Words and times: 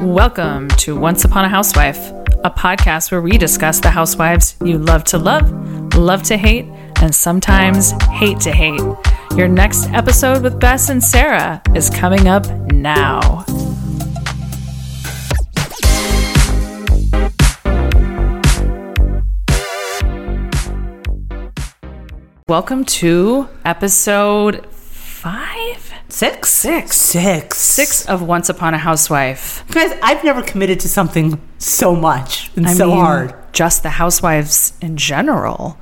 Welcome 0.00 0.68
to 0.78 0.98
Once 0.98 1.26
Upon 1.26 1.44
a 1.44 1.48
Housewife, 1.50 1.98
a 2.42 2.50
podcast 2.50 3.12
where 3.12 3.20
we 3.20 3.36
discuss 3.36 3.80
the 3.80 3.90
housewives 3.90 4.56
you 4.64 4.78
love 4.78 5.04
to 5.04 5.18
love, 5.18 5.52
love 5.94 6.22
to 6.22 6.38
hate, 6.38 6.64
and 7.02 7.14
sometimes 7.14 7.90
hate 8.04 8.40
to 8.40 8.50
hate. 8.50 8.80
Your 9.36 9.46
next 9.46 9.90
episode 9.90 10.42
with 10.42 10.58
Bess 10.58 10.88
and 10.88 11.04
Sarah 11.04 11.60
is 11.74 11.90
coming 11.90 12.28
up 12.28 12.46
now. 12.72 13.44
Welcome 22.48 22.86
to 22.86 23.50
episode 23.66 24.64
five? 24.72 25.59
Six? 26.10 26.50
Six. 26.50 26.96
Six. 26.96 27.58
Six 27.58 28.06
of 28.06 28.22
Once 28.22 28.48
Upon 28.48 28.74
a 28.74 28.78
Housewife. 28.78 29.64
Guys, 29.70 29.92
I've 30.02 30.24
never 30.24 30.42
committed 30.42 30.80
to 30.80 30.88
something 30.88 31.40
so 31.58 31.94
much 31.94 32.50
and 32.56 32.66
I 32.66 32.72
so 32.74 32.88
mean, 32.88 32.96
hard. 32.96 33.34
Just 33.52 33.82
the 33.82 33.90
housewives 33.90 34.72
in 34.80 34.96
general. 34.96 35.78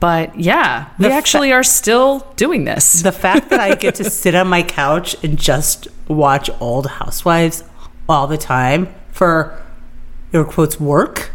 But 0.00 0.38
yeah, 0.38 0.90
we 0.98 1.04
The 1.04 1.08
fa- 1.10 1.14
actually 1.16 1.52
are 1.52 1.62
still 1.62 2.30
doing 2.36 2.64
this. 2.64 3.00
The 3.02 3.12
fact 3.12 3.48
that 3.50 3.60
I 3.60 3.74
get 3.74 3.94
to 3.96 4.04
sit 4.10 4.34
on 4.34 4.48
my 4.48 4.62
couch 4.62 5.16
and 5.24 5.38
just 5.38 5.88
watch 6.08 6.50
old 6.60 6.86
housewives 6.86 7.64
all 8.08 8.26
the 8.26 8.36
time 8.36 8.94
for 9.12 9.58
your 10.32 10.44
quotes 10.44 10.78
work, 10.78 11.30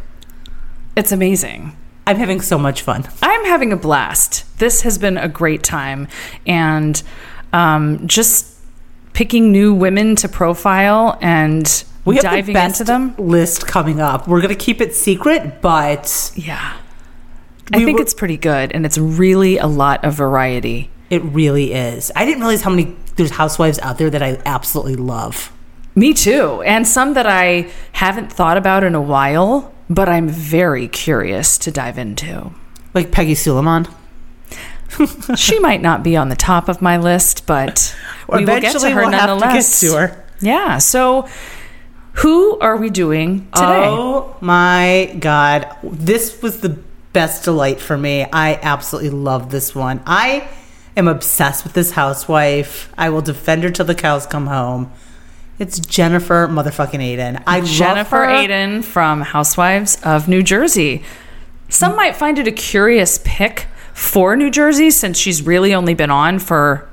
it's 0.95 1.11
amazing. 1.11 1.75
I'm 2.05 2.17
having 2.17 2.41
so 2.41 2.57
much 2.57 2.81
fun. 2.81 3.07
I'm 3.23 3.45
having 3.45 3.71
a 3.71 3.77
blast. 3.77 4.45
This 4.59 4.81
has 4.81 4.97
been 4.97 5.17
a 5.17 5.27
great 5.29 5.63
time. 5.63 6.07
And 6.45 7.01
um, 7.53 8.07
just 8.07 8.55
picking 9.13 9.51
new 9.51 9.73
women 9.73 10.15
to 10.17 10.29
profile 10.29 11.17
and 11.21 11.83
We 12.05 12.15
have 12.15 12.23
diving 12.23 12.45
the 12.47 12.53
best 12.53 12.79
into 12.81 12.91
them. 12.91 13.15
list 13.17 13.67
coming 13.67 13.99
up. 13.99 14.27
We're 14.27 14.41
going 14.41 14.55
to 14.55 14.63
keep 14.65 14.81
it 14.81 14.93
secret, 14.95 15.61
but 15.61 16.31
Yeah. 16.35 16.73
I 17.73 17.83
think 17.83 17.97
were- 17.97 18.01
it's 18.03 18.13
pretty 18.13 18.37
good. 18.37 18.71
And 18.73 18.85
it's 18.85 18.97
really 18.97 19.57
a 19.57 19.67
lot 19.67 20.03
of 20.05 20.13
variety. 20.13 20.89
it 21.09 21.23
really 21.23 21.73
is. 21.73 22.11
I 22.15 22.23
didn't 22.25 22.41
realize 22.41 22.61
how 22.61 22.69
many 22.69 22.95
there's 23.15 23.31
housewives 23.31 23.79
out 23.79 23.97
there 23.97 24.09
that 24.11 24.21
I 24.21 24.39
absolutely 24.45 24.95
love. 24.95 25.51
Me 25.95 26.13
too. 26.13 26.61
And 26.61 26.87
some 26.87 27.15
that 27.15 27.25
I 27.25 27.67
haven't 27.93 28.31
thought 28.31 28.57
about 28.57 28.83
in 28.83 28.93
a 28.95 29.01
while, 29.01 29.73
but 29.89 30.07
I'm 30.07 30.27
very 30.29 30.87
curious 30.87 31.57
to 31.59 31.71
dive 31.71 31.97
into. 31.97 32.51
Like 32.93 33.11
Peggy 33.11 33.33
Sulahian. 33.33 33.91
she 35.35 35.59
might 35.59 35.81
not 35.81 36.03
be 36.03 36.15
on 36.15 36.29
the 36.29 36.35
top 36.35 36.69
of 36.69 36.81
my 36.81 36.97
list, 36.97 37.45
but 37.45 37.95
we 38.27 38.45
will 38.45 38.59
get 38.59 38.77
to 38.79 38.89
her 38.89 39.01
we'll 39.01 39.11
have 39.11 39.21
to 39.21 39.27
get 39.27 39.27
nonetheless. 39.27 39.79
to 39.81 39.93
her. 39.93 40.25
Yeah. 40.41 40.77
So, 40.77 41.27
who 42.13 42.59
are 42.59 42.77
we 42.77 42.89
doing 42.89 43.41
today? 43.51 43.87
Oh 43.87 44.35
my 44.41 45.15
god. 45.19 45.75
This 45.83 46.41
was 46.41 46.61
the 46.61 46.69
best 47.13 47.43
delight 47.43 47.79
for 47.79 47.97
me. 47.97 48.25
I 48.31 48.59
absolutely 48.61 49.11
love 49.11 49.51
this 49.51 49.73
one. 49.73 50.01
I 50.05 50.47
am 50.97 51.07
obsessed 51.07 51.63
with 51.63 51.73
this 51.73 51.91
housewife. 51.91 52.91
I 52.97 53.09
will 53.09 53.21
defend 53.21 53.63
her 53.63 53.69
till 53.69 53.85
the 53.85 53.95
cows 53.95 54.25
come 54.25 54.47
home. 54.47 54.91
It's 55.59 55.79
Jennifer 55.79 56.47
motherfucking 56.47 56.99
Aydin. 56.99 57.43
I 57.45 57.61
Jennifer 57.61 58.19
love 58.19 58.29
her. 58.29 58.47
Aydin 58.47 58.83
from 58.83 59.21
Housewives 59.21 60.01
of 60.03 60.27
New 60.29 60.41
Jersey. 60.41 61.03
Some 61.67 61.95
might 61.95 62.15
find 62.15 62.39
it 62.39 62.47
a 62.47 62.51
curious 62.51 63.19
pick 63.23 63.67
for 63.99 64.35
New 64.37 64.49
Jersey 64.49 64.91
since 64.91 65.17
she's 65.17 65.41
really 65.41 65.73
only 65.73 65.93
been 65.93 66.09
on 66.09 66.39
for 66.39 66.87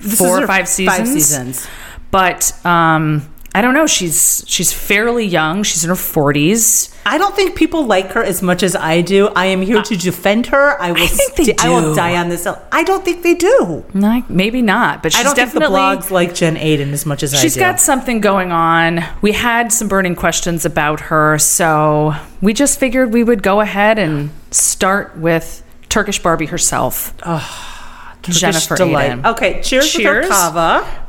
This 0.00 0.18
four 0.18 0.42
or 0.42 0.46
five 0.46 0.66
seasons. 0.66 0.96
Five 0.96 1.06
seasons. 1.06 1.68
But 2.10 2.52
um, 2.64 3.28
I 3.54 3.60
don't 3.60 3.74
know. 3.74 3.86
She's 3.86 4.42
she's 4.46 4.72
fairly 4.72 5.26
young. 5.26 5.62
She's 5.62 5.84
in 5.84 5.90
her 5.90 5.96
forties. 5.96 6.94
I 7.04 7.18
don't 7.18 7.36
think 7.36 7.56
people 7.56 7.84
like 7.84 8.12
her 8.12 8.24
as 8.24 8.42
much 8.42 8.62
as 8.62 8.74
I 8.74 9.02
do. 9.02 9.28
I 9.28 9.46
am 9.46 9.60
here 9.60 9.82
to 9.82 9.96
defend 9.96 10.46
her. 10.46 10.80
I 10.80 10.92
will. 10.92 11.06
think 11.06 11.34
they 11.36 11.44
sti- 11.44 11.66
I 11.66 11.68
will 11.68 11.92
do. 11.92 11.94
die 11.94 12.16
on 12.16 12.30
this 12.30 12.44
hill. 12.44 12.60
I 12.72 12.84
don't 12.84 13.04
think 13.04 13.22
they 13.22 13.34
do. 13.34 13.84
No, 13.92 14.24
maybe 14.28 14.62
not. 14.62 15.02
But 15.02 15.12
she's 15.12 15.20
I 15.20 15.24
don't 15.24 15.34
think 15.36 15.52
the 15.52 15.60
definitely 15.60 15.80
blogs 15.80 16.10
like 16.10 16.34
Jen 16.34 16.56
Aydin 16.56 16.92
as 16.92 17.04
much 17.04 17.22
as 17.22 17.34
I 17.34 17.36
do. 17.36 17.42
She's 17.42 17.56
got 17.56 17.80
something 17.80 18.20
going 18.20 18.50
on. 18.50 19.04
We 19.20 19.32
had 19.32 19.72
some 19.72 19.88
burning 19.88 20.16
questions 20.16 20.64
about 20.64 21.00
her, 21.00 21.38
so 21.38 22.14
we 22.40 22.54
just 22.54 22.80
figured 22.80 23.12
we 23.12 23.22
would 23.22 23.42
go 23.42 23.60
ahead 23.60 23.98
and 23.98 24.30
start 24.50 25.16
with 25.18 25.62
Turkish 25.96 26.22
Barbie 26.22 26.44
herself. 26.44 27.16
Turkish 27.16 28.38
Jennifer 28.38 28.76
delight. 28.76 29.12
Aydin. 29.12 29.30
Okay, 29.30 29.62
cheers, 29.62 29.90
Cheers. 29.90 30.24
with 30.24 30.24
her 30.24 30.28
kava. 30.28 31.06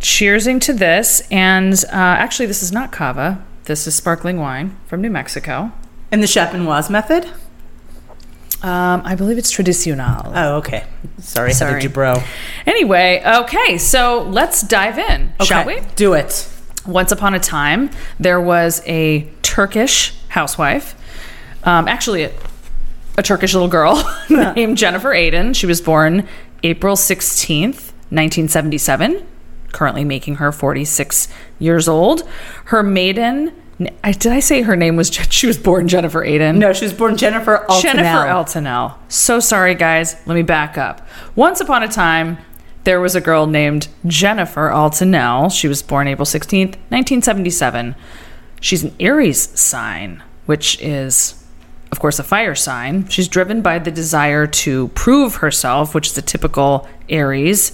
Cheersing 0.00 0.60
to 0.62 0.72
this, 0.72 1.22
and 1.30 1.72
uh, 1.84 1.90
actually, 1.92 2.46
this 2.46 2.64
is 2.64 2.72
not 2.72 2.90
cava. 2.90 3.46
This 3.66 3.86
is 3.86 3.94
sparkling 3.94 4.40
wine 4.40 4.76
from 4.86 5.00
New 5.00 5.10
Mexico. 5.10 5.70
And 6.10 6.20
the 6.20 6.26
Champenoise 6.26 6.90
method? 6.90 7.26
Um, 8.60 9.02
I 9.04 9.14
believe 9.14 9.38
it's 9.38 9.52
tradicional. 9.52 10.32
Oh, 10.34 10.56
okay. 10.56 10.84
Sorry, 11.20 11.52
Sorry. 11.52 11.80
Heather 11.80 11.88
Dubrow. 11.88 12.26
Anyway, 12.66 13.22
okay, 13.24 13.78
so 13.78 14.24
let's 14.24 14.62
dive 14.62 14.98
in, 14.98 15.32
shall 15.44 15.64
we? 15.64 15.80
Do 15.94 16.14
it. 16.14 16.52
Once 16.86 17.12
upon 17.12 17.34
a 17.34 17.38
time, 17.38 17.90
there 18.18 18.40
was 18.40 18.82
a 18.84 19.30
Turkish 19.42 20.12
housewife, 20.26 20.96
um, 21.62 21.86
actually, 21.86 22.24
a, 22.24 22.32
a 23.20 23.22
Turkish 23.22 23.52
little 23.52 23.68
girl 23.68 24.02
named 24.30 24.78
Jennifer 24.78 25.10
Aydin. 25.10 25.54
She 25.54 25.66
was 25.66 25.80
born 25.80 26.26
April 26.62 26.96
16th, 26.96 27.92
1977, 28.10 29.26
currently 29.72 30.04
making 30.04 30.36
her 30.36 30.50
46 30.50 31.28
years 31.58 31.86
old. 31.86 32.26
Her 32.66 32.82
maiden, 32.82 33.52
I, 34.02 34.12
did 34.12 34.32
I 34.32 34.40
say 34.40 34.62
her 34.62 34.74
name 34.74 34.96
was, 34.96 35.08
she 35.30 35.46
was 35.46 35.58
born 35.58 35.86
Jennifer 35.86 36.24
Aydin? 36.24 36.56
No, 36.56 36.72
she 36.72 36.86
was 36.86 36.94
born 36.94 37.16
Jennifer 37.18 37.66
Altanel. 37.68 37.82
Jennifer 37.82 38.26
Altanel. 38.26 38.98
So 39.08 39.38
sorry, 39.38 39.74
guys. 39.74 40.16
Let 40.26 40.34
me 40.34 40.42
back 40.42 40.78
up. 40.78 41.06
Once 41.36 41.60
upon 41.60 41.82
a 41.82 41.88
time, 41.88 42.38
there 42.84 43.00
was 43.00 43.14
a 43.14 43.20
girl 43.20 43.46
named 43.46 43.88
Jennifer 44.06 44.70
Altanel. 44.70 45.50
She 45.50 45.68
was 45.68 45.82
born 45.82 46.08
April 46.08 46.24
16th, 46.24 46.76
1977. 46.88 47.94
She's 48.62 48.82
an 48.82 48.94
Aries 48.98 49.58
sign, 49.60 50.22
which 50.46 50.80
is, 50.80 51.39
of 51.92 51.98
course, 51.98 52.18
a 52.18 52.24
fire 52.24 52.54
sign. 52.54 53.08
She's 53.08 53.28
driven 53.28 53.62
by 53.62 53.78
the 53.78 53.90
desire 53.90 54.46
to 54.46 54.88
prove 54.88 55.36
herself, 55.36 55.94
which 55.94 56.08
is 56.08 56.18
a 56.18 56.22
typical 56.22 56.88
Aries. 57.08 57.72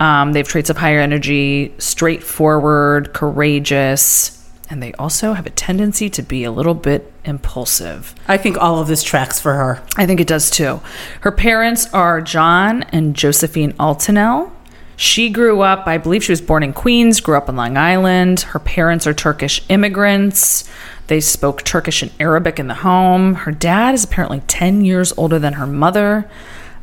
Um, 0.00 0.32
they 0.32 0.40
have 0.40 0.48
traits 0.48 0.70
of 0.70 0.78
higher 0.78 0.98
energy, 0.98 1.74
straightforward, 1.78 3.12
courageous, 3.12 4.38
and 4.68 4.82
they 4.82 4.92
also 4.94 5.34
have 5.34 5.46
a 5.46 5.50
tendency 5.50 6.08
to 6.10 6.22
be 6.22 6.44
a 6.44 6.50
little 6.50 6.74
bit 6.74 7.12
impulsive. 7.24 8.14
I 8.26 8.38
think 8.38 8.56
all 8.56 8.80
of 8.80 8.88
this 8.88 9.02
tracks 9.02 9.38
for 9.38 9.52
her. 9.52 9.82
I 9.96 10.06
think 10.06 10.18
it 10.18 10.26
does 10.26 10.50
too. 10.50 10.80
Her 11.20 11.30
parents 11.30 11.92
are 11.92 12.20
John 12.20 12.84
and 12.84 13.14
Josephine 13.14 13.74
Altanel. 13.78 14.50
She 14.96 15.30
grew 15.30 15.60
up, 15.60 15.86
I 15.86 15.98
believe 15.98 16.24
she 16.24 16.32
was 16.32 16.40
born 16.40 16.62
in 16.62 16.72
Queens, 16.72 17.20
grew 17.20 17.36
up 17.36 17.48
in 17.48 17.56
Long 17.56 17.76
Island. 17.76 18.40
Her 18.40 18.58
parents 18.58 19.06
are 19.06 19.14
Turkish 19.14 19.62
immigrants. 19.68 20.68
They 21.08 21.20
spoke 21.20 21.62
Turkish 21.64 22.02
and 22.02 22.12
Arabic 22.20 22.58
in 22.58 22.68
the 22.68 22.74
home. 22.74 23.34
Her 23.34 23.52
dad 23.52 23.94
is 23.94 24.04
apparently 24.04 24.40
10 24.46 24.84
years 24.84 25.12
older 25.16 25.38
than 25.38 25.54
her 25.54 25.66
mother. 25.66 26.30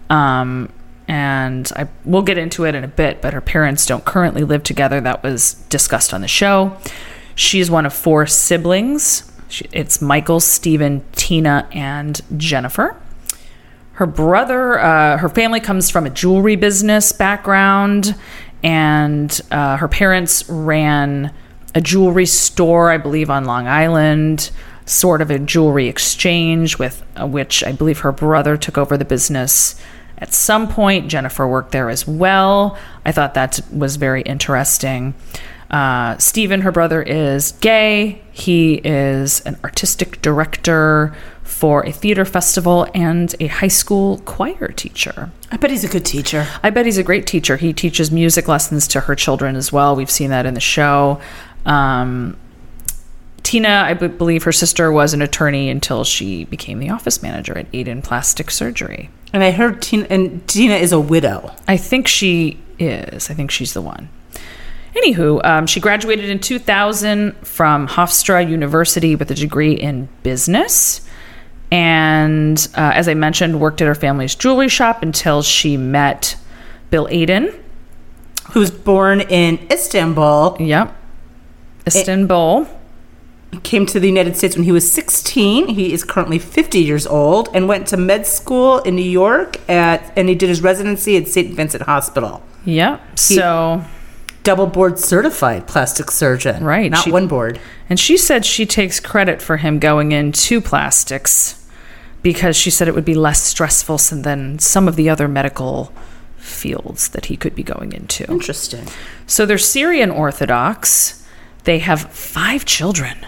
Um, 0.09 0.72
and 1.07 1.72
I 1.75 1.88
we'll 2.06 2.22
get 2.22 2.38
into 2.38 2.66
it 2.66 2.75
in 2.75 2.84
a 2.84 2.88
bit, 2.88 3.22
but 3.22 3.34
her 3.34 3.41
parents 3.41 3.85
don't 3.85 4.06
currently 4.06 4.44
live 4.44 4.63
together. 4.63 5.02
That 5.02 5.24
was 5.24 5.56
discussed 5.69 6.13
on 6.13 6.22
the 6.22 6.28
show. 6.28 6.78
She's 7.34 7.72
one 7.72 7.85
of 7.85 7.94
four 7.94 8.28
siblings. 8.28 9.31
She, 9.47 9.66
it's 9.72 10.02
Michael, 10.02 10.40
Stephen, 10.40 11.03
Tina, 11.13 11.68
and 11.72 12.22
Jennifer. 12.38 12.96
Her 13.94 14.06
brother, 14.06 14.79
uh, 14.79 15.18
her 15.18 15.29
family 15.29 15.59
comes 15.59 15.90
from 15.90 16.06
a 16.06 16.09
jewelry 16.12 16.56
business 16.56 17.12
background, 17.12 18.16
and 18.62 19.41
uh, 19.52 19.78
her 19.78 19.88
parents 19.88 20.47
ran 20.47 21.34
a 21.75 21.81
jewelry 21.81 22.25
store, 22.25 22.91
I 22.91 22.97
believe, 22.97 23.29
on 23.29 23.45
Long 23.45 23.67
Island, 23.67 24.51
sort 24.85 25.21
of 25.21 25.29
a 25.29 25.39
jewelry 25.39 25.87
exchange, 25.87 26.79
with 26.79 27.03
uh, 27.19 27.27
which 27.27 27.63
I 27.63 27.71
believe 27.71 27.99
her 27.99 28.11
brother 28.11 28.57
took 28.57 28.77
over 28.77 28.97
the 28.97 29.05
business 29.05 29.79
at 30.17 30.33
some 30.33 30.67
point. 30.67 31.09
Jennifer 31.09 31.47
worked 31.47 31.71
there 31.71 31.89
as 31.89 32.07
well. 32.07 32.77
I 33.05 33.11
thought 33.11 33.33
that 33.35 33.59
was 33.71 33.95
very 33.95 34.21
interesting. 34.23 35.13
Uh, 35.69 36.17
Stephen, 36.17 36.61
her 36.61 36.71
brother, 36.71 37.01
is 37.01 37.51
gay. 37.61 38.21
He 38.31 38.75
is 38.83 39.41
an 39.41 39.57
artistic 39.63 40.21
director 40.21 41.16
for 41.43 41.85
a 41.85 41.91
theater 41.91 42.25
festival 42.25 42.87
and 42.93 43.35
a 43.39 43.47
high 43.47 43.67
school 43.67 44.19
choir 44.19 44.69
teacher. 44.69 45.31
I 45.51 45.57
bet 45.57 45.71
he's 45.71 45.83
a 45.83 45.87
good 45.87 46.05
teacher. 46.05 46.47
I 46.63 46.69
bet 46.69 46.85
he's 46.85 46.97
a 46.97 47.03
great 47.03 47.27
teacher. 47.27 47.57
He 47.57 47.73
teaches 47.73 48.11
music 48.11 48.47
lessons 48.47 48.87
to 48.89 49.01
her 49.01 49.16
children 49.16 49.55
as 49.55 49.71
well. 49.71 49.95
We've 49.95 50.09
seen 50.09 50.29
that 50.29 50.45
in 50.45 50.53
the 50.53 50.59
show. 50.59 51.19
Um, 51.69 52.35
Tina, 53.43 53.83
I 53.87 53.93
believe 53.93 54.43
her 54.43 54.51
sister 54.51 54.91
was 54.91 55.13
an 55.13 55.21
attorney 55.21 55.69
until 55.69 56.03
she 56.03 56.45
became 56.45 56.79
the 56.79 56.89
office 56.89 57.23
manager 57.23 57.57
at 57.57 57.71
Aydin 57.71 58.03
Plastic 58.03 58.51
Surgery. 58.51 59.09
And 59.31 59.43
I 59.43 59.51
heard 59.51 59.81
Tina 59.81 60.05
and 60.09 60.45
Tina 60.47 60.75
is 60.75 60.91
a 60.91 60.99
widow. 60.99 61.55
I 61.67 61.77
think 61.77 62.07
she 62.07 62.59
is. 62.79 63.29
I 63.29 63.33
think 63.33 63.51
she's 63.51 63.73
the 63.73 63.81
one. 63.81 64.09
Anywho, 64.95 65.43
um, 65.45 65.67
she 65.67 65.79
graduated 65.79 66.29
in 66.29 66.39
2000 66.39 67.33
from 67.45 67.87
Hofstra 67.87 68.47
University 68.47 69.16
with 69.16 69.29
a 69.31 69.35
degree 69.35 69.73
in 69.73 70.09
business. 70.23 71.07
And 71.71 72.67
uh, 72.75 72.91
as 72.95 73.07
I 73.07 73.13
mentioned, 73.13 73.59
worked 73.59 73.81
at 73.81 73.87
her 73.87 73.95
family's 73.95 74.33
jewelry 74.35 74.69
shop 74.69 75.03
until 75.03 75.43
she 75.43 75.77
met 75.77 76.35
Bill 76.89 77.07
Aydin. 77.07 77.55
Who 78.51 78.59
was 78.61 78.71
born 78.71 79.21
in 79.21 79.59
Istanbul, 79.71 80.57
Yep. 80.59 80.95
Istanbul. 81.96 82.68
came 83.64 83.86
to 83.88 84.00
the 84.00 84.08
United 84.08 84.38
States 84.38 84.56
when 84.56 84.64
he 84.66 84.72
was 84.72 84.90
16. 84.91 85.70
He 85.70 85.91
is 85.91 86.03
currently 86.03 86.38
50 86.38 86.80
years 86.80 87.08
old 87.08 87.50
and 87.53 87.68
went 87.68 87.88
to 87.88 87.97
med 87.97 88.28
school 88.28 88.78
in 88.80 88.96
New 88.96 89.02
York 89.02 89.58
at 89.70 90.14
and 90.16 90.30
he 90.30 90.36
did 90.36 90.50
his 90.50 90.62
residency 90.62 91.18
at 91.18 91.28
St. 91.28 91.53
Vincent 91.56 91.84
Hospital. 91.84 92.44
Yep. 92.66 93.18
So, 93.20 93.84
Double 94.44 94.68
board 94.68 94.97
certified 95.00 95.68
plastic 95.68 96.12
surgeon. 96.12 96.64
Right, 96.64 96.91
Not 96.91 97.03
she- 97.03 97.12
one 97.12 97.28
board. 97.28 97.59
and 97.90 98.00
she 98.00 98.18
said 98.18 98.46
she 98.46 98.66
takes 98.66 99.00
credit 99.00 99.41
for 99.41 99.58
him 99.58 99.80
going 99.80 100.12
into 100.12 100.62
plastics 100.62 101.56
because 102.22 102.56
she 102.56 102.70
said 102.70 102.88
it 102.88 102.94
would 102.96 103.06
be 103.06 103.16
less 103.16 103.41
stressful 103.44 103.97
than 104.22 104.59
some 104.59 104.88
of 104.88 104.96
the 104.96 105.09
other 105.09 105.28
medical 105.28 105.91
fields 106.38 107.09
that 107.09 107.26
he 107.26 107.36
could 107.38 107.56
be 107.56 107.64
going 107.64 107.91
into. 107.94 108.30
Interesting. 108.32 108.86
So 109.28 109.46
they're 109.46 109.58
Syrian 109.58 110.09
Orthodox. 110.12 111.18
They 111.69 111.77
have 111.77 112.11
five 112.11 112.66
children. 112.66 113.27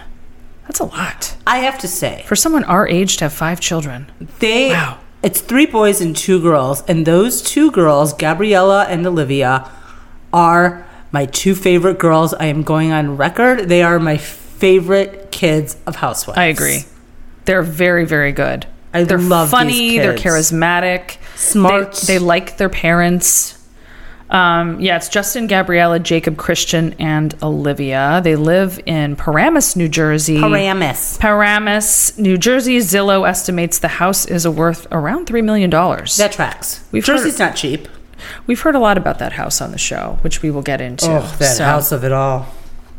That's 0.64 0.80
a 0.80 0.84
lot. 0.86 1.36
I 1.46 1.58
have 1.58 1.78
to 1.78 1.86
say, 1.86 2.24
For 2.26 2.34
someone 2.34 2.64
our 2.64 2.88
age 2.88 3.18
to 3.18 3.26
have 3.26 3.32
five 3.32 3.60
children. 3.60 4.10
they 4.40 4.70
Wow. 4.70 4.98
it's 5.22 5.40
three 5.40 5.64
boys 5.64 6.00
and 6.00 6.16
two 6.16 6.42
girls, 6.42 6.82
and 6.88 7.06
those 7.06 7.40
two 7.40 7.70
girls, 7.70 8.12
Gabriella 8.12 8.86
and 8.88 9.06
Olivia, 9.06 9.70
are 10.32 10.84
my 11.12 11.24
two 11.26 11.54
favorite 11.54 12.00
girls. 12.00 12.34
I 12.34 12.46
am 12.46 12.64
going 12.64 12.90
on 12.90 13.16
record. 13.16 13.68
They 13.68 13.84
are 13.84 14.00
my 14.00 14.16
favorite 14.16 15.30
kids 15.30 15.76
of 15.86 15.94
housewives. 15.94 16.36
I 16.36 16.46
agree. 16.46 16.80
They're 17.44 17.62
very, 17.62 18.04
very 18.04 18.32
good. 18.32 18.66
I 18.92 19.04
they're 19.04 19.18
love 19.18 19.50
funny. 19.50 19.98
They're 19.98 20.16
charismatic. 20.16 21.18
Smart. 21.36 21.92
They, 21.92 22.14
they 22.14 22.18
like 22.18 22.56
their 22.56 22.68
parents. 22.68 23.61
Um, 24.32 24.80
yeah, 24.80 24.96
it's 24.96 25.08
Justin, 25.10 25.46
Gabriella, 25.46 25.98
Jacob, 25.98 26.38
Christian, 26.38 26.94
and 26.98 27.34
Olivia. 27.42 28.20
They 28.24 28.34
live 28.34 28.80
in 28.86 29.14
Paramus, 29.14 29.76
New 29.76 29.88
Jersey. 29.90 30.40
Paramus. 30.40 31.18
Paramus, 31.18 32.16
New 32.16 32.38
Jersey. 32.38 32.78
Zillow 32.78 33.28
estimates 33.28 33.78
the 33.78 33.88
house 33.88 34.24
is 34.24 34.48
worth 34.48 34.86
around 34.90 35.26
$3 35.26 35.44
million. 35.44 35.68
That 35.70 36.30
tracks. 36.32 36.82
We've 36.92 37.04
Jersey's 37.04 37.38
heard- 37.38 37.44
not 37.50 37.56
cheap. 37.56 37.88
We've 38.46 38.60
heard 38.60 38.74
a 38.74 38.78
lot 38.78 38.96
about 38.96 39.18
that 39.18 39.32
house 39.34 39.60
on 39.60 39.70
the 39.70 39.78
show, 39.78 40.18
which 40.22 40.40
we 40.40 40.50
will 40.50 40.62
get 40.62 40.80
into. 40.80 41.06
Oh, 41.10 41.36
that 41.38 41.56
So- 41.56 41.64
house 41.64 41.92
of 41.92 42.02
it 42.02 42.12
all. 42.12 42.46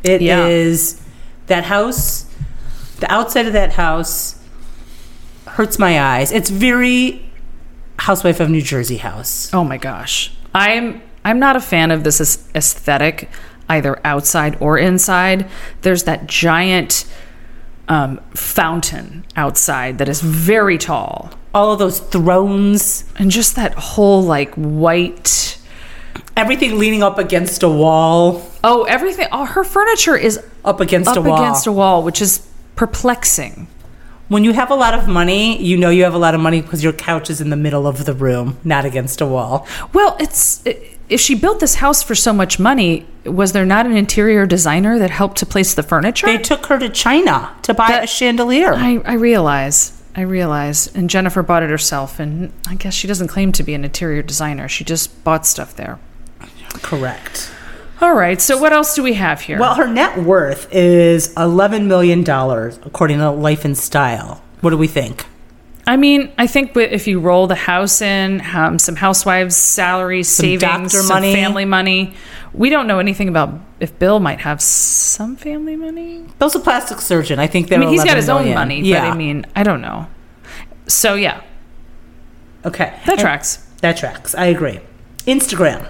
It 0.03 0.21
is 0.21 0.95
Yeah. 0.99 1.03
that 1.47 1.63
house. 1.63 2.25
The 2.99 3.11
outside 3.11 3.47
of 3.47 3.53
that 3.53 3.73
house 3.73 4.35
hurts 5.47 5.79
my 5.79 5.99
eyes. 5.99 6.31
It's 6.31 6.51
very 6.51 7.25
housewife 7.99 8.39
of 8.39 8.51
New 8.51 8.61
Jersey 8.61 8.97
house. 8.97 9.49
Oh 9.51 9.63
my 9.63 9.77
gosh. 9.77 10.31
I'm 10.53 11.01
I'm 11.25 11.39
not 11.39 11.55
a 11.55 11.61
fan 11.61 11.91
of 11.91 12.03
this 12.03 12.19
aesthetic 12.55 13.29
either 13.69 13.99
outside 14.05 14.57
or 14.59 14.77
inside. 14.77 15.47
There's 15.81 16.03
that 16.03 16.27
giant 16.27 17.05
um, 17.87 18.19
fountain 18.33 19.25
outside 19.35 19.97
that 19.97 20.07
is 20.09 20.21
very 20.21 20.77
tall. 20.77 21.31
All 21.53 21.71
of 21.71 21.79
those 21.79 21.99
thrones, 21.99 23.05
And 23.17 23.29
just 23.31 23.55
that 23.55 23.73
whole 23.75 24.21
like 24.23 24.53
white 24.55 25.59
everything 26.35 26.79
leaning 26.79 27.03
up 27.03 27.17
against 27.19 27.61
a 27.63 27.69
wall, 27.69 28.43
Oh, 28.63 28.83
everything 28.83 29.27
all 29.31 29.45
her 29.45 29.63
furniture 29.63 30.15
is 30.15 30.39
up 30.65 30.79
against 30.79 31.09
up 31.11 31.17
a 31.17 31.21
wall. 31.21 31.33
Up 31.33 31.39
against 31.39 31.67
a 31.67 31.71
wall, 31.71 32.03
which 32.03 32.21
is 32.21 32.47
perplexing. 32.75 33.67
when 34.29 34.43
you 34.43 34.53
have 34.53 34.71
a 34.71 34.75
lot 34.75 34.93
of 34.95 35.07
money, 35.07 35.61
you 35.61 35.77
know 35.77 35.89
you 35.91 36.03
have 36.03 36.13
a 36.15 36.17
lot 36.17 36.33
of 36.33 36.41
money 36.41 36.61
because 36.61 36.83
your 36.83 36.93
couch 36.93 37.29
is 37.29 37.39
in 37.39 37.49
the 37.51 37.55
middle 37.55 37.85
of 37.85 38.05
the 38.05 38.13
room, 38.13 38.57
not 38.63 38.83
against 38.85 39.21
a 39.21 39.27
wall. 39.27 39.67
Well, 39.93 40.15
it's 40.19 40.63
if 41.09 41.19
she 41.19 41.35
built 41.35 41.59
this 41.59 41.75
house 41.75 42.01
for 42.01 42.15
so 42.15 42.33
much 42.33 42.59
money, 42.59 43.05
was 43.25 43.51
there 43.51 43.65
not 43.65 43.85
an 43.85 43.95
interior 43.97 44.45
designer 44.45 44.97
that 44.99 45.09
helped 45.11 45.37
to 45.39 45.45
place 45.45 45.73
the 45.73 45.83
furniture? 45.83 46.27
They 46.27 46.37
took 46.37 46.65
her 46.67 46.79
to 46.79 46.89
China 46.89 47.53
to 47.63 47.73
buy 47.73 47.87
That- 47.89 48.03
a 48.05 48.07
chandelier. 48.07 48.73
I, 48.73 49.01
I 49.05 49.13
realize. 49.13 50.01
I 50.15 50.21
realize. 50.21 50.87
And 50.95 51.09
Jennifer 51.09 51.41
bought 51.43 51.63
it 51.63 51.69
herself. 51.69 52.19
And 52.19 52.53
I 52.67 52.75
guess 52.75 52.93
she 52.93 53.07
doesn't 53.07 53.27
claim 53.27 53.51
to 53.53 53.63
be 53.63 53.73
an 53.73 53.83
interior 53.83 54.21
designer. 54.21 54.67
She 54.67 54.83
just 54.83 55.23
bought 55.23 55.45
stuff 55.45 55.75
there. 55.75 55.99
Correct. 56.81 57.51
All 58.01 58.13
right. 58.13 58.41
So, 58.41 58.57
what 58.57 58.73
else 58.73 58.95
do 58.95 59.03
we 59.03 59.13
have 59.13 59.41
here? 59.41 59.59
Well, 59.59 59.75
her 59.75 59.87
net 59.87 60.17
worth 60.23 60.67
is 60.71 61.33
$11 61.35 61.85
million, 61.85 62.21
according 62.85 63.19
to 63.19 63.31
Life 63.31 63.63
and 63.65 63.77
Style. 63.77 64.43
What 64.61 64.71
do 64.71 64.77
we 64.77 64.87
think? 64.87 65.25
I 65.85 65.97
mean, 65.97 66.31
I 66.37 66.47
think 66.47 66.75
if 66.77 67.07
you 67.07 67.19
roll 67.19 67.45
the 67.47 67.55
house 67.55 68.01
in, 68.01 68.41
um, 68.55 68.79
some 68.79 68.95
housewives' 68.95 69.55
salaries, 69.57 70.29
savings, 70.29 70.93
some 70.93 71.07
money. 71.07 71.33
family 71.33 71.65
money. 71.65 72.13
We 72.53 72.69
don't 72.69 72.87
know 72.87 72.99
anything 72.99 73.27
about 73.27 73.59
if 73.79 73.97
Bill 73.99 74.19
might 74.19 74.39
have 74.41 74.61
some 74.61 75.35
family 75.35 75.75
money. 75.75 76.23
Bill's 76.39 76.55
a 76.55 76.59
plastic 76.59 77.01
surgeon. 77.01 77.37
I 77.39 77.47
think 77.47 77.71
I 77.71 77.77
mean, 77.77 77.89
he's 77.89 77.99
got 78.03 78.17
11 78.17 78.17
his 78.17 78.29
own 78.29 78.53
money, 78.53 78.81
Yeah. 78.81 79.01
but 79.01 79.11
I 79.11 79.17
mean, 79.17 79.45
I 79.55 79.63
don't 79.63 79.81
know. 79.81 80.07
So, 80.87 81.15
yeah, 81.15 81.41
okay. 82.65 82.93
that 83.05 83.09
And- 83.13 83.19
tracks. 83.19 83.59
That 83.81 83.97
tracks. 83.97 84.33
I 84.35 84.45
agree. 84.45 84.79
Instagram, 85.27 85.87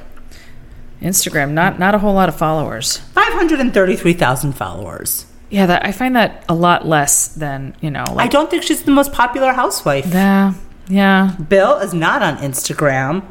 Instagram, 1.02 1.52
not 1.52 1.78
not 1.78 1.94
a 1.94 2.00
whole 2.00 2.14
lot 2.16 2.30
of 2.30 2.36
followers. 2.36 2.98
533,000 3.14 4.54
followers. 4.54 5.26
Yeah, 5.54 5.68
that 5.68 5.86
I 5.86 5.92
find 5.92 6.16
that 6.16 6.44
a 6.50 6.56
lot 6.56 6.88
less 6.88 7.28
than 7.28 7.76
you 7.80 7.92
know. 7.92 8.04
Like, 8.12 8.26
I 8.26 8.28
don't 8.28 8.50
think 8.50 8.64
she's 8.64 8.82
the 8.82 8.92
most 8.92 9.14
popular 9.14 9.54
housewife. 9.54 10.08
Yeah, 10.08 10.56
yeah. 10.88 11.36
Bill 11.48 11.78
is 11.78 11.94
not 11.94 12.24
on 12.24 12.38
Instagram. 12.38 13.24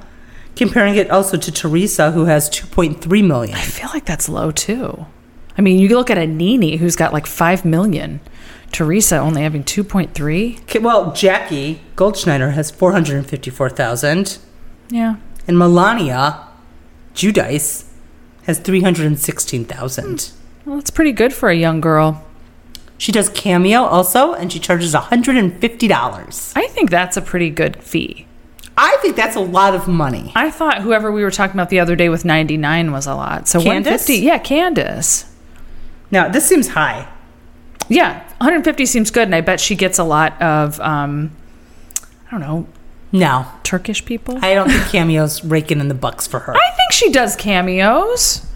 Comparing 0.54 0.94
it 0.94 1.10
also 1.10 1.36
to 1.36 1.50
Teresa, 1.50 2.12
who 2.12 2.26
has 2.26 2.48
2.3 2.50 3.26
million. 3.26 3.56
I 3.56 3.62
feel 3.62 3.88
like 3.88 4.04
that's 4.04 4.28
low 4.28 4.52
too. 4.52 5.06
I 5.58 5.62
mean, 5.62 5.80
you 5.80 5.88
look 5.88 6.10
at 6.10 6.18
a 6.18 6.26
Nini 6.26 6.76
who's 6.76 6.94
got 6.94 7.12
like 7.12 7.26
five 7.26 7.64
million. 7.64 8.20
Teresa 8.70 9.18
only 9.18 9.42
having 9.42 9.64
two 9.64 9.82
point 9.82 10.14
three. 10.14 10.58
Okay, 10.62 10.78
well, 10.78 11.12
Jackie 11.12 11.82
Goldschneider 11.96 12.52
has 12.52 12.70
454,000. 12.70 14.38
Yeah. 14.90 15.16
And 15.48 15.56
Milania 15.56 16.46
Giudice 17.14 17.86
has 18.44 18.60
316,000. 18.60 20.32
Well, 20.64 20.76
that's 20.76 20.90
pretty 20.90 21.12
good 21.12 21.32
for 21.32 21.48
a 21.50 21.54
young 21.56 21.80
girl. 21.80 22.24
She 22.98 23.10
does 23.10 23.28
Cameo 23.30 23.82
also, 23.82 24.32
and 24.32 24.52
she 24.52 24.60
charges 24.60 24.94
$150. 24.94 26.52
I 26.54 26.66
think 26.68 26.90
that's 26.90 27.16
a 27.16 27.20
pretty 27.22 27.50
good 27.50 27.82
fee. 27.82 28.26
I 28.76 28.96
think 29.02 29.16
that's 29.16 29.36
a 29.36 29.40
lot 29.40 29.74
of 29.74 29.88
money. 29.88 30.32
I 30.34 30.50
thought 30.50 30.82
whoever 30.82 31.10
we 31.12 31.22
were 31.22 31.30
talking 31.30 31.54
about 31.56 31.68
the 31.68 31.80
other 31.80 31.96
day 31.96 32.08
with 32.08 32.24
99 32.24 32.92
was 32.92 33.06
a 33.06 33.14
lot. 33.14 33.48
So 33.48 33.58
Candace? 33.60 34.08
150. 34.08 34.14
Yeah, 34.24 34.38
Candace. 34.38 35.26
Now, 36.10 36.28
this 36.28 36.46
seems 36.46 36.68
high. 36.68 37.08
Yeah, 37.88 38.20
150 38.38 38.86
seems 38.86 39.10
good. 39.10 39.24
And 39.24 39.34
I 39.34 39.40
bet 39.40 39.60
she 39.60 39.74
gets 39.74 39.98
a 39.98 40.04
lot 40.04 40.40
of, 40.40 40.80
um, 40.80 41.32
I 42.26 42.30
don't 42.30 42.40
know, 42.40 42.66
No, 43.10 43.46
Turkish 43.62 44.04
people. 44.04 44.38
I 44.42 44.54
don't 44.54 44.70
think 44.70 44.84
Cameo's 44.84 45.44
raking 45.44 45.80
in 45.80 45.88
the 45.88 45.94
bucks 45.94 46.26
for 46.26 46.38
her. 46.40 46.54
I 46.54 46.70
think 46.76 46.92
she 46.92 47.10
does 47.10 47.36
cameos. 47.36 48.46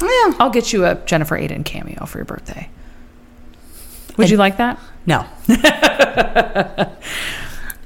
Yeah. 0.00 0.34
I'll 0.38 0.50
get 0.50 0.72
you 0.72 0.84
a 0.86 0.94
Jennifer 1.06 1.38
Aydin 1.38 1.64
cameo 1.64 2.06
for 2.06 2.18
your 2.18 2.24
birthday. 2.24 2.68
Would 4.16 4.30
you 4.30 4.36
like 4.36 4.56
that? 4.58 4.78
No. 5.06 5.26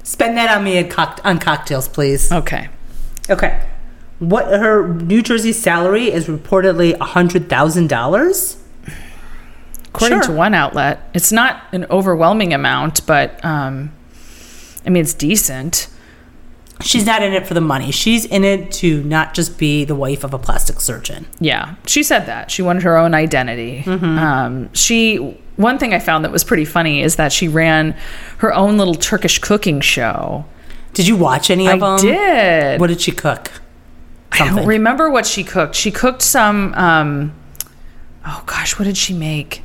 Spend 0.03 0.37
that 0.37 0.55
on 0.55 0.63
me 0.63 0.83
cock- 0.85 1.19
on 1.23 1.39
cocktails, 1.39 1.87
please. 1.87 2.31
Okay. 2.31 2.69
Okay. 3.29 3.61
What 4.19 4.47
her 4.47 4.87
New 4.87 5.21
Jersey 5.21 5.53
salary 5.53 6.11
is 6.11 6.25
reportedly 6.27 6.97
$100,000? 6.97 8.57
According 9.89 10.21
Sure. 10.21 10.27
to 10.27 10.31
one 10.31 10.53
outlet, 10.53 11.09
it's 11.13 11.31
not 11.31 11.61
an 11.71 11.85
overwhelming 11.89 12.53
amount, 12.53 13.05
but 13.05 13.43
um, 13.45 13.91
I 14.85 14.89
mean, 14.89 15.01
it's 15.01 15.13
decent. 15.13 15.87
She's 16.81 17.05
not 17.05 17.23
in 17.23 17.33
it 17.33 17.47
for 17.47 17.53
the 17.55 17.61
money. 17.61 17.91
She's 17.91 18.25
in 18.25 18.43
it 18.43 18.71
to 18.73 19.03
not 19.03 19.33
just 19.33 19.57
be 19.57 19.83
the 19.83 19.95
wife 19.95 20.23
of 20.23 20.33
a 20.33 20.39
plastic 20.39 20.79
surgeon. 20.79 21.25
Yeah, 21.39 21.75
she 21.87 22.03
said 22.03 22.25
that 22.27 22.51
she 22.51 22.61
wanted 22.61 22.83
her 22.83 22.97
own 22.97 23.13
identity. 23.15 23.83
Um, 23.87 24.71
she 24.73 25.37
one 25.55 25.79
thing 25.79 25.93
I 25.93 25.99
found 25.99 26.23
that 26.23 26.31
was 26.31 26.43
pretty 26.43 26.65
funny 26.65 27.01
is 27.01 27.15
that 27.15 27.31
she 27.33 27.47
ran 27.47 27.95
her 28.37 28.53
own 28.53 28.77
little 28.77 28.93
Turkish 28.93 29.39
cooking 29.39 29.81
show. 29.81 30.45
Did 30.93 31.07
you 31.07 31.15
watch 31.15 31.49
any 31.49 31.67
of 31.67 31.81
I 31.81 31.97
them? 31.97 31.99
did. 32.05 32.79
What 32.79 32.87
did 32.87 33.01
she 33.01 33.11
cook? 33.11 33.51
I 34.31 34.37
don't 34.49 34.67
remember 34.67 35.09
what 35.09 35.25
she 35.25 35.43
cooked. 35.43 35.73
She 35.73 35.89
cooked 35.89 36.21
some. 36.21 36.73
Um, 36.75 37.33
oh 38.25 38.43
gosh, 38.45 38.77
what 38.77 38.85
did 38.85 38.97
she 38.97 39.13
make? 39.15 39.63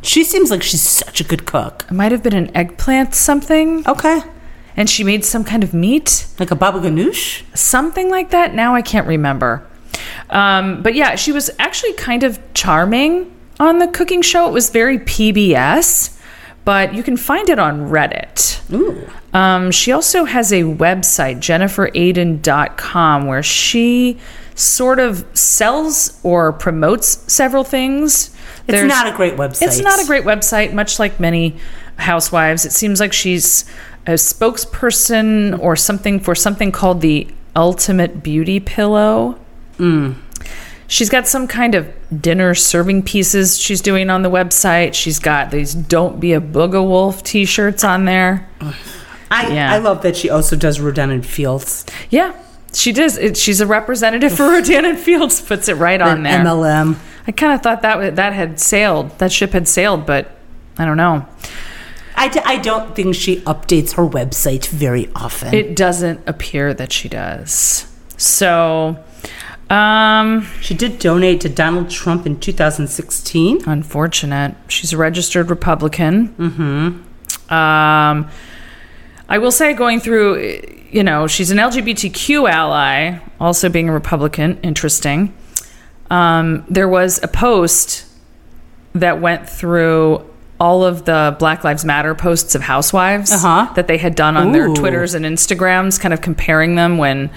She 0.00 0.24
seems 0.24 0.50
like 0.50 0.62
she's 0.62 0.82
such 0.82 1.20
a 1.20 1.24
good 1.24 1.44
cook. 1.46 1.84
It 1.90 1.94
might 1.94 2.12
have 2.12 2.22
been 2.22 2.34
an 2.34 2.54
eggplant 2.56 3.14
something, 3.14 3.86
Okay. 3.88 4.20
And 4.76 4.90
she 4.90 5.04
made 5.04 5.24
some 5.24 5.44
kind 5.44 5.62
of 5.62 5.72
meat. 5.72 6.26
Like 6.38 6.50
a 6.50 6.56
baba 6.56 6.80
ganoush? 6.80 7.42
something 7.56 8.10
like 8.10 8.30
that. 8.30 8.54
Now 8.54 8.74
I 8.74 8.82
can't 8.82 9.06
remember. 9.06 9.64
Um, 10.30 10.82
but 10.82 10.94
yeah, 10.94 11.14
she 11.14 11.30
was 11.32 11.50
actually 11.58 11.92
kind 11.92 12.24
of 12.24 12.38
charming 12.54 13.30
on 13.60 13.78
the 13.78 13.86
cooking 13.88 14.20
show. 14.22 14.48
It 14.48 14.52
was 14.52 14.70
very 14.70 14.98
PBS, 14.98 16.18
but 16.64 16.92
you 16.94 17.02
can 17.04 17.16
find 17.16 17.48
it 17.48 17.58
on 17.60 17.88
Reddit. 17.88 18.60
Ooh. 18.72 19.08
Um, 19.32 19.70
she 19.70 19.92
also 19.92 20.24
has 20.24 20.52
a 20.52 20.62
website, 20.62 21.38
jenniferaydin.com, 21.38 23.26
where 23.26 23.42
she 23.42 24.18
sort 24.54 24.98
of 24.98 25.24
sells 25.36 26.18
or 26.22 26.52
promotes 26.52 27.32
several 27.32 27.64
things. 27.64 28.30
It's 28.66 28.78
There's- 28.78 28.88
not 28.88 29.06
a 29.06 29.16
great 29.16 29.36
website. 29.36 29.62
It's 29.62 29.80
not 29.80 30.02
a 30.02 30.06
great 30.06 30.24
website, 30.24 30.72
much 30.72 30.98
like 30.98 31.18
many 31.20 31.56
housewives. 31.96 32.64
It 32.64 32.72
seems 32.72 33.00
like 33.00 33.12
she's 33.12 33.64
a 34.06 34.12
spokesperson 34.12 35.58
or 35.58 35.76
something 35.76 36.20
for 36.20 36.34
something 36.34 36.72
called 36.72 37.00
the 37.00 37.26
Ultimate 37.56 38.22
Beauty 38.22 38.60
Pillow. 38.60 39.38
Mm. 39.78 40.16
She's 40.86 41.08
got 41.08 41.26
some 41.26 41.48
kind 41.48 41.74
of 41.74 41.90
dinner 42.20 42.54
serving 42.54 43.04
pieces 43.04 43.58
she's 43.58 43.80
doing 43.80 44.10
on 44.10 44.22
the 44.22 44.30
website. 44.30 44.94
She's 44.94 45.18
got 45.18 45.50
these 45.50 45.74
"Don't 45.74 46.20
Be 46.20 46.32
a 46.34 46.40
Booga 46.40 46.86
Wolf" 46.86 47.22
T-shirts 47.22 47.82
on 47.82 48.04
there. 48.04 48.48
I, 49.30 49.52
Yeah. 49.52 49.72
I 49.72 49.78
love 49.78 50.02
that 50.02 50.16
she 50.16 50.28
also 50.30 50.56
does 50.56 50.80
Rodan 50.80 51.10
and 51.10 51.24
Fields. 51.24 51.86
Yeah, 52.10 52.34
she 52.72 52.92
does. 52.92 53.16
It, 53.16 53.36
she's 53.36 53.60
a 53.60 53.66
representative 53.66 54.36
for 54.36 54.44
Rodan 54.48 54.84
and 54.84 54.98
Fields. 54.98 55.40
Puts 55.40 55.68
it 55.68 55.74
right 55.74 56.00
on 56.00 56.22
there. 56.22 56.44
MLM. 56.44 56.96
I 57.26 57.32
kind 57.32 57.54
of 57.54 57.62
thought 57.62 57.80
that 57.82 58.16
that 58.16 58.32
had 58.34 58.60
sailed. 58.60 59.18
That 59.18 59.32
ship 59.32 59.52
had 59.52 59.66
sailed, 59.66 60.04
but 60.04 60.30
I 60.78 60.84
don't 60.84 60.98
know. 60.98 61.26
I, 62.16 62.28
d- 62.28 62.40
I 62.44 62.58
don't 62.58 62.94
think 62.94 63.14
she 63.14 63.40
updates 63.40 63.94
her 63.94 64.06
website 64.06 64.66
very 64.68 65.10
often. 65.14 65.52
It 65.54 65.74
doesn't 65.76 66.20
appear 66.26 66.72
that 66.74 66.92
she 66.92 67.08
does. 67.08 67.90
So, 68.16 69.02
um, 69.70 70.46
she 70.60 70.74
did 70.74 70.98
donate 70.98 71.40
to 71.42 71.48
Donald 71.48 71.90
Trump 71.90 72.26
in 72.26 72.38
2016. 72.38 73.62
unfortunate. 73.66 74.54
She's 74.68 74.92
a 74.92 74.96
registered 74.96 75.50
Republican. 75.50 76.28
Mm-hmm. 76.28 77.52
Um, 77.52 78.30
I 79.28 79.38
will 79.38 79.50
say, 79.50 79.72
going 79.72 80.00
through, 80.00 80.60
you 80.90 81.02
know, 81.02 81.26
she's 81.26 81.50
an 81.50 81.58
LGBTQ 81.58 82.48
ally, 82.50 83.18
also 83.40 83.68
being 83.68 83.88
a 83.88 83.92
Republican. 83.92 84.58
Interesting. 84.62 85.34
Um, 86.10 86.64
there 86.68 86.88
was 86.88 87.22
a 87.22 87.28
post 87.28 88.06
that 88.94 89.20
went 89.20 89.48
through 89.48 90.24
all 90.60 90.84
of 90.84 91.04
the 91.04 91.34
Black 91.38 91.64
Lives 91.64 91.84
Matter 91.84 92.14
posts 92.14 92.54
of 92.54 92.62
housewives 92.62 93.32
Uh-huh. 93.32 93.72
that 93.74 93.88
they 93.88 93.98
had 93.98 94.14
done 94.14 94.36
on 94.36 94.52
their 94.52 94.68
Twitters 94.68 95.14
and 95.14 95.24
Instagrams, 95.24 95.98
kind 96.00 96.14
of 96.14 96.20
comparing 96.20 96.76
them 96.76 96.96
when, 96.96 97.30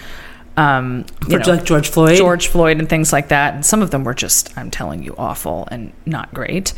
um, 0.56 1.06
you 1.28 1.40
For 1.40 1.40
know, 1.40 1.56
like 1.56 1.64
George 1.66 1.90
Floyd. 1.90 2.18
George 2.18 2.48
Floyd 2.48 2.80
and 2.80 2.88
things 2.88 3.12
like 3.12 3.30
that. 3.30 3.54
And 3.56 3.66
some 3.66 3.82
of 3.82 3.90
them 3.92 4.04
were 4.04 4.14
just, 4.14 4.56
I'm 4.58 4.70
telling 4.72 5.04
you, 5.04 5.16
awful 5.18 5.68
and 5.72 5.94
not 6.06 6.34
great. 6.34 6.74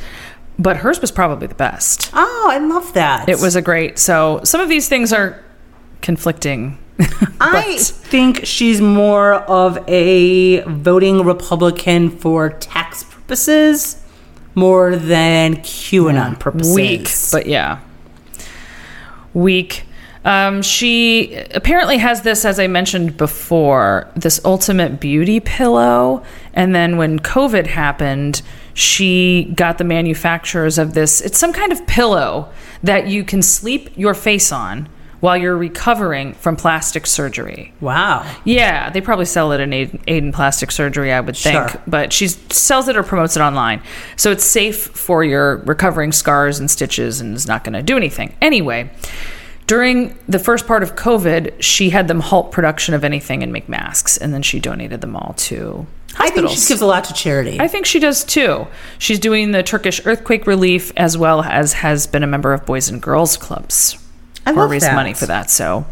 But 0.57 0.77
hers 0.77 0.99
was 1.01 1.11
probably 1.11 1.47
the 1.47 1.55
best. 1.55 2.09
Oh, 2.13 2.47
I 2.51 2.57
love 2.57 2.93
that. 2.93 3.29
It 3.29 3.39
was 3.39 3.55
a 3.55 3.61
great. 3.61 3.97
So 3.99 4.41
some 4.43 4.59
of 4.61 4.69
these 4.69 4.87
things 4.89 5.11
are 5.13 5.41
conflicting. 6.01 6.77
I 7.41 7.77
think 7.79 8.45
she's 8.45 8.81
more 8.81 9.35
of 9.35 9.77
a 9.87 10.59
voting 10.61 11.23
Republican 11.25 12.09
for 12.09 12.49
tax 12.49 13.03
purposes 13.03 14.01
more 14.55 14.95
than 14.95 15.57
QAnon 15.57 16.39
purposes. 16.39 16.75
weak, 16.75 17.09
but 17.31 17.47
yeah, 17.47 17.79
weak. 19.33 19.83
Um, 20.25 20.61
she 20.61 21.33
apparently 21.55 21.97
has 21.97 22.23
this, 22.23 22.43
as 22.43 22.59
I 22.59 22.67
mentioned 22.67 23.15
before, 23.15 24.09
this 24.15 24.41
ultimate 24.43 24.99
beauty 24.99 25.39
pillow. 25.39 26.23
And 26.53 26.75
then 26.75 26.97
when 26.97 27.19
COVID 27.19 27.67
happened, 27.67 28.41
she 28.73 29.51
got 29.55 29.77
the 29.77 29.85
manufacturers 29.85 30.77
of 30.77 30.93
this. 30.93 31.21
It's 31.21 31.37
some 31.37 31.53
kind 31.53 31.71
of 31.71 31.85
pillow 31.87 32.51
that 32.83 33.07
you 33.07 33.23
can 33.23 33.41
sleep 33.41 33.89
your 33.95 34.13
face 34.13 34.51
on 34.51 34.89
while 35.19 35.35
you're 35.37 35.57
recovering 35.57 36.33
from 36.33 36.55
plastic 36.55 37.05
surgery. 37.05 37.73
wow. 37.81 38.25
Yeah, 38.45 38.89
they 38.89 39.01
probably 39.01 39.25
sell 39.25 39.51
it 39.51 39.59
in 39.59 39.71
Aydin, 39.71 40.03
Aydin 40.05 40.33
Plastic 40.33 40.71
Surgery, 40.71 41.11
I 41.11 41.19
would 41.19 41.35
think. 41.35 41.69
Sure. 41.69 41.81
But 41.87 42.13
she 42.13 42.27
sells 42.27 42.87
it 42.87 42.95
or 42.95 43.03
promotes 43.03 43.35
it 43.35 43.41
online. 43.41 43.81
So 44.15 44.31
it's 44.31 44.45
safe 44.45 44.77
for 44.87 45.23
your 45.23 45.57
recovering 45.57 46.11
scars 46.11 46.59
and 46.59 46.71
stitches 46.71 47.19
and 47.21 47.35
is 47.35 47.47
not 47.47 47.63
going 47.63 47.73
to 47.73 47.83
do 47.83 47.97
anything. 47.97 48.35
Anyway, 48.41 48.89
during 49.67 50.17
the 50.27 50.39
first 50.39 50.65
part 50.65 50.83
of 50.83 50.95
COVID, 50.95 51.61
she 51.61 51.89
had 51.91 52.07
them 52.07 52.21
halt 52.21 52.51
production 52.51 52.93
of 52.95 53.03
anything 53.03 53.43
and 53.43 53.51
make 53.53 53.67
masks. 53.69 54.17
And 54.17 54.33
then 54.33 54.41
she 54.41 54.59
donated 54.59 55.01
them 55.01 55.15
all 55.15 55.33
to 55.37 55.85
I 56.17 56.29
think 56.29 56.47
hospitals. 56.47 56.63
she 56.63 56.67
gives 56.69 56.81
a 56.81 56.85
lot 56.87 57.03
to 57.05 57.13
charity. 57.13 57.59
I 57.59 57.67
think 57.67 57.85
she 57.85 57.99
does 57.99 58.23
too. 58.23 58.65
She's 58.97 59.19
doing 59.19 59.51
the 59.51 59.61
Turkish 59.63 60.03
earthquake 60.05 60.47
relief 60.47 60.91
as 60.97 61.17
well 61.17 61.43
as 61.43 61.73
has 61.73 62.07
been 62.07 62.23
a 62.23 62.27
member 62.27 62.51
of 62.53 62.65
Boys 62.65 62.89
and 62.89 63.01
Girls 63.01 63.37
Clubs. 63.37 63.97
I 64.49 64.53
or 64.53 64.67
raise 64.67 64.83
that. 64.83 64.95
money 64.95 65.13
for 65.13 65.25
that. 65.25 65.49
So 65.49 65.85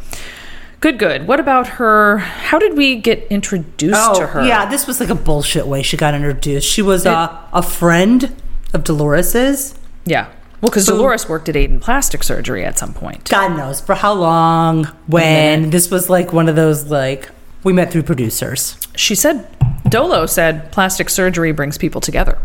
good, 0.79 0.99
good. 0.99 1.27
What 1.27 1.39
about 1.39 1.67
her? 1.67 2.17
How 2.17 2.59
did 2.59 2.77
we 2.77 2.95
get 2.95 3.27
introduced 3.29 3.99
oh, 3.99 4.19
to 4.19 4.27
her? 4.27 4.45
yeah, 4.45 4.69
this 4.69 4.87
was 4.87 4.99
like 4.99 5.09
a 5.09 5.15
bullshit 5.15 5.67
way 5.67 5.81
she 5.81 5.97
got 5.97 6.13
introduced. 6.13 6.67
She 6.67 6.81
was 6.81 7.05
uh, 7.05 7.41
a 7.53 7.61
friend 7.61 8.35
of 8.73 8.83
Dolores's. 8.83 9.75
Yeah. 10.05 10.31
Well, 10.61 10.69
because 10.69 10.87
Dolores 10.87 11.29
worked 11.29 11.49
at 11.49 11.55
Aydin 11.55 11.79
Plastic 11.79 12.23
Surgery 12.23 12.65
at 12.65 12.79
some 12.79 12.91
point. 12.91 13.29
God 13.29 13.55
knows 13.55 13.79
for 13.79 13.93
how 13.93 14.13
long, 14.13 14.85
when. 15.05 15.69
This 15.69 15.91
was 15.91 16.09
like 16.09 16.33
one 16.33 16.49
of 16.49 16.55
those, 16.55 16.85
like, 16.85 17.29
we 17.63 17.73
met 17.73 17.91
through 17.91 18.03
producers. 18.03 18.75
She 18.95 19.13
said, 19.13 19.47
Dolo 19.87 20.25
said 20.25 20.71
plastic 20.71 21.09
surgery 21.11 21.51
brings 21.51 21.77
people 21.77 22.01
together. 22.01 22.39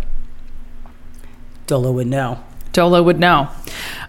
Dolo 1.66 1.90
would 1.92 2.06
know. 2.06 2.44
Dolo 2.72 3.02
would 3.02 3.18
know. 3.18 3.48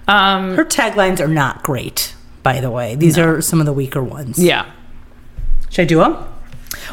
Um, 0.07 0.55
Her 0.55 0.65
taglines 0.65 1.19
are 1.19 1.27
not 1.27 1.63
great, 1.63 2.13
by 2.43 2.59
the 2.59 2.69
way. 2.69 2.95
These 2.95 3.17
are 3.17 3.41
some 3.41 3.59
of 3.59 3.65
the 3.65 3.73
weaker 3.73 4.03
ones. 4.03 4.37
yeah. 4.37 4.65
Should 5.69 5.83
I 5.83 5.85
do 5.85 5.99
them? 5.99 6.17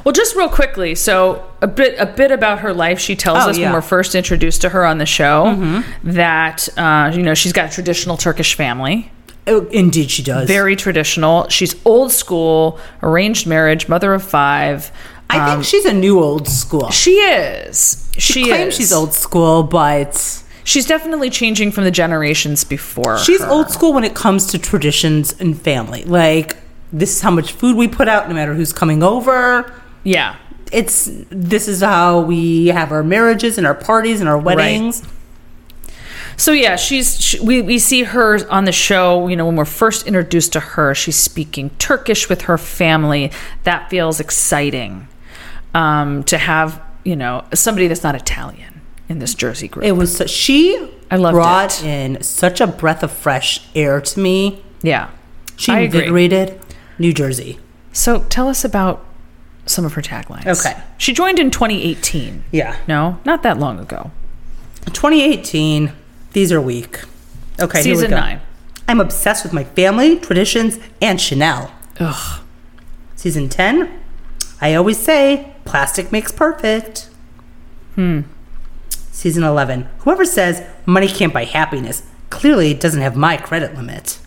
Well, 0.04 0.12
just 0.12 0.34
real 0.36 0.48
quickly, 0.48 0.94
so 0.94 1.44
a 1.60 1.66
bit 1.66 1.96
a 1.98 2.06
bit 2.06 2.30
about 2.30 2.60
her 2.60 2.72
life. 2.72 2.98
She 2.98 3.14
tells 3.16 3.38
Oh, 3.38 3.40
us 3.40 3.46
when 3.56 3.60
yeah. 3.60 3.66
Mm-hmm. 3.66 3.74
we're 3.74 3.82
first 3.82 4.14
introduced 4.14 4.60
to 4.62 4.68
her 4.70 4.86
on 4.86 4.98
the 4.98 5.04
show 5.06 5.82
that 6.04 6.68
uh, 6.78 7.10
you 7.14 7.22
know 7.22 7.34
she's 7.34 7.52
got 7.52 7.70
a 7.70 7.74
traditional 7.74 8.16
Turkish 8.16 8.54
family, 8.54 9.10
Oh, 9.46 9.66
indeed, 9.66 10.10
she 10.10 10.22
does. 10.22 10.46
very 10.48 10.76
traditional. 10.76 11.48
She's 11.48 11.74
old 11.84 12.12
school, 12.12 12.78
arranged 13.02 13.46
marriage, 13.46 13.88
mother 13.88 14.14
of 14.14 14.22
five. 14.22 14.90
I 15.28 15.38
Um, 15.40 15.50
think 15.50 15.64
she's 15.64 15.84
a 15.84 15.92
new 15.92 16.20
old 16.20 16.48
school. 16.48 16.90
She 16.90 17.12
is. 17.12 18.08
She, 18.14 18.32
She 18.34 18.44
claims 18.44 18.74
is. 18.74 18.78
she's 18.78 18.92
old 18.92 19.12
school, 19.12 19.62
but 19.64 20.39
She's 20.64 20.86
definitely 20.86 21.30
changing 21.30 21.72
from 21.72 21.84
the 21.84 21.90
generations 21.90 22.64
before. 22.64 23.18
she's 23.18 23.40
her. 23.40 23.48
old 23.48 23.70
school 23.70 23.92
when 23.92 24.04
it 24.04 24.14
comes 24.14 24.46
to 24.48 24.58
traditions 24.58 25.38
and 25.40 25.60
family. 25.60 26.04
Like, 26.04 26.56
this 26.92 27.16
is 27.16 27.20
how 27.22 27.30
much 27.30 27.52
food 27.52 27.76
we 27.76 27.88
put 27.88 28.08
out, 28.08 28.28
no 28.28 28.34
matter 28.34 28.54
who's 28.54 28.72
coming 28.72 29.02
over. 29.02 29.72
Yeah. 30.04 30.36
It's 30.72 31.10
this 31.30 31.66
is 31.66 31.80
how 31.80 32.20
we 32.20 32.68
have 32.68 32.92
our 32.92 33.02
marriages 33.02 33.58
and 33.58 33.66
our 33.66 33.74
parties 33.74 34.20
and 34.20 34.28
our 34.28 34.38
weddings. 34.38 35.02
So 36.36 36.52
yeah, 36.52 36.76
she's 36.76 37.20
she, 37.20 37.40
we 37.40 37.60
we 37.60 37.78
see 37.78 38.04
her 38.04 38.48
on 38.48 38.64
the 38.64 38.72
show. 38.72 39.26
You 39.28 39.36
know, 39.36 39.46
when 39.46 39.56
we're 39.56 39.64
first 39.64 40.06
introduced 40.06 40.52
to 40.54 40.60
her, 40.60 40.94
she's 40.94 41.16
speaking 41.16 41.70
Turkish 41.78 42.28
with 42.28 42.42
her 42.42 42.56
family. 42.56 43.32
That 43.64 43.90
feels 43.90 44.20
exciting 44.20 45.08
um, 45.74 46.22
to 46.24 46.38
have. 46.38 46.80
You 47.02 47.16
know, 47.16 47.44
somebody 47.54 47.88
that's 47.88 48.02
not 48.02 48.14
Italian 48.14 48.79
in 49.10 49.18
this 49.18 49.34
Jersey 49.34 49.68
group. 49.68 49.84
It 49.84 49.92
was 49.92 50.22
she 50.30 50.90
I 51.10 51.16
loved 51.16 51.34
brought 51.34 51.82
it. 51.82 51.86
in 51.86 52.22
such 52.22 52.60
a 52.62 52.66
breath 52.66 53.02
of 53.02 53.10
fresh 53.12 53.66
air 53.74 54.00
to 54.00 54.20
me. 54.20 54.62
yeah, 54.82 55.10
She 55.56 55.72
I 55.72 55.80
agree. 55.80 55.98
invigorated 56.00 56.58
New 56.98 57.12
Jersey. 57.12 57.58
So 57.92 58.22
tell 58.30 58.48
us 58.48 58.64
about 58.64 59.04
some 59.66 59.84
of 59.84 59.92
her 59.94 60.02
taglines. 60.02 60.46
Okay. 60.46 60.80
she 60.96 61.12
joined 61.12 61.38
in 61.38 61.50
2018. 61.50 62.44
Yeah. 62.52 62.76
No, 62.88 63.18
not 63.24 63.42
that 63.42 63.58
long 63.58 63.78
ago. 63.78 64.10
2018. 64.86 65.92
These 66.32 66.52
are 66.52 66.60
weak. 66.60 67.00
Okay, 67.60 67.82
Season 67.82 68.10
nine. 68.10 68.40
I'm 68.88 69.00
obsessed 69.00 69.44
with 69.44 69.52
my 69.52 69.64
family, 69.64 70.18
traditions, 70.18 70.78
and 71.02 71.20
Chanel. 71.20 71.72
Ugh. 71.98 72.40
Season 73.16 73.48
10. 73.48 73.90
I 74.60 74.74
always 74.74 74.98
say 74.98 75.52
plastic 75.64 76.10
makes 76.12 76.32
perfect. 76.32 77.08
Hmm. 77.96 78.20
Season 79.20 79.44
11. 79.44 79.86
Whoever 79.98 80.24
says 80.24 80.66
money 80.86 81.06
can't 81.06 81.34
buy 81.34 81.44
happiness 81.44 82.04
clearly 82.30 82.72
doesn't 82.72 83.02
have 83.02 83.16
my 83.16 83.36
credit 83.36 83.74
limit. 83.74 84.18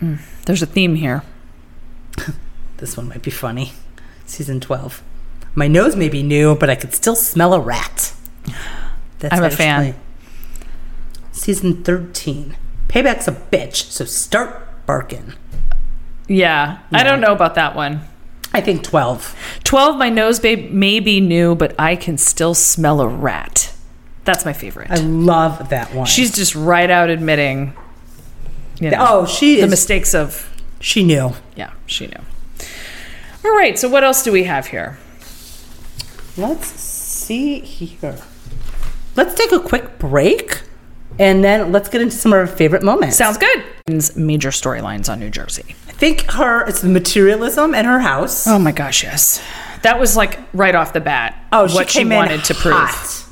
Hmm, 0.00 0.16
there's 0.44 0.60
a 0.60 0.66
theme 0.66 0.96
here. 0.96 1.22
This 2.76 2.94
one 2.94 3.08
might 3.08 3.22
be 3.22 3.30
funny. 3.30 3.72
Season 4.26 4.60
12. 4.60 5.02
My 5.54 5.66
nose 5.66 5.96
may 5.96 6.10
be 6.10 6.22
new, 6.22 6.54
but 6.54 6.68
I 6.68 6.74
could 6.74 6.92
still 6.92 7.16
smell 7.16 7.54
a 7.54 7.60
rat. 7.60 8.12
That's 9.20 9.34
I'm 9.34 9.44
a 9.44 9.50
fan. 9.50 9.94
Season 11.32 11.82
13. 11.82 12.54
Payback's 12.88 13.26
a 13.26 13.32
bitch, 13.32 13.90
so 13.90 14.04
start 14.04 14.84
barking. 14.84 15.32
Yeah, 16.28 16.80
I 16.92 17.02
don't 17.02 17.22
know 17.22 17.32
about 17.32 17.54
that 17.54 17.74
one. 17.74 18.02
I 18.52 18.60
think 18.60 18.82
12. 18.82 19.60
12, 19.64 19.96
my 19.96 20.10
nose 20.10 20.38
babe 20.38 20.70
may 20.70 21.00
be 21.00 21.18
new, 21.20 21.54
but 21.54 21.74
I 21.78 21.96
can 21.96 22.18
still 22.18 22.52
smell 22.52 23.00
a 23.00 23.08
rat. 23.08 23.73
That's 24.24 24.44
my 24.44 24.52
favorite. 24.52 24.90
I 24.90 24.96
love 24.96 25.68
that 25.70 25.94
one. 25.94 26.06
She's 26.06 26.34
just 26.34 26.54
right 26.54 26.90
out 26.90 27.10
admitting, 27.10 27.74
you 28.80 28.90
know, 28.90 28.96
oh, 29.00 29.26
she 29.26 29.56
the 29.56 29.64
is. 29.64 29.70
mistakes 29.70 30.14
of, 30.14 30.50
she 30.80 31.04
knew. 31.04 31.32
yeah, 31.56 31.72
she 31.86 32.06
knew. 32.06 32.20
All 33.44 33.54
right, 33.54 33.78
so 33.78 33.88
what 33.88 34.02
else 34.04 34.22
do 34.22 34.32
we 34.32 34.44
have 34.44 34.68
here? 34.68 34.98
Let's 36.36 36.66
see 36.66 37.60
here. 37.60 38.18
Let's 39.16 39.34
take 39.34 39.52
a 39.52 39.60
quick 39.60 39.98
break 39.98 40.62
and 41.18 41.44
then 41.44 41.70
let's 41.70 41.88
get 41.88 42.00
into 42.00 42.16
some 42.16 42.32
of 42.32 42.38
our 42.38 42.46
favorite 42.46 42.82
moments. 42.82 43.16
Sounds 43.16 43.38
good. 43.38 43.62
Major 44.16 44.48
storylines 44.48 45.08
on 45.12 45.20
New 45.20 45.30
Jersey. 45.30 45.76
I 45.88 45.92
think 45.92 46.22
her, 46.32 46.66
it's 46.66 46.80
the 46.80 46.88
materialism 46.88 47.74
in 47.74 47.84
her 47.84 48.00
house. 48.00 48.46
Oh 48.46 48.58
my 48.58 48.72
gosh, 48.72 49.04
yes. 49.04 49.44
That 49.82 50.00
was 50.00 50.16
like 50.16 50.40
right 50.54 50.74
off 50.74 50.92
the 50.92 51.00
bat. 51.00 51.46
Oh, 51.52 51.66
she 51.68 51.74
what 51.74 51.90
she 51.90 52.00
in 52.00 52.08
wanted 52.08 52.42
to 52.44 52.54
prove. 52.54 53.23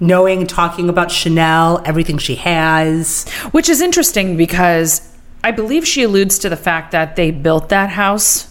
Knowing, 0.00 0.46
talking 0.46 0.88
about 0.88 1.10
Chanel, 1.10 1.82
everything 1.84 2.16
she 2.18 2.36
has. 2.36 3.28
Which 3.52 3.68
is 3.68 3.80
interesting 3.82 4.36
because 4.38 5.06
I 5.44 5.50
believe 5.50 5.86
she 5.86 6.02
alludes 6.02 6.38
to 6.40 6.48
the 6.48 6.56
fact 6.56 6.92
that 6.92 7.16
they 7.16 7.30
built 7.30 7.68
that 7.68 7.90
house, 7.90 8.50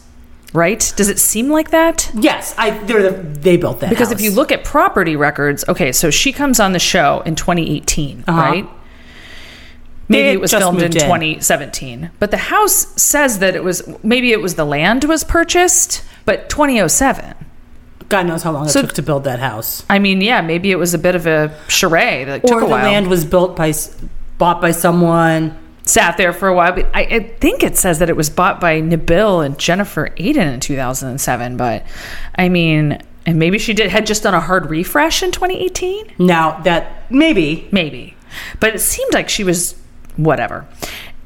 right? 0.54 0.94
Does 0.96 1.10
it 1.10 1.18
seem 1.20 1.50
like 1.50 1.72
that? 1.72 2.12
Yes, 2.14 2.54
I. 2.58 2.72
The, 2.86 3.12
they 3.40 3.58
built 3.58 3.80
that. 3.80 3.90
Because 3.90 4.12
if 4.12 4.22
you 4.22 4.30
look 4.32 4.52
at 4.52 4.64
property 4.64 5.16
records, 5.16 5.66
okay, 5.68 5.92
so 5.92 6.12
she 6.12 6.32
comes 6.32 6.60
on 6.60 6.72
the 6.74 6.80
show 6.80 7.22
in 7.26 7.36
2018, 7.36 8.26
Uh-huh. 8.28 8.40
right? 8.42 8.70
Maybe 10.08 10.24
They 10.24 10.34
it 10.34 10.42
was 10.42 10.52
filmed 10.52 10.78
in 10.80 10.84
moved 10.86 10.96
in. 10.96 11.02
2017. 11.02 12.10
But 12.20 12.32
the 12.32 12.38
house 12.38 13.00
says 13.02 13.40
that 13.40 13.56
it 13.56 13.64
was 13.64 13.84
maybe 14.04 14.32
it 14.32 14.42
was 14.42 14.56
the 14.56 14.66
land 14.66 15.04
was 15.06 15.24
purchased, 15.24 16.04
but 16.26 16.50
2007. 16.50 17.36
God 18.08 18.26
knows 18.26 18.44
how 18.44 18.52
long 18.52 18.66
it 18.66 18.70
So- 18.70 18.82
took 18.82 18.94
to 18.94 19.02
build 19.02 19.26
that 19.26 19.40
house, 19.40 19.84
I 19.90 20.00
mean, 20.00 20.22
yeah, 20.22 20.42
maybe 20.42 20.72
it 20.72 20.78
was 20.80 20.94
a 20.94 20.98
bit 20.98 21.16
of 21.16 21.28
a 21.28 21.52
charade 21.68 22.28
that 22.28 22.42
took 22.42 22.52
or 22.58 22.60
the 22.62 22.66
while. 22.68 22.84
land 22.84 23.08
was 23.08 23.26
built 23.26 23.56
by, 23.56 23.74
bought 24.38 24.62
by 24.62 24.72
someone. 24.72 25.58
Sat 25.84 26.18
there 26.18 26.34
for 26.34 26.48
a 26.48 26.54
while, 26.54 26.72
but 26.74 26.86
I, 26.94 27.02
I 27.02 27.20
think 27.40 27.64
it 27.64 27.76
says 27.76 27.98
that 27.98 28.10
it 28.10 28.16
was 28.16 28.30
bought 28.30 28.60
by 28.62 28.80
Nabil 28.80 29.44
and 29.44 29.58
Jennifer 29.58 30.10
Aydin 30.20 30.54
in 30.54 30.60
2007. 30.60 31.58
But 31.58 31.84
I 32.36 32.48
mean, 32.48 33.02
and 33.26 33.40
maybe 33.40 33.58
she 33.58 33.74
did 33.74 33.90
had 33.90 34.06
just 34.06 34.22
done 34.22 34.36
a 34.36 34.40
hard 34.40 34.70
refresh 34.70 35.24
in 35.24 35.32
2018. 35.32 36.14
Now 36.20 36.60
that 36.62 37.12
maybe 37.12 37.68
Maybe. 37.72 38.16
But 38.60 38.76
it 38.76 38.80
seemed 38.82 39.16
like 39.16 39.30
she 39.30 39.44
was 39.44 39.74
whatever. 40.16 40.68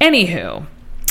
Anywho, 0.00 0.64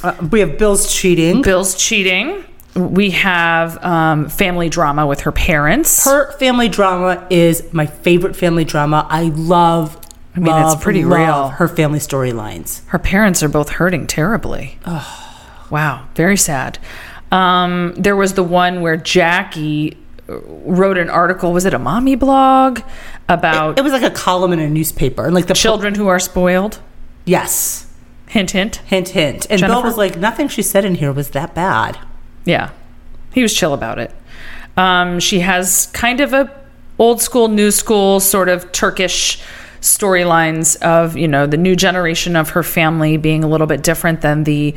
uh, 0.04 0.14
we 0.32 0.40
have 0.40 0.58
Bill's 0.58 0.92
cheating. 0.92 1.44
Bill's 1.44 1.76
cheating. 1.76 2.44
We 2.76 3.12
have 3.12 3.84
um, 3.84 4.30
family 4.30 4.68
drama 4.70 5.06
with 5.06 5.22
her 5.22 5.32
parents. 5.32 6.06
Her 6.06 6.32
family 6.40 6.70
drama 6.70 7.28
is 7.30 7.72
my 7.72 7.86
favorite 7.86 8.36
family 8.36 8.66
drama. 8.66 9.06
I 9.10 9.24
love. 9.26 9.98
I 10.36 10.40
mean, 10.40 10.56
it's 10.66 10.82
pretty 10.84 11.06
real. 11.06 11.50
Her 11.50 11.68
family 11.68 12.00
storylines. 12.00 12.84
her 12.88 12.98
parents 12.98 13.44
are 13.44 13.50
both 13.50 13.70
hurting 13.70 14.08
terribly. 14.08 14.80
Oh. 14.86 15.20
Wow, 15.70 16.08
very 16.16 16.38
sad. 16.38 16.80
Um, 17.32 17.94
there 17.96 18.16
was 18.16 18.34
the 18.34 18.44
one 18.44 18.82
where 18.82 18.98
Jackie 18.98 19.98
uh, 20.30 20.40
wrote 20.40 20.98
an 20.98 21.10
article. 21.10 21.52
Was 21.54 21.66
it 21.66 21.74
a 21.74 21.80
mommy 21.80 22.16
blog 22.16 22.82
about 23.30 23.78
It 23.80 23.84
was 23.84 23.94
like 23.94 24.04
a 24.04 24.12
column 24.12 24.52
in 24.54 24.60
a 24.60 24.70
newspaper, 24.70 25.26
and 25.26 25.34
like 25.34 25.48
the 25.48 25.54
children 25.54 25.96
who 25.96 26.08
are 26.08 26.20
spoiled? 26.20 26.80
Yes, 27.26 27.92
Hint, 28.28 28.52
hint. 28.52 28.78
hint, 28.78 29.10
hint. 29.10 29.48
And 29.50 29.60
Jennifer? 29.60 29.76
Bill 29.82 29.84
was 29.84 29.98
like, 29.98 30.18
nothing 30.18 30.48
she 30.48 30.62
said 30.64 30.86
in 30.86 30.96
here 30.96 31.12
was 31.12 31.30
that 31.32 31.54
bad. 31.54 32.00
Yeah, 32.46 32.70
he 33.34 33.42
was 33.42 33.54
chill 33.54 33.74
about 33.74 34.00
it. 34.00 34.12
Um, 34.78 35.20
she 35.20 35.40
has 35.42 35.88
kind 35.94 36.20
of 36.20 36.34
a 36.34 36.52
old 37.00 37.22
school, 37.22 37.48
new 37.48 37.72
school 37.72 38.20
sort 38.20 38.50
of 38.50 38.72
Turkish 38.72 39.42
storylines 39.82 40.82
of 40.82 41.18
you 41.18 41.28
know 41.28 41.46
the 41.46 41.58
new 41.58 41.76
generation 41.76 42.36
of 42.36 42.52
her 42.52 42.64
family 42.64 43.18
being 43.18 43.44
a 43.44 43.48
little 43.48 43.68
bit 43.68 43.84
different 43.84 44.22
than 44.22 44.44
the 44.46 44.74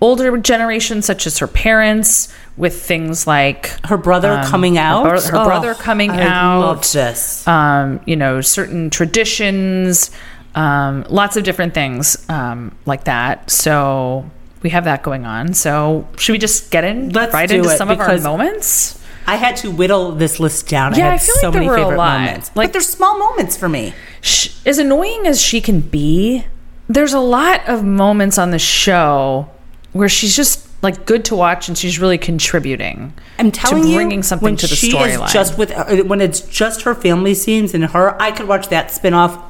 older 0.00 0.36
generation, 0.38 1.00
such 1.00 1.26
as 1.28 1.38
her 1.38 1.46
parents, 1.46 2.32
with 2.56 2.82
things 2.82 3.24
like 3.26 3.68
Her 3.86 3.96
brother 3.96 4.32
Um, 4.32 4.44
coming 4.46 4.76
out. 4.76 5.04
bro- 5.04 5.20
her 5.20 5.36
Oh, 5.36 5.44
brother 5.44 5.74
coming 5.74 6.10
I 6.10 6.22
out. 6.26 6.82
this. 6.92 7.46
um, 7.46 8.00
you 8.04 8.16
know, 8.16 8.40
certain 8.40 8.90
traditions, 8.90 10.10
um, 10.56 11.04
lots 11.08 11.36
of 11.36 11.44
different 11.44 11.72
things 11.72 12.16
um, 12.28 12.72
like 12.84 13.04
that. 13.04 13.48
So 13.50 14.28
we 14.62 14.70
have 14.70 14.84
that 14.84 15.02
going 15.02 15.24
on. 15.26 15.54
So 15.54 16.06
should 16.16 16.32
we 16.32 16.38
just 16.38 16.70
get 16.70 16.84
in 16.84 17.10
Let's 17.10 17.32
right 17.34 17.50
into 17.50 17.68
some 17.76 17.90
of 17.90 18.00
our 18.00 18.18
moments? 18.18 18.98
I 19.26 19.36
had 19.36 19.56
to 19.58 19.70
whittle 19.70 20.12
this 20.12 20.40
list 20.40 20.68
down. 20.68 20.94
Yeah, 20.96 21.10
I 21.10 21.14
I 21.14 21.18
feel 21.18 21.34
so 21.36 21.46
like 21.48 21.52
there 21.52 21.60
many 21.60 21.68
were 21.68 21.74
a 21.76 21.78
favorite 21.78 21.96
lot. 21.96 22.20
moments. 22.20 22.50
Like- 22.54 22.68
but 22.68 22.72
they're 22.72 22.82
small 22.82 23.18
moments 23.18 23.56
for 23.56 23.68
me. 23.68 23.94
Sh- 24.20 24.50
as 24.66 24.78
annoying 24.78 25.26
as 25.26 25.40
she 25.40 25.60
can 25.60 25.80
be, 25.80 26.46
there's 26.88 27.12
a 27.12 27.20
lot 27.20 27.68
of 27.68 27.84
moments 27.84 28.36
on 28.38 28.50
the 28.50 28.58
show 28.58 29.48
where 29.92 30.08
she's 30.08 30.34
just 30.34 30.66
like 30.82 31.06
good 31.06 31.24
to 31.26 31.36
watch 31.36 31.68
and 31.68 31.78
she's 31.78 32.00
really 32.00 32.18
contributing. 32.18 33.12
I'm 33.38 33.52
telling 33.52 33.84
to 33.84 33.88
you, 33.88 33.94
bringing 33.94 34.24
something 34.24 34.44
when 34.44 34.56
to 34.56 34.66
the 34.66 34.74
she 34.74 34.92
storyline. 34.92 35.32
just 35.32 35.56
with 35.56 35.70
uh, 35.70 35.84
when 36.04 36.20
it's 36.20 36.40
just 36.40 36.82
her 36.82 36.94
family 36.94 37.34
scenes 37.34 37.74
and 37.74 37.84
her, 37.84 38.20
I 38.20 38.32
could 38.32 38.48
watch 38.48 38.68
that 38.70 38.88
spinoff 38.88 39.40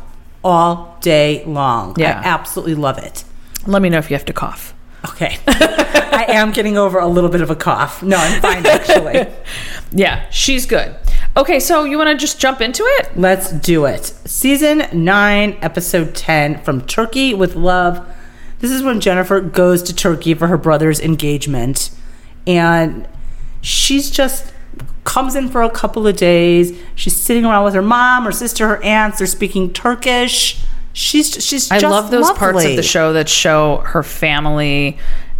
all 0.44 0.98
day 1.00 1.42
long. 1.46 1.94
Yeah. 1.98 2.20
I 2.22 2.28
absolutely 2.28 2.74
love 2.74 2.98
it. 2.98 3.24
Let 3.66 3.80
me 3.80 3.88
know 3.88 3.98
if 3.98 4.10
you 4.10 4.16
have 4.16 4.26
to 4.26 4.32
cough. 4.34 4.74
Okay, 5.10 5.38
I 5.46 6.26
am 6.28 6.52
getting 6.52 6.78
over 6.78 6.98
a 6.98 7.06
little 7.08 7.30
bit 7.30 7.40
of 7.40 7.50
a 7.50 7.56
cough. 7.56 8.02
No, 8.02 8.16
I'm 8.16 8.40
fine 8.40 8.66
actually. 8.66 9.26
Yeah, 9.94 10.26
she's 10.30 10.64
good. 10.64 10.96
Okay, 11.36 11.60
so 11.60 11.84
you 11.84 11.98
want 11.98 12.08
to 12.08 12.16
just 12.16 12.40
jump 12.40 12.62
into 12.62 12.82
it? 12.82 13.10
Let's 13.14 13.52
do 13.52 13.84
it. 13.84 14.06
Season 14.24 14.84
9, 14.90 15.58
Episode 15.60 16.14
10 16.14 16.62
from 16.62 16.80
Turkey 16.86 17.34
with 17.34 17.54
Love. 17.56 18.06
This 18.60 18.70
is 18.70 18.82
when 18.82 19.00
Jennifer 19.00 19.40
goes 19.42 19.82
to 19.82 19.94
Turkey 19.94 20.32
for 20.32 20.46
her 20.46 20.56
brother's 20.56 20.98
engagement. 20.98 21.90
And 22.46 23.06
she's 23.60 24.10
just 24.10 24.52
comes 25.04 25.34
in 25.34 25.48
for 25.50 25.62
a 25.62 25.70
couple 25.70 26.06
of 26.06 26.16
days. 26.16 26.78
She's 26.94 27.14
sitting 27.16 27.44
around 27.44 27.64
with 27.64 27.74
her 27.74 27.82
mom, 27.82 28.24
her 28.24 28.32
sister, 28.32 28.66
her 28.68 28.82
aunts. 28.82 29.18
They're 29.18 29.26
speaking 29.26 29.72
Turkish. 29.72 30.62
She's 30.92 31.42
she's 31.44 31.70
I 31.70 31.78
love 31.78 32.10
those 32.10 32.30
parts 32.32 32.64
of 32.64 32.76
the 32.76 32.82
show 32.82 33.12
that 33.14 33.28
show 33.28 33.78
her 33.78 34.02
family 34.02 34.98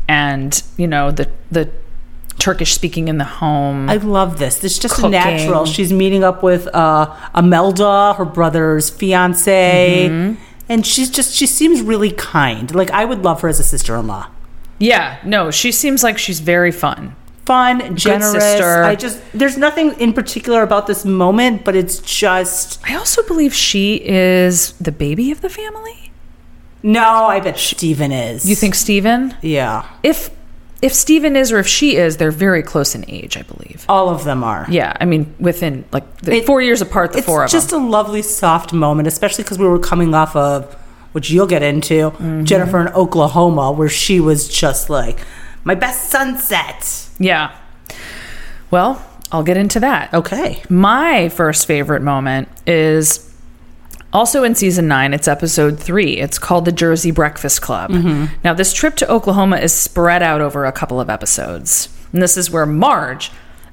and 0.08 0.62
you 0.76 0.86
know 0.86 1.10
the 1.10 1.30
the 1.50 1.70
Turkish 2.38 2.72
speaking 2.74 3.08
in 3.08 3.18
the 3.18 3.24
home. 3.24 3.88
I 3.90 3.96
love 3.96 4.38
this. 4.38 4.64
It's 4.64 4.78
just 4.78 4.94
Cooking. 4.96 5.10
natural. 5.12 5.64
She's 5.66 5.92
meeting 5.92 6.24
up 6.24 6.42
with 6.42 6.66
uh, 6.74 7.14
Amelda, 7.34 8.16
her 8.16 8.24
brother's 8.24 8.90
fiance, 8.90 10.08
Mm-hmm. 10.10 10.42
and 10.68 10.86
she's 10.86 11.10
just 11.10 11.34
she 11.34 11.46
seems 11.46 11.82
really 11.82 12.10
kind. 12.10 12.74
Like 12.74 12.90
I 12.90 13.04
would 13.04 13.22
love 13.22 13.42
her 13.42 13.48
as 13.48 13.60
a 13.60 13.64
sister-in-law. 13.64 14.26
yeah, 14.78 15.18
no, 15.24 15.50
she 15.50 15.70
seems 15.70 16.02
like 16.02 16.18
she's 16.18 16.40
very 16.40 16.72
fun. 16.72 17.14
Fun, 17.46 17.96
generous. 17.96 18.61
I 18.61 18.94
just 18.94 19.20
there's 19.35 19.59
nothing 19.59 19.92
in 19.98 20.12
particular 20.12 20.62
about 20.62 20.87
this 20.87 21.05
moment, 21.05 21.64
but 21.64 21.74
it's 21.74 21.98
just 21.98 22.81
I 22.88 22.94
also 22.94 23.22
believe 23.26 23.52
she 23.52 23.96
is 23.96 24.72
the 24.74 24.92
baby 24.92 25.31
of 25.33 25.40
the 25.40 25.48
family. 25.48 26.12
no. 26.85 27.02
I 27.26 27.40
bet 27.40 27.59
Steven 27.59 28.12
is. 28.12 28.48
You 28.48 28.55
think 28.55 28.74
Steven? 28.74 29.35
Yeah, 29.42 29.85
If 30.02 30.31
if 30.83 30.92
Steven 30.92 31.37
is 31.37 31.52
or 31.52 31.59
if 31.61 31.68
she 31.68 31.96
is, 31.96 32.16
they're 32.16 32.33
very 32.33 32.61
close 32.62 32.94
in 32.96 33.05
age, 33.09 33.37
I 33.37 33.42
believe. 33.42 33.85
all 33.88 34.09
of 34.09 34.24
them 34.24 34.42
are. 34.44 34.66
Yeah, 34.68 34.96
I 35.00 35.05
mean 35.05 35.35
within 35.40 35.85
like 35.92 36.07
the 36.18 36.37
It- 36.38 36.46
4 36.46 36.61
years 36.62 36.81
apart 36.81 37.12
the 37.12 37.22
four 37.22 37.44
of 37.44 37.50
them. 37.50 37.57
It's 37.57 37.64
just 37.66 37.72
a 37.72 37.78
lovely 37.78 38.22
soft 38.22 38.72
moment 38.72 39.07
especially 39.09 39.42
because 39.44 39.59
we 39.59 39.66
were 39.66 39.78
coming 39.81 40.14
off 40.14 40.35
of 40.37 40.74
which 41.12 41.31
you'll 41.31 41.46
get 41.48 41.62
into 41.62 42.11
Mm-hmm. 42.12 42.44
jennifer 42.44 42.81
in 42.81 42.88
oklahoma 42.88 43.70
where 43.72 43.88
she 43.88 44.18
was 44.20 44.48
just 44.48 44.88
like 44.90 45.18
my 45.64 45.75
best 45.75 46.11
sunset 46.11 47.09
Yeah. 47.18 47.57
Well, 48.70 49.05
I'll 49.31 49.42
get 49.42 49.57
into 49.57 49.81
that. 49.81 50.12
okay 50.14 50.62
My 50.68 51.29
first 51.29 51.66
favorite 51.66 52.03
moment 52.03 52.48
is 52.66 53.29
also 54.12 54.44
in 54.44 54.55
season 54.55 54.88
nine. 54.88 55.14
It's 55.14 55.27
episode 55.29 55.79
three. 55.81 56.18
It's 56.18 56.38
called 56.38 56.64
the 56.64 56.72
Jersey 56.72 57.11
Breakfast 57.11 57.62
Club. 57.62 57.90
Mm-hmm. 57.90 58.35
Now, 58.44 58.53
this 58.55 58.72
trip 58.72 58.94
to 58.96 59.11
Oklahoma 59.11 59.57
is 59.57 59.72
spread 59.72 60.22
out 60.22 60.40
over 60.40 60.66
a 60.66 60.72
couple 60.72 61.01
of 61.01 61.09
episodes. 61.09 61.88
And 62.12 62.20
this 62.22 62.37
is 62.37 62.51
where 62.51 62.66
Marge 62.66 63.31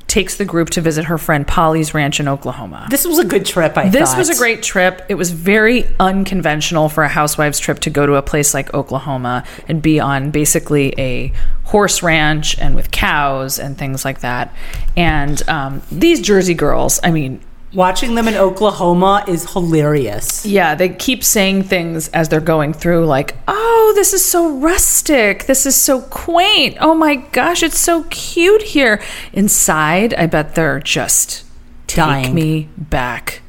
takes 0.10 0.36
the 0.38 0.44
group 0.46 0.70
to 0.72 0.82
visit 0.82 1.06
her 1.06 1.18
friend 1.18 1.48
Polly's 1.48 1.94
ranch 1.94 2.20
in 2.20 2.28
Oklahoma. 2.28 2.88
this 2.90 3.06
was 3.06 3.20
a 3.20 3.24
good 3.26 3.46
trip 3.46 3.78
i 3.78 3.88
This 3.88 4.10
thought. 4.10 4.18
was 4.18 4.30
a 4.30 4.36
great 4.36 4.62
trip. 4.64 5.04
It 5.08 5.16
was 5.16 5.32
very 5.32 5.86
unconventional 6.00 6.90
for 6.90 7.04
a 7.04 7.08
housewife's 7.08 7.60
trip 7.60 7.80
to 7.82 7.90
go 7.90 8.06
to 8.06 8.16
a 8.16 8.22
place 8.22 8.54
like 8.54 8.74
Oklahoma 8.74 9.44
and 9.68 9.82
be 9.82 10.00
on 10.00 10.32
basically 10.32 10.94
a 11.00 11.32
horse 11.64 12.02
ranch 12.04 12.58
and 12.60 12.76
with 12.76 12.90
cows 12.92 13.60
and 13.60 13.78
things 13.78 14.04
like 14.04 14.20
that. 14.22 14.54
And 14.98 15.48
um, 15.48 15.82
these 15.92 16.20
Jersey 16.22 16.56
girls, 16.56 17.00
I 17.04 17.12
mean, 17.12 17.40
Watching 17.74 18.16
them 18.16 18.28
in 18.28 18.34
Oklahoma 18.36 19.24
is 19.28 19.52
hilarious. 19.54 20.44
Yeah, 20.46 20.74
they 20.74 20.90
keep 20.90 21.24
saying 21.24 21.64
things 21.64 22.08
as 22.10 22.28
they're 22.30 22.40
going 22.42 22.74
through, 22.74 23.06
like, 23.06 23.36
oh, 23.48 23.92
this 23.96 24.12
is 24.14 24.26
so 24.26 24.58
rustic. 24.58 25.46
This 25.46 25.66
is 25.68 25.76
so 25.76 26.02
quaint. 26.02 26.78
Oh 26.82 26.96
my 26.96 27.16
gosh, 27.18 27.62
it's 27.62 27.78
so 27.78 28.04
cute 28.10 28.64
here. 28.64 29.02
Inside, 29.34 30.16
I 30.16 30.26
bet 30.26 30.56
they're 30.56 30.80
just 30.80 31.46
take 31.86 31.98
Dying. 31.98 32.34
me 32.34 32.70
back 32.78 33.42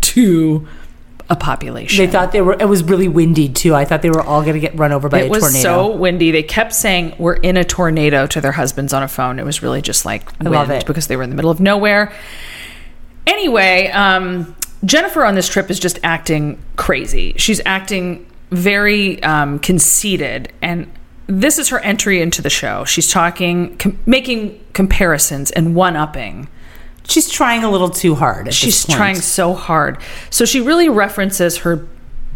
to 0.00 0.66
a 1.28 1.36
population. 1.36 2.04
They 2.06 2.10
thought 2.10 2.32
they 2.32 2.40
were. 2.40 2.56
It 2.58 2.68
was 2.68 2.82
really 2.82 3.08
windy 3.08 3.48
too. 3.48 3.74
I 3.74 3.84
thought 3.84 4.00
they 4.00 4.10
were 4.10 4.22
all 4.22 4.42
going 4.42 4.54
to 4.54 4.60
get 4.60 4.78
run 4.78 4.92
over 4.92 5.08
by 5.10 5.22
it 5.22 5.26
a 5.26 5.28
was 5.28 5.42
tornado. 5.42 5.62
so 5.90 5.96
windy. 5.96 6.30
They 6.30 6.42
kept 6.44 6.72
saying, 6.72 7.14
We're 7.18 7.34
in 7.34 7.56
a 7.56 7.64
tornado 7.64 8.26
to 8.28 8.40
their 8.40 8.52
husbands 8.52 8.92
on 8.94 9.02
a 9.02 9.08
phone. 9.08 9.38
It 9.38 9.44
was 9.44 9.60
really 9.62 9.82
just 9.82 10.06
like 10.06 10.26
wind 10.38 10.52
love 10.52 10.70
it. 10.70 10.86
because 10.86 11.08
they 11.08 11.16
were 11.16 11.24
in 11.24 11.30
the 11.30 11.36
middle 11.36 11.50
of 11.50 11.60
nowhere. 11.60 12.12
Anyway, 13.26 13.88
um, 13.88 14.54
Jennifer 14.84 15.24
on 15.24 15.34
this 15.34 15.48
trip 15.48 15.70
is 15.70 15.78
just 15.78 15.98
acting 16.02 16.62
crazy. 16.76 17.34
She's 17.36 17.60
acting 17.66 18.30
very 18.50 19.22
um, 19.22 19.58
conceited. 19.58 20.52
And 20.62 20.90
this 21.26 21.58
is 21.58 21.68
her 21.70 21.80
entry 21.80 22.20
into 22.20 22.40
the 22.40 22.50
show. 22.50 22.84
She's 22.84 23.10
talking, 23.10 23.76
com- 23.78 23.98
making 24.06 24.64
comparisons 24.72 25.50
and 25.50 25.74
one 25.74 25.96
upping. 25.96 26.48
She's 27.08 27.28
trying 27.30 27.64
a 27.64 27.70
little 27.70 27.90
too 27.90 28.14
hard. 28.14 28.52
She's 28.52 28.84
trying 28.86 29.16
so 29.16 29.54
hard. 29.54 29.98
So 30.30 30.44
she 30.44 30.60
really 30.60 30.88
references 30.88 31.58
her 31.58 31.86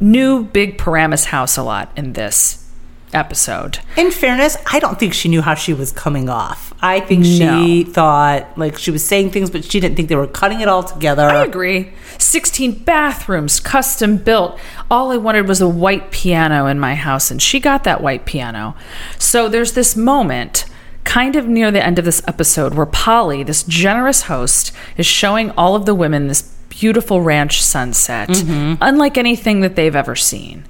new 0.01 0.45
big 0.45 0.79
Paramus 0.79 1.27
house 1.27 1.57
a 1.57 1.63
lot 1.63 1.93
in 1.97 2.15
this 2.15 2.70
episode. 3.13 3.79
In 3.97 4.11
fairness, 4.11 4.57
I 4.67 4.81
don't 4.81 4.99
think 4.99 5.15
she 5.15 5.29
knew 5.29 5.43
how 5.43 5.55
she 5.55 5.75
was 5.75 5.93
coming 5.93 6.29
off. 6.29 6.73
I 6.83 7.01
think 7.01 7.25
she 7.25 7.85
thought 7.85 8.57
like 8.57 8.79
she 8.79 8.91
was 8.91 9.07
saying 9.07 9.31
things, 9.31 9.51
but 9.51 9.65
she 9.65 9.81
didn't 9.81 9.97
think 9.97 10.09
they 10.09 10.17
were 10.17 10.27
cutting 10.27 10.61
it 10.61 10.69
all 10.69 10.83
together. 10.83 11.29
I 11.29 11.45
agree. 11.45 11.93
16 12.19 12.85
bathrooms, 12.85 13.61
custom 13.61 14.17
built. 14.17 14.59
All 14.91 15.11
I 15.11 15.17
wanted 15.17 15.47
was 15.47 15.61
a 15.61 15.69
white 15.69 16.11
piano 16.11 16.67
in 16.67 16.79
my 16.81 16.95
house, 16.95 17.31
and 17.31 17.41
she 17.41 17.61
got 17.61 17.85
that 17.85 18.03
white 18.03 18.25
piano. 18.25 18.75
So 19.19 19.49
there's 19.49 19.73
this 19.73 19.97
moment, 19.97 20.65
kind 21.05 21.37
of 21.37 21.47
near 21.47 21.71
the 21.71 21.85
end 21.85 21.99
of 21.99 22.05
this 22.05 22.23
episode, 22.27 22.75
where 22.75 22.87
Polly, 22.87 23.43
this 23.43 23.63
generous 23.63 24.23
host, 24.23 24.73
is 24.97 25.07
showing 25.07 25.51
all 25.53 25.75
of 25.75 25.87
the 25.87 25.95
women 25.95 26.29
this 26.29 26.43
beautiful 26.71 27.21
ranch 27.21 27.63
sunset, 27.63 28.31
mm-hmm. 28.31 28.75
unlike 28.81 29.19
anything 29.19 29.61
that 29.61 29.77
they've 29.77 29.97
ever 29.97 30.17
seen. 30.17 30.65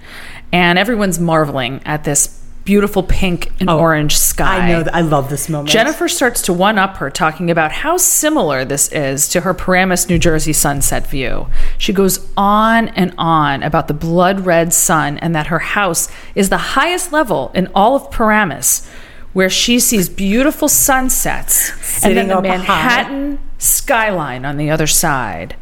And 0.53 0.79
everyone's 0.79 1.19
marveling 1.19 1.81
at 1.85 2.05
this 2.05 2.41
beautiful 2.65 3.03
pink 3.03 3.51
and 3.59 3.71
oh, 3.71 3.79
orange 3.79 4.17
sky. 4.17 4.59
I 4.59 4.69
know 4.69 4.83
that 4.83 4.95
I 4.95 5.01
love 5.01 5.31
this 5.31 5.49
moment. 5.49 5.71
Jennifer 5.71 6.09
starts 6.09 6.43
to 6.43 6.53
one 6.53 6.79
up 6.79 6.99
her, 6.99 7.11
talking 7.11 7.51
about 7.51 7.73
how 7.73 7.97
similar 7.97 8.65
this 8.65 8.89
is 8.93 9.29
to 9.31 9.41
her 9.41 9.55
Paramus, 9.55 10.09
New 10.09 10.19
Jersey 10.19 10.53
sunset 10.53 11.07
view. 11.07 11.49
She 11.79 11.93
goes 11.93 12.29
on 12.37 12.89
and 12.89 13.15
on 13.19 13.63
about 13.63 13.89
the 13.89 13.95
blood 13.95 14.41
red 14.47 14.73
sun 14.73 15.19
and 15.19 15.35
that 15.35 15.49
her 15.49 15.59
house 15.59 16.09
is 16.35 16.49
the 16.49 16.59
highest 16.59 17.13
level 17.13 17.51
in 17.55 17.69
all 17.75 17.97
of 17.97 18.11
Paramus, 18.11 18.89
where 19.33 19.51
she 19.51 19.81
sees 19.81 20.09
beautiful 20.09 20.69
sunsets 20.69 22.05
and 22.05 22.17
then 22.17 22.29
the 22.29 22.39
up 22.39 22.45
high. 22.45 22.57
Manhattan 22.57 23.39
skyline 23.59 24.45
on 24.45 24.57
the 24.57 24.71
other 24.71 24.87
side 24.87 25.57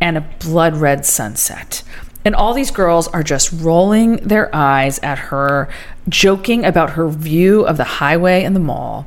and 0.00 0.16
a 0.16 0.20
blood 0.20 0.76
red 0.76 1.06
sunset. 1.06 1.82
And 2.26 2.34
all 2.34 2.54
these 2.54 2.72
girls 2.72 3.06
are 3.08 3.22
just 3.22 3.52
rolling 3.52 4.16
their 4.16 4.52
eyes 4.52 4.98
at 4.98 5.16
her, 5.16 5.68
joking 6.08 6.64
about 6.64 6.90
her 6.90 7.08
view 7.08 7.64
of 7.64 7.76
the 7.76 7.84
highway 7.84 8.42
and 8.42 8.56
the 8.56 8.60
mall. 8.60 9.06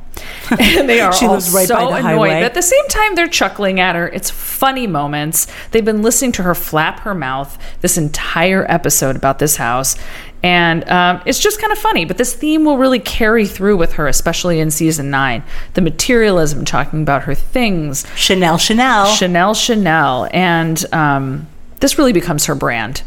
And 0.51 0.89
they 0.89 1.01
are 1.01 1.12
all 1.12 1.41
so 1.41 1.53
by 1.53 1.65
the 1.65 1.75
annoyed. 1.75 2.01
highway. 2.01 2.29
But 2.29 2.43
at 2.43 2.53
the 2.53 2.62
same 2.62 2.88
time, 2.88 3.15
they're 3.15 3.27
chuckling 3.27 3.82
at 3.82 3.95
her. 3.95 4.08
It's 4.08 4.29
funny 4.29 4.88
moments. 4.88 5.47
They've 5.71 5.84
been 5.84 6.01
listening 6.01 6.32
to 6.34 6.43
her 6.43 6.55
flap 6.55 7.01
her 7.01 7.13
mouth 7.13 7.58
this 7.82 7.97
entire 7.97 8.65
episode 8.71 9.17
about 9.17 9.39
this 9.39 9.58
house. 9.58 9.97
And 10.41 10.89
um, 10.89 11.21
it's 11.25 11.39
just 11.39 11.60
kind 11.60 11.73
of 11.73 11.77
funny. 11.77 12.05
But 12.05 12.17
this 12.17 12.34
theme 12.34 12.63
will 12.63 12.77
really 12.77 12.99
carry 12.99 13.45
through 13.45 13.75
with 13.75 13.93
her, 13.93 14.08
especially 14.08 14.62
in 14.62 14.71
season 14.71 15.10
nine. 15.10 15.43
The 15.73 15.82
materialism, 15.82 16.63
talking 16.63 17.01
about 17.01 17.23
her 17.23 17.36
things, 17.36 18.08
Chanel, 18.15 18.58
Chanel. 18.58 19.08
Chanel 19.08 19.53
Chanel. 19.53 20.29
And 20.32 20.86
um, 20.93 21.47
this 21.79 21.97
really 21.97 22.13
becomes 22.13 22.45
her 22.45 22.55
brand, 22.55 23.03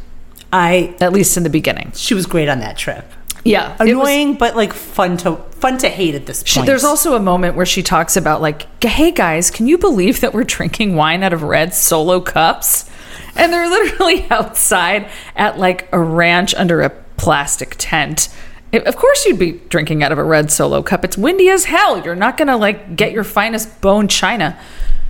I. 0.52 0.94
at 1.00 1.12
least 1.12 1.36
in 1.36 1.42
the 1.42 1.50
beginning. 1.50 1.92
She 1.94 2.14
was 2.14 2.26
great 2.26 2.48
on 2.48 2.60
that 2.60 2.76
trip. 2.76 3.04
Yeah. 3.44 3.72
it 3.80 3.94
was- 3.96 4.08
Annoying, 4.08 4.34
but 4.34 4.54
like 4.54 4.72
fun 4.72 5.16
to 5.18 5.36
fun 5.36 5.78
to 5.78 5.88
hate 5.88 6.14
at 6.14 6.26
this 6.26 6.42
she- 6.46 6.58
point. 6.60 6.66
there's 6.66 6.84
also 6.84 7.14
a 7.14 7.20
moment 7.20 7.56
where 7.56 7.66
she 7.66 7.82
talks 7.82 8.16
about, 8.16 8.40
like, 8.42 8.84
hey 8.84 9.10
guys, 9.12 9.50
can 9.50 9.66
you 9.66 9.78
believe 9.78 10.20
that 10.20 10.32
we're 10.34 10.44
drinking 10.44 10.94
wine 10.96 11.22
out 11.22 11.32
of 11.32 11.42
red 11.42 11.72
solo 11.74 12.20
cups? 12.20 12.88
And 13.34 13.52
they're 13.52 13.68
literally 13.68 14.26
outside 14.30 15.08
at 15.34 15.58
like 15.58 15.88
a 15.92 15.98
ranch 15.98 16.54
under 16.54 16.82
a 16.82 16.90
plastic 17.16 17.74
tent. 17.78 18.28
It- 18.72 18.84
of 18.86 18.96
course, 18.96 19.24
you'd 19.26 19.38
be 19.38 19.52
drinking 19.68 20.02
out 20.02 20.12
of 20.12 20.18
a 20.18 20.24
red 20.24 20.50
solo 20.52 20.82
cup. 20.82 21.04
It's 21.04 21.16
windy 21.18 21.48
as 21.48 21.64
hell. 21.64 22.02
You're 22.04 22.14
not 22.14 22.36
gonna 22.36 22.56
like 22.56 22.94
get 22.96 23.12
your 23.12 23.24
finest 23.24 23.80
bone 23.80 24.06
china. 24.08 24.58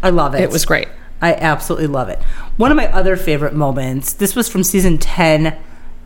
I 0.03 0.11
love 0.11 0.35
it. 0.35 0.41
It 0.41 0.51
was 0.51 0.65
great. 0.65 0.89
I 1.23 1.35
absolutely 1.35 1.87
love 1.87 2.09
it. 2.09 2.21
One 2.59 2.71
of 2.71 2.77
my 2.77 2.93
other 2.93 3.17
favorite 3.17 3.55
moments. 3.55 4.13
This 4.13 4.35
was 4.37 4.49
from 4.49 4.63
season 4.65 4.99
ten, 4.99 5.57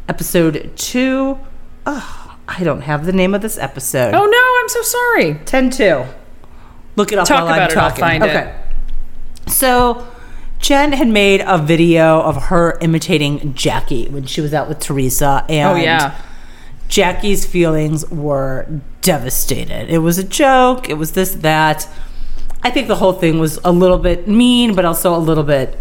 episode 0.09 0.73
two. 0.77 1.39
Oh, 1.87 2.37
I 2.47 2.63
don't 2.63 2.83
have 2.83 3.07
the 3.07 3.13
name 3.13 3.35
of 3.35 3.41
this 3.43 3.59
episode. 3.59 4.15
Oh 4.15 4.25
no, 4.27 4.61
I'm 4.61 4.69
so 4.69 4.83
sorry. 4.83 5.35
10 5.47 5.71
2. 5.71 6.05
Look 6.97 7.13
it 7.13 7.19
up 7.19 7.27
Talk 7.27 7.45
while 7.45 7.49
I'm 7.49 7.55
about 7.55 7.71
it, 7.73 7.77
I'll 7.77 7.89
talking. 7.91 8.01
find 8.01 8.25
it. 8.25 8.29
okay. 8.31 8.55
So, 9.49 10.07
Jen 10.59 10.93
had 10.93 11.09
made 11.09 11.43
a 11.47 11.59
video 11.59 12.21
of 12.21 12.45
her 12.45 12.79
imitating 12.81 13.55
Jackie 13.55 14.09
when 14.09 14.27
she 14.27 14.41
was 14.41 14.53
out 14.55 14.69
with 14.69 14.81
Teresa. 14.81 15.45
Oh, 15.49 15.53
and 15.53 15.79
Oh 15.79 15.83
yeah. 15.83 16.21
Jackie's 16.89 17.45
feelings 17.45 18.09
were 18.11 18.81
devastated. 19.03 19.89
It 19.89 19.99
was 19.99 20.19
a 20.19 20.25
joke, 20.25 20.89
it 20.89 20.95
was 20.95 21.13
this, 21.13 21.33
that. 21.33 21.89
I 22.67 22.71
think 22.71 22.89
the 22.89 22.97
whole 22.97 23.13
thing 23.13 23.39
was 23.39 23.61
a 23.63 23.71
little 23.71 23.97
bit 23.97 24.27
mean, 24.27 24.75
but 24.75 24.85
also 24.85 25.15
a 25.15 25.19
little 25.19 25.45
bit. 25.45 25.79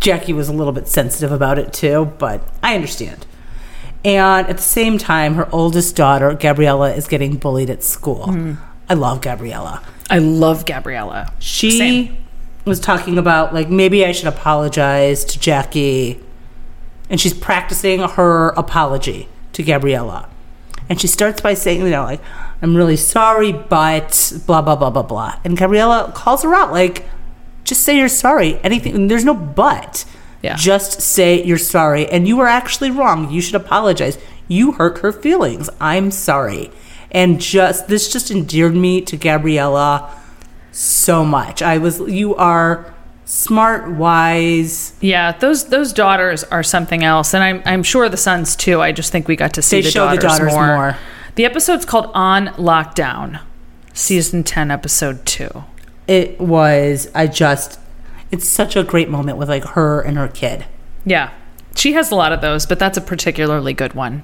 Jackie 0.00 0.32
was 0.32 0.48
a 0.48 0.52
little 0.52 0.72
bit 0.72 0.86
sensitive 0.86 1.32
about 1.32 1.58
it 1.58 1.72
too, 1.72 2.12
but 2.18 2.40
I 2.62 2.76
understand. 2.76 3.26
And 4.04 4.46
at 4.46 4.58
the 4.58 4.62
same 4.62 4.96
time, 4.96 5.34
her 5.34 5.48
oldest 5.52 5.96
daughter, 5.96 6.34
Gabriella, 6.34 6.94
is 6.94 7.08
getting 7.08 7.34
bullied 7.34 7.68
at 7.68 7.82
school. 7.82 8.26
Mm-hmm. 8.26 8.62
I 8.88 8.94
love 8.94 9.22
Gabriella. 9.22 9.82
I 10.08 10.18
love 10.18 10.66
Gabriella. 10.66 11.32
She 11.40 11.78
Same. 11.78 12.16
was 12.64 12.78
talking 12.78 13.18
about, 13.18 13.52
like, 13.52 13.68
maybe 13.68 14.06
I 14.06 14.12
should 14.12 14.28
apologize 14.28 15.24
to 15.24 15.40
Jackie. 15.40 16.20
And 17.10 17.20
she's 17.20 17.34
practicing 17.34 18.00
her 18.00 18.50
apology 18.50 19.28
to 19.54 19.64
Gabriella. 19.64 20.28
And 20.88 21.00
she 21.00 21.06
starts 21.06 21.40
by 21.40 21.54
saying, 21.54 21.80
you 21.80 21.90
know, 21.90 22.04
like, 22.04 22.20
I'm 22.60 22.76
really 22.76 22.96
sorry, 22.96 23.52
but 23.52 24.32
blah, 24.46 24.62
blah, 24.62 24.76
blah, 24.76 24.90
blah, 24.90 25.02
blah. 25.02 25.38
And 25.44 25.56
Gabriella 25.56 26.12
calls 26.14 26.42
her 26.42 26.54
out, 26.54 26.72
like, 26.72 27.06
just 27.64 27.82
say 27.82 27.96
you're 27.96 28.08
sorry. 28.08 28.58
Anything, 28.62 29.08
there's 29.08 29.24
no 29.24 29.34
but. 29.34 30.04
Yeah. 30.42 30.56
Just 30.56 31.00
say 31.00 31.42
you're 31.42 31.56
sorry. 31.56 32.06
And 32.06 32.28
you 32.28 32.36
were 32.36 32.46
actually 32.46 32.90
wrong. 32.90 33.30
You 33.30 33.40
should 33.40 33.54
apologize. 33.54 34.18
You 34.46 34.72
hurt 34.72 34.98
her 34.98 35.10
feelings. 35.10 35.70
I'm 35.80 36.10
sorry. 36.10 36.70
And 37.10 37.40
just, 37.40 37.88
this 37.88 38.12
just 38.12 38.30
endeared 38.30 38.74
me 38.74 39.00
to 39.02 39.16
Gabriella 39.16 40.14
so 40.70 41.24
much. 41.24 41.62
I 41.62 41.78
was, 41.78 42.00
you 42.00 42.34
are 42.34 42.93
smart, 43.24 43.90
wise. 43.90 44.92
Yeah, 45.00 45.32
those 45.32 45.66
those 45.66 45.92
daughters 45.92 46.44
are 46.44 46.62
something 46.62 47.02
else, 47.04 47.34
and 47.34 47.42
I'm 47.42 47.62
I'm 47.64 47.82
sure 47.82 48.08
the 48.08 48.16
sons 48.16 48.56
too. 48.56 48.80
I 48.80 48.92
just 48.92 49.12
think 49.12 49.28
we 49.28 49.36
got 49.36 49.54
to 49.54 49.62
see 49.62 49.76
They 49.76 49.82
the, 49.82 49.90
show 49.90 50.10
the 50.10 50.16
daughters, 50.16 50.38
daughters 50.38 50.52
more. 50.52 50.66
more. 50.66 50.96
The 51.36 51.44
episode's 51.44 51.84
called 51.84 52.10
On 52.14 52.48
Lockdown, 52.48 53.40
season 53.92 54.44
ten, 54.44 54.70
episode 54.70 55.24
two. 55.26 55.64
It 56.06 56.38
was, 56.38 57.10
I 57.14 57.26
just, 57.26 57.80
it's 58.30 58.46
such 58.46 58.76
a 58.76 58.84
great 58.84 59.08
moment 59.08 59.38
with 59.38 59.48
like 59.48 59.64
her 59.68 60.00
and 60.02 60.16
her 60.18 60.28
kid. 60.28 60.66
Yeah, 61.04 61.32
she 61.74 61.94
has 61.94 62.10
a 62.10 62.14
lot 62.14 62.32
of 62.32 62.40
those, 62.40 62.66
but 62.66 62.78
that's 62.78 62.98
a 62.98 63.00
particularly 63.00 63.72
good 63.72 63.94
one. 63.94 64.22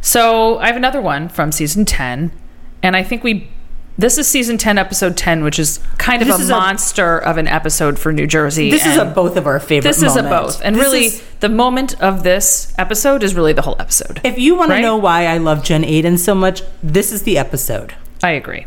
So 0.00 0.58
I 0.58 0.66
have 0.66 0.76
another 0.76 1.00
one 1.00 1.28
from 1.28 1.50
season 1.52 1.84
ten, 1.84 2.32
and 2.82 2.96
I 2.96 3.02
think 3.02 3.24
we. 3.24 3.48
This 3.98 4.18
is 4.18 4.28
season 4.28 4.58
10, 4.58 4.76
episode 4.76 5.16
10, 5.16 5.42
which 5.42 5.58
is 5.58 5.80
kind 5.96 6.20
of 6.20 6.28
This 6.28 6.38
a 6.38 6.42
is 6.42 6.50
a- 6.50 6.52
monster 6.52 7.18
of 7.18 7.38
an 7.38 7.48
episode 7.48 7.98
for 7.98 8.12
New 8.12 8.26
Jersey. 8.26 8.70
This 8.70 8.84
is 8.84 8.98
a 8.98 9.06
both 9.06 9.36
of 9.38 9.46
our 9.46 9.58
favorite 9.58 9.88
This 9.88 10.02
is 10.02 10.16
a 10.16 10.22
both. 10.22 10.60
And 10.62 10.76
This 10.76 10.82
really, 10.82 11.04
is- 11.06 11.22
the 11.40 11.48
moment 11.48 11.98
of 12.02 12.22
this 12.22 12.74
episode 12.76 13.22
is 13.22 13.34
really 13.34 13.54
the 13.54 13.62
whole 13.62 13.76
episode. 13.80 14.20
if 14.22 14.38
you 14.38 14.54
want 14.54 14.68
Right? 14.70 14.76
to 14.76 14.82
know 14.82 14.96
why 14.98 15.26
I 15.26 15.38
love 15.38 15.64
Jen 15.64 15.82
Aydin 15.82 16.18
so 16.18 16.34
much, 16.34 16.62
this 16.82 17.10
is 17.10 17.22
the 17.22 17.38
episode. 17.38 17.94
I 18.22 18.32
agree. 18.32 18.66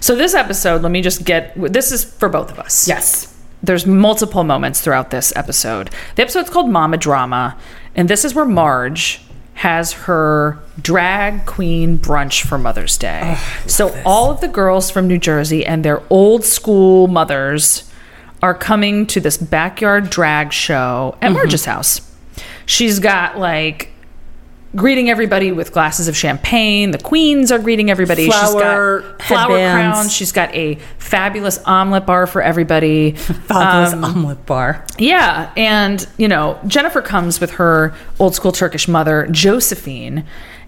So 0.00 0.16
this 0.16 0.32
episode, 0.34 0.80
let 0.80 0.92
me 0.92 1.02
just 1.02 1.24
get 1.24 1.52
this 1.72 1.92
is 1.92 2.02
for 2.04 2.30
both 2.30 2.50
of 2.50 2.58
us. 2.58 2.88
Yes. 2.88 3.34
There's 3.62 3.86
multiple 3.86 4.44
moments 4.44 4.80
throughout 4.80 5.10
this 5.10 5.30
episode. 5.36 5.90
The 6.16 6.22
episode's 6.22 6.48
called 6.50 6.70
Mama 6.70 6.96
Drama, 6.96 7.56
and 7.94 8.08
this 8.08 8.24
is 8.24 8.34
where 8.34 8.44
Marge 8.46 9.20
has 9.54 9.92
her 9.92 10.58
drag 10.80 11.46
queen 11.46 11.98
brunch 11.98 12.42
for 12.44 12.58
Mother's 12.58 12.98
Day. 12.98 13.38
so 13.66 13.96
all 14.04 14.30
of 14.30 14.40
the 14.40 14.48
girls 14.48 14.90
from 14.90 15.06
New 15.08 15.18
Jersey 15.18 15.64
and 15.64 15.84
their 15.84 16.02
old 16.10 16.44
school 16.44 17.06
mothers 17.06 17.90
are 18.42 18.54
coming 18.54 19.06
to 19.06 19.20
this 19.20 19.36
backyard 19.38 20.10
drag 20.10 20.52
show 20.52 21.16
at 21.22 21.32
Marge's 21.32 21.64
house. 21.64 22.00
She's 22.66 22.98
got 22.98 23.38
like 23.38 23.90
greeting 24.76 25.08
everybody 25.08 25.52
with 25.52 25.72
glasses 25.72 26.08
of 26.08 26.16
champagne. 26.16 26.90
The 26.90 26.98
queens 26.98 27.52
are 27.52 27.58
greeting 27.58 27.90
everybody. 27.90 28.26
Flower 28.26 29.02
She's 29.02 29.10
got 29.12 29.22
flower 29.22 29.58
headbands. 29.58 29.94
crowns. 29.98 30.12
She's 30.12 30.32
got 30.32 30.54
a 30.54 30.74
fabulous 30.98 31.58
omelet 31.64 32.06
bar 32.06 32.26
for 32.26 32.42
everybody. 32.42 33.12
Fabulous 33.14 33.92
Um, 33.92 34.04
omelet 34.04 34.44
bar. 34.46 34.84
yeah, 34.98 35.52
and 35.56 36.06
you 36.18 36.28
know, 36.28 36.58
Jennifer 36.66 37.02
comes 37.02 37.40
with 37.40 37.52
her 37.52 37.94
old 38.18 38.34
school 38.34 38.52
Turkish 38.52 38.88
mother, 38.88 39.28
Josephine, 39.30 40.24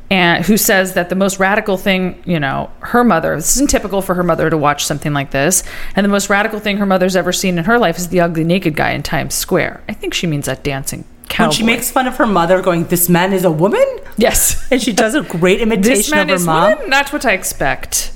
and 0.09 0.45
who 0.45 0.57
says 0.57 0.95
that 0.95 1.09
the 1.09 1.17
most 1.17 1.41
radical 1.41 1.77
thing, 1.77 2.23
you 2.25 2.39
know, 2.39 2.71
her 2.79 3.03
mother, 3.03 3.35
this 3.35 3.57
isn't 3.57 3.69
typical 3.71 4.01
for 4.03 4.15
her 4.15 4.23
mother 4.23 4.49
to 4.49 4.57
watch 4.57 4.85
something 4.85 5.13
like 5.13 5.33
this, 5.33 5.65
and 5.97 6.05
the 6.05 6.09
most 6.09 6.31
radical 6.31 6.61
thing 6.61 6.77
her 6.77 6.87
mother's 6.87 7.17
ever 7.17 7.33
seen 7.33 7.59
in 7.59 7.65
her 7.65 7.77
life 7.79 7.99
is 7.99 8.09
the 8.09 8.21
ugly 8.21 8.45
naked 8.45 8.77
guy 8.77 8.91
in 8.93 9.03
Times 9.03 9.35
Square. 9.35 9.83
I 9.89 9.95
think 9.95 10.15
she 10.15 10.29
means 10.29 10.47
that 10.47 10.63
dancing 10.63 11.05
cowboy. 11.29 11.49
When 11.49 11.57
she 11.57 11.63
makes 11.63 11.91
fun 11.91 12.07
of 12.07 12.17
her 12.17 12.27
mother, 12.27 12.61
going, 12.63 12.85
"This 12.87 13.09
man 13.09 13.33
is 13.33 13.45
a 13.45 13.51
woman," 13.51 13.85
yes. 14.17 14.67
and 14.71 14.81
she 14.81 14.93
does 14.93 15.15
a 15.15 15.23
great 15.23 15.61
imitation 15.61 16.19
of 16.19 16.29
her 16.29 16.35
is 16.35 16.47
mom. 16.47 16.79
one, 16.79 16.91
not 16.91 17.13
what 17.13 17.25
I 17.25 17.33
expect. 17.33 18.13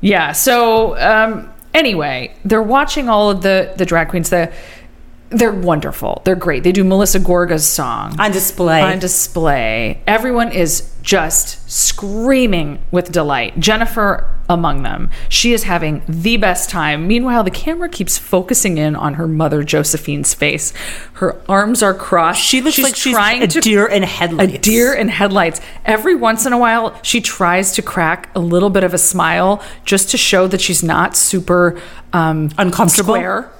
Yeah. 0.00 0.32
So 0.32 0.96
um, 0.98 1.52
anyway, 1.72 2.34
they're 2.44 2.62
watching 2.62 3.08
all 3.08 3.30
of 3.30 3.42
the 3.42 3.72
the 3.76 3.84
drag 3.84 4.08
queens. 4.08 4.30
The 4.30 4.52
they're 5.34 5.52
wonderful. 5.52 6.22
They're 6.24 6.34
great. 6.36 6.62
They 6.62 6.72
do 6.72 6.84
Melissa 6.84 7.18
Gorga's 7.18 7.66
song 7.66 8.18
on 8.18 8.32
display. 8.32 8.80
on 8.80 8.98
display. 8.98 10.02
Everyone 10.06 10.50
is 10.52 10.92
just 11.02 11.70
screaming 11.70 12.82
with 12.90 13.12
delight. 13.12 13.60
Jennifer 13.60 14.28
among 14.48 14.82
them. 14.82 15.10
She 15.28 15.52
is 15.52 15.64
having 15.64 16.02
the 16.08 16.36
best 16.36 16.70
time. 16.70 17.06
Meanwhile, 17.06 17.44
the 17.44 17.50
camera 17.50 17.88
keeps 17.88 18.18
focusing 18.18 18.78
in 18.78 18.94
on 18.96 19.14
her 19.14 19.26
mother 19.26 19.62
Josephine's 19.62 20.34
face. 20.34 20.72
Her 21.14 21.40
arms 21.48 21.82
are 21.82 21.94
crossed. 21.94 22.42
she 22.42 22.60
looks 22.60 22.78
like 22.78 22.96
she's 22.96 23.16
a 23.16 23.46
deer 23.46 23.86
in 23.86 24.02
headlights. 24.02 24.54
a 24.54 24.58
deer 24.58 24.94
in 24.94 25.08
headlights. 25.08 25.60
Every 25.84 26.14
once 26.14 26.46
in 26.46 26.52
a 26.52 26.58
while, 26.58 26.98
she 27.02 27.20
tries 27.20 27.72
to 27.72 27.82
crack 27.82 28.30
a 28.34 28.40
little 28.40 28.70
bit 28.70 28.84
of 28.84 28.92
a 28.94 28.98
smile 28.98 29.62
just 29.84 30.10
to 30.10 30.16
show 30.18 30.46
that 30.48 30.60
she's 30.60 30.82
not 30.82 31.16
super 31.16 31.80
um, 32.12 32.50
Uncomfortable? 32.58 33.14
square 33.14 33.50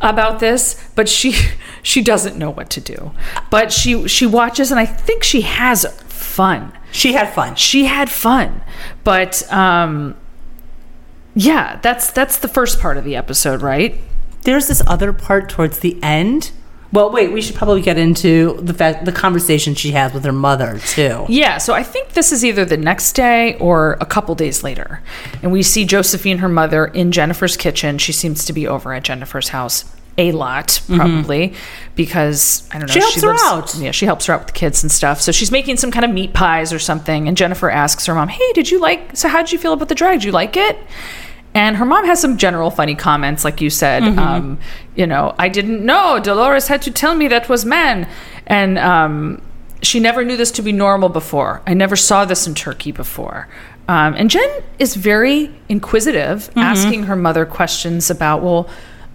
about 0.00 0.40
this, 0.40 0.82
but 0.94 1.08
she 1.08 1.34
she 1.82 2.02
doesn't 2.02 2.36
know 2.36 2.50
what 2.50 2.70
to 2.70 2.80
do. 2.80 3.12
But 3.50 3.72
she 3.72 4.08
she 4.08 4.26
watches, 4.26 4.70
and 4.70 4.80
I 4.80 4.86
think 4.86 5.22
she 5.22 5.42
has 5.42 5.86
fun. 6.04 6.72
She 6.92 7.12
had 7.12 7.32
fun. 7.32 7.54
She 7.54 7.84
had 7.84 8.10
fun, 8.10 8.62
but 9.04 9.50
um, 9.52 10.16
yeah, 11.34 11.78
that's 11.82 12.10
that's 12.10 12.38
the 12.38 12.48
first 12.48 12.80
part 12.80 12.96
of 12.96 13.04
the 13.04 13.16
episode, 13.16 13.62
right? 13.62 14.00
There's 14.42 14.68
this 14.68 14.82
other 14.86 15.12
part 15.12 15.48
towards 15.48 15.80
the 15.80 16.02
end. 16.02 16.50
Well, 16.92 17.10
wait, 17.10 17.30
we 17.32 17.40
should 17.40 17.54
probably 17.54 17.82
get 17.82 17.98
into 17.98 18.54
the 18.60 18.74
fact 18.74 19.04
the 19.04 19.12
conversation 19.12 19.74
she 19.74 19.92
has 19.92 20.12
with 20.12 20.24
her 20.24 20.32
mother 20.32 20.78
too. 20.78 21.24
Yeah, 21.28 21.58
so 21.58 21.72
I 21.72 21.84
think 21.84 22.10
this 22.10 22.32
is 22.32 22.44
either 22.44 22.64
the 22.64 22.76
next 22.76 23.12
day 23.12 23.56
or 23.58 23.96
a 24.00 24.06
couple 24.06 24.34
days 24.34 24.64
later. 24.64 25.00
And 25.42 25.52
we 25.52 25.62
see 25.62 25.84
Josephine, 25.84 26.38
her 26.38 26.48
mother, 26.48 26.86
in 26.86 27.12
Jennifer's 27.12 27.56
kitchen. 27.56 27.98
She 27.98 28.12
seems 28.12 28.44
to 28.46 28.52
be 28.52 28.66
over 28.66 28.92
at 28.92 29.04
Jennifer's 29.04 29.50
house 29.50 29.84
a 30.18 30.32
lot, 30.32 30.82
probably, 30.88 31.54
because 31.94 32.68
I 32.72 32.78
don't 32.78 32.88
know. 32.88 32.94
Mm-hmm. 32.94 33.20
She 33.20 33.20
helps 33.20 33.22
her 33.22 33.46
out. 33.46 33.74
Yeah, 33.76 33.90
she 33.92 34.06
helps 34.06 34.26
her 34.26 34.34
out 34.34 34.40
with 34.40 34.48
the 34.48 34.52
kids 34.52 34.82
and 34.82 34.90
stuff. 34.90 35.20
So 35.20 35.32
she's 35.32 35.50
making 35.50 35.76
some 35.76 35.90
kind 35.90 36.04
of 36.04 36.10
meat 36.10 36.34
pies 36.34 36.72
or 36.72 36.78
something. 36.78 37.28
And 37.28 37.36
Jennifer 37.36 37.70
asks 37.70 38.06
her 38.06 38.14
mom, 38.14 38.28
Hey, 38.28 38.52
did 38.52 38.70
you 38.70 38.80
like, 38.80 39.16
so 39.16 39.28
how 39.28 39.38
did 39.38 39.52
you 39.52 39.58
feel 39.58 39.72
about 39.72 39.88
the 39.88 39.94
drag? 39.94 40.20
Did 40.20 40.24
you 40.24 40.32
like 40.32 40.56
it? 40.56 40.76
And 41.54 41.76
her 41.76 41.84
mom 41.84 42.04
has 42.06 42.20
some 42.20 42.36
general 42.36 42.70
funny 42.70 42.94
comments, 42.94 43.44
like 43.44 43.60
you 43.60 43.70
said. 43.70 44.02
Mm-hmm. 44.04 44.18
Um, 44.18 44.58
you 44.94 45.06
know, 45.06 45.34
I 45.38 45.48
didn't 45.48 45.84
know. 45.84 46.20
Dolores 46.20 46.68
had 46.68 46.82
to 46.82 46.90
tell 46.90 47.14
me 47.14 47.26
that 47.28 47.48
was 47.48 47.64
men. 47.64 48.08
And 48.46 48.78
um, 48.78 49.42
she 49.82 49.98
never 49.98 50.24
knew 50.24 50.36
this 50.36 50.52
to 50.52 50.62
be 50.62 50.72
normal 50.72 51.08
before. 51.08 51.60
I 51.66 51.74
never 51.74 51.96
saw 51.96 52.24
this 52.24 52.46
in 52.46 52.54
Turkey 52.54 52.92
before. 52.92 53.48
Um, 53.88 54.14
and 54.14 54.30
Jen 54.30 54.48
is 54.78 54.94
very 54.94 55.50
inquisitive, 55.68 56.48
Mm-hmm. 56.50 56.58
asking 56.60 57.02
her 57.04 57.16
mother 57.16 57.44
questions 57.44 58.10
about, 58.10 58.42
well, 58.42 58.68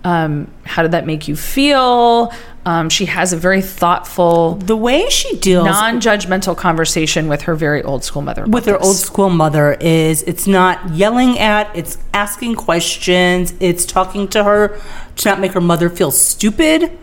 um, 0.05 0.49
how 0.63 0.81
did 0.83 0.91
that 0.91 1.05
make 1.05 1.27
you 1.27 1.35
feel? 1.35 2.31
Um, 2.65 2.89
she 2.89 3.05
has 3.05 3.31
a 3.33 3.37
very 3.37 3.61
thoughtful, 3.61 4.55
The 4.55 4.75
way 4.77 5.07
she 5.09 5.35
deals 5.37 5.65
non 5.65 5.99
judgmental 5.99 6.55
conversation 6.57 7.27
with 7.27 7.43
her 7.43 7.55
very 7.55 7.83
old 7.83 8.03
school 8.03 8.21
mother. 8.21 8.45
with 8.45 8.65
her 8.65 8.81
old 8.81 8.95
school 8.95 9.29
mother 9.29 9.73
is 9.73 10.23
it's 10.23 10.47
not 10.47 10.91
yelling 10.93 11.37
at, 11.37 11.75
it's 11.75 11.97
asking 12.13 12.55
questions, 12.55 13.53
it's 13.59 13.85
talking 13.85 14.27
to 14.29 14.43
her 14.43 14.79
to 15.17 15.29
not 15.29 15.39
make 15.39 15.51
her 15.53 15.61
mother 15.61 15.89
feel 15.89 16.11
stupid 16.11 16.97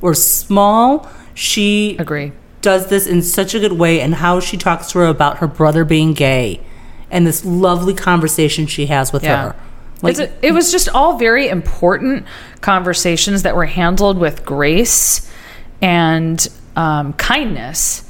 or 0.00 0.14
small. 0.14 1.08
She 1.34 1.96
Agree. 1.98 2.32
does 2.62 2.88
this 2.88 3.06
in 3.06 3.22
such 3.22 3.54
a 3.54 3.60
good 3.60 3.72
way 3.72 4.00
and 4.00 4.14
how 4.16 4.40
she 4.40 4.56
talks 4.56 4.90
to 4.92 4.98
her 5.00 5.06
about 5.06 5.38
her 5.38 5.46
brother 5.46 5.84
being 5.84 6.14
gay 6.14 6.60
and 7.10 7.26
this 7.26 7.44
lovely 7.44 7.94
conversation 7.94 8.66
she 8.66 8.86
has 8.86 9.12
with 9.12 9.22
Yeah. 9.22 9.42
her. 9.52 9.56
Like 10.02 10.18
a- 10.18 10.30
it 10.42 10.52
was 10.52 10.70
just 10.72 10.88
all 10.88 11.18
very 11.18 11.48
important 11.48 12.26
conversations 12.60 13.42
that 13.42 13.56
were 13.56 13.66
handled 13.66 14.18
with 14.18 14.44
grace 14.44 15.30
and 15.80 16.46
um, 16.76 17.12
kindness 17.14 18.02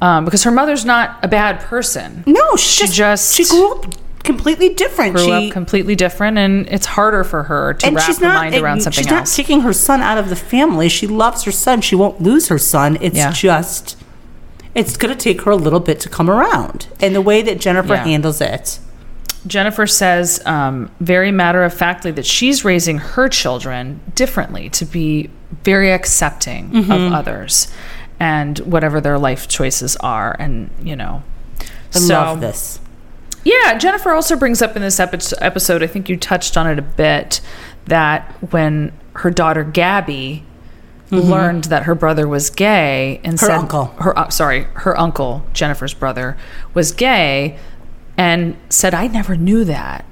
um, 0.00 0.24
because 0.24 0.44
her 0.44 0.50
mother's 0.50 0.84
not 0.84 1.18
a 1.24 1.28
bad 1.28 1.60
person. 1.60 2.22
no, 2.26 2.56
she, 2.56 2.86
she 2.86 2.92
just, 2.92 3.34
she 3.34 3.44
grew 3.44 3.72
up 3.74 3.86
completely 4.22 4.74
different. 4.74 5.14
Grew 5.14 5.24
she 5.24 5.32
up 5.48 5.52
completely 5.52 5.94
different, 5.94 6.36
and 6.38 6.68
it's 6.68 6.86
harder 6.86 7.24
for 7.24 7.44
her 7.44 7.74
to 7.74 7.90
wrap 7.90 8.04
her 8.16 8.20
not 8.20 8.34
mind 8.34 8.54
around 8.56 8.80
something 8.82 9.02
she's 9.02 9.10
not 9.10 9.20
else. 9.20 9.36
taking 9.36 9.60
her 9.62 9.72
son 9.72 10.00
out 10.02 10.18
of 10.18 10.28
the 10.28 10.36
family. 10.36 10.88
She 10.88 11.06
loves 11.06 11.44
her 11.44 11.52
son. 11.52 11.80
She 11.80 11.94
won't 11.96 12.20
lose 12.20 12.48
her 12.48 12.58
son. 12.58 12.98
It's 13.00 13.16
Yeah. 13.16 13.32
just 13.32 13.96
it's 14.74 14.96
going 14.98 15.16
to 15.16 15.18
take 15.18 15.40
her 15.42 15.50
a 15.50 15.56
little 15.56 15.80
bit 15.80 15.98
to 16.00 16.08
come 16.10 16.28
around. 16.28 16.86
And 17.00 17.14
the 17.14 17.22
way 17.22 17.40
that 17.42 17.58
Jennifer 17.60 17.94
Yeah. 17.94 18.04
handles 18.04 18.40
it. 18.42 18.78
Jennifer 19.46 19.86
says 19.86 20.44
um, 20.46 20.90
very 21.00 21.30
matter 21.30 21.62
of 21.64 21.72
factly 21.72 22.10
that 22.12 22.26
she's 22.26 22.64
raising 22.64 22.98
her 22.98 23.28
children 23.28 24.00
differently 24.14 24.68
to 24.70 24.84
be 24.84 25.30
very 25.62 25.92
accepting 25.92 26.70
Mm-hmm. 26.70 26.90
of 26.92 27.12
others 27.12 27.68
and 28.18 28.58
whatever 28.60 29.00
their 29.00 29.18
life 29.18 29.46
choices 29.46 29.94
are. 29.96 30.34
And, 30.38 30.70
you 30.82 30.96
know, 30.96 31.22
I 31.94 31.98
so, 31.98 32.14
love 32.14 32.40
this. 32.40 32.80
Yeah, 33.44 33.78
Jennifer 33.78 34.10
also 34.10 34.36
brings 34.36 34.60
up 34.62 34.74
in 34.74 34.82
this 34.82 34.98
epi- 34.98 35.36
episode, 35.40 35.82
I 35.82 35.86
think 35.86 36.08
you 36.08 36.16
touched 36.16 36.56
on 36.56 36.66
it 36.66 36.78
a 36.78 36.82
bit, 36.82 37.40
that 37.84 38.32
when 38.50 38.92
her 39.14 39.30
daughter 39.30 39.62
Gabby 39.62 40.42
learned 41.10 41.64
that 41.64 41.84
her 41.84 41.94
brother 41.94 42.26
was 42.26 42.50
gay 42.50 43.20
and 43.22 43.34
Mm-hmm. 43.38 43.46
Her 43.46 43.52
said 43.52 43.58
uncle. 43.58 43.84
her 44.00 44.18
uh, 44.18 44.28
sorry, 44.30 44.62
her 44.74 44.98
uncle, 44.98 45.46
Jennifer's 45.52 45.94
brother, 45.94 46.36
was 46.74 46.90
gay 46.90 47.58
and 48.16 48.56
said 48.70 48.94
I 48.94 49.06
never 49.08 49.36
knew 49.36 49.64
that. 49.64 50.04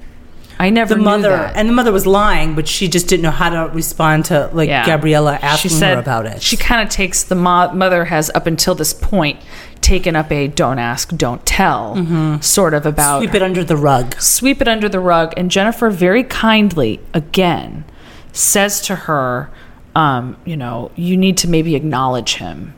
I 0.57 0.69
never 0.69 0.93
The 0.93 0.99
knew 0.99 1.03
mother 1.05 1.29
that. 1.31 1.57
and 1.57 1.67
the 1.67 1.73
mother 1.73 1.91
was 1.91 2.07
lying, 2.07 2.55
but 2.55 2.65
she 2.65 2.87
just 2.87 3.07
didn't 3.09 3.23
know 3.23 3.31
how 3.31 3.49
to 3.49 3.73
respond 3.73 4.23
to 4.25 4.49
like 4.53 4.69
Yeah. 4.69 4.85
Gabriella 4.85 5.37
asking 5.41 5.69
she 5.69 5.75
said 5.75 5.95
her 5.95 5.99
about 5.99 6.25
it. 6.25 6.41
She 6.41 6.55
kind 6.55 6.81
of 6.81 6.87
takes 6.87 7.23
the 7.23 7.35
mo- 7.35 7.73
mother 7.73 8.05
has 8.05 8.31
up 8.33 8.47
until 8.47 8.73
this 8.73 8.93
point 8.93 9.39
taken 9.81 10.15
up 10.15 10.31
a 10.31 10.47
don't 10.47 10.79
ask, 10.79 11.09
don't 11.15 11.45
tell 11.45 12.39
sort 12.41 12.73
of 12.73 12.85
about 12.85 13.17
Mm-hmm. 13.17 13.25
sweep 13.25 13.35
it 13.35 13.41
under 13.43 13.63
the 13.65 13.75
rug. 13.75 14.15
sweep 14.21 14.61
it 14.61 14.67
under 14.69 14.87
the 14.87 15.01
rug. 15.01 15.33
And 15.35 15.51
Jennifer 15.51 15.89
very 15.89 16.23
kindly, 16.23 17.01
again, 17.13 17.83
says 18.31 18.79
to 18.81 18.95
her, 18.95 19.49
um, 19.93 20.37
you 20.45 20.55
know, 20.55 20.89
you 20.95 21.17
need 21.17 21.37
to 21.39 21.49
maybe 21.49 21.75
acknowledge 21.75 22.35
him, 22.35 22.73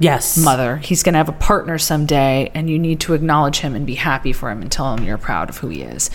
Yes, 0.00 0.36
mother. 0.36 0.78
He's 0.78 1.02
going 1.02 1.12
to 1.12 1.18
have 1.18 1.28
a 1.28 1.32
partner 1.32 1.78
someday, 1.78 2.50
and 2.54 2.68
you 2.68 2.78
need 2.78 3.00
to 3.00 3.12
acknowledge 3.14 3.58
him 3.58 3.74
and 3.74 3.86
be 3.86 3.94
happy 3.94 4.32
for 4.32 4.50
him 4.50 4.62
and 4.62 4.72
tell 4.72 4.94
him 4.94 5.04
you're 5.04 5.18
proud 5.18 5.50
of 5.50 5.58
who 5.58 5.68
he 5.68 5.82
is. 5.82 6.10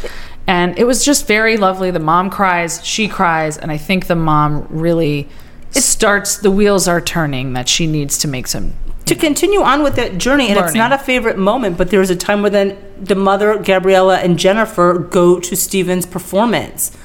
And 0.48 0.78
it 0.78 0.86
was 0.86 1.06
just 1.06 1.28
very 1.28 1.56
lovely. 1.56 1.91
The 1.91 2.00
mom 2.00 2.30
cries, 2.30 2.84
she 2.84 3.08
cries, 3.08 3.58
and 3.58 3.71
I 3.71 3.78
think 3.78 4.08
the 4.08 4.15
mom 4.15 4.67
really 4.69 5.30
it 5.76 5.84
starts, 5.84 6.38
the 6.38 6.52
wheels 6.52 6.88
are 6.88 7.02
turning 7.02 7.54
that 7.54 7.67
she 7.67 7.86
needs 7.86 8.17
to 8.19 8.28
make 8.28 8.48
some. 8.48 8.74
to 9.06 9.15
continue 9.15 9.62
on 9.62 9.84
with 9.84 9.95
that 9.98 10.17
journey, 10.17 10.48
and 10.48 10.58
it's 10.58 10.74
not 10.74 10.91
a 10.93 10.98
favorite 10.98 11.38
moment, 11.38 11.78
but 11.78 11.89
there 11.89 12.00
was 12.00 12.10
a 12.10 12.15
time 12.15 12.41
where 12.41 12.50
then 12.50 12.78
the 13.00 13.15
mother, 13.15 13.58
Gabriella, 13.60 14.17
and 14.17 14.39
Jennifer 14.39 14.98
go 14.98 15.39
to 15.39 15.56
Steven's 15.56 16.06
performance, 16.06 16.95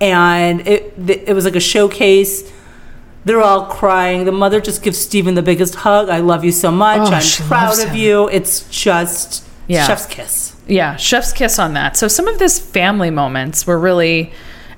and 0.00 0.66
it 0.66 0.92
it 1.08 1.34
was 1.34 1.44
like 1.44 1.56
a 1.56 1.60
showcase. 1.60 2.52
They're 3.26 3.42
all 3.42 3.66
crying. 3.66 4.24
The 4.24 4.32
mother 4.32 4.60
just 4.60 4.82
gives 4.82 4.96
Steven 4.98 5.34
the 5.34 5.42
biggest 5.42 5.74
hug. 5.74 6.08
I 6.08 6.20
love 6.20 6.44
you 6.44 6.52
so 6.52 6.70
much. 6.70 7.00
Oh, 7.00 7.14
I'm 7.14 7.48
proud 7.48 7.78
of 7.80 7.88
him. 7.90 7.96
you. 7.96 8.28
It's 8.28 8.60
just 8.70 9.44
Yeah. 9.66 9.84
chef's 9.86 10.06
kiss. 10.06 10.54
Yeah, 10.68 10.96
chef's 10.96 11.32
kiss 11.32 11.58
on 11.58 11.74
that. 11.74 11.96
So 11.96 12.08
some 12.08 12.26
of 12.28 12.38
this 12.38 12.58
family 12.58 13.10
moments 13.10 13.66
were 13.66 13.78
really, 13.78 14.32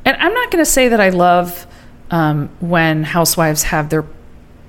and 0.04 0.16
I'm 0.18 0.32
not 0.34 0.50
going 0.50 0.64
to 0.64 0.70
say 0.70 0.88
that 0.88 1.00
I 1.00 1.10
love 1.10 1.66
um, 2.10 2.48
when 2.60 3.04
housewives 3.04 3.64
have 3.64 3.90
their 3.90 4.04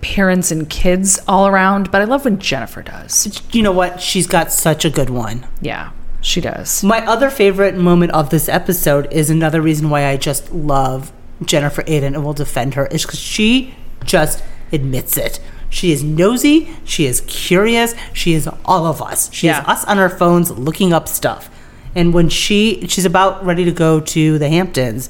parents 0.02 0.52
and 0.52 0.70
kids 0.70 1.20
all 1.28 1.48
around, 1.48 1.90
but 1.92 2.02
I 2.02 2.06
love 2.06 2.26
when 2.26 2.38
Jennifer 2.40 2.82
does. 2.82 3.42
You 3.54 3.62
know 3.64 3.72
what? 3.72 4.02
She's 4.02 4.28
got 4.28 4.52
such 4.52 4.84
a 4.86 4.90
good 4.90 5.10
one. 5.10 5.46
Yeah, 5.62 5.92
she 6.22 6.42
does. 6.42 6.84
My 6.84 7.06
other 7.06 7.30
favorite 7.30 7.76
moment 7.76 8.12
of 8.12 8.30
this 8.30 8.50
episode 8.50 9.08
is 9.12 9.30
another 9.30 9.62
reason 9.62 9.90
why 9.90 10.06
I 10.06 10.18
just 10.18 10.52
love 10.54 11.12
Jennifer 11.44 11.84
Aydin 11.84 12.04
and 12.16 12.24
will 12.24 12.34
defend 12.34 12.74
her 12.76 12.88
is 12.88 13.06
because 13.06 13.20
she 13.20 13.76
just 14.04 14.44
admits 14.72 15.18
it. 15.18 15.40
She 15.70 15.92
is 15.92 16.04
nosy. 16.04 16.76
She 16.84 17.06
is 17.06 17.22
curious. 17.28 17.94
She 18.14 18.34
is 18.34 18.50
all 18.66 18.86
of 18.88 19.02
us. 19.02 19.30
She 19.32 19.48
Yeah. 19.48 19.62
is 19.62 19.68
us 19.68 19.84
on 19.86 20.00
our 20.00 20.10
phones 20.10 20.52
looking 20.52 20.94
up 20.94 21.08
stuff. 21.08 21.50
And 21.96 22.14
when 22.14 22.30
she 22.30 22.86
she's 22.88 23.06
about 23.06 23.44
ready 23.46 23.66
to 23.66 23.72
go 23.72 24.00
to 24.00 24.38
the 24.40 24.50
Hamptons, 24.50 25.10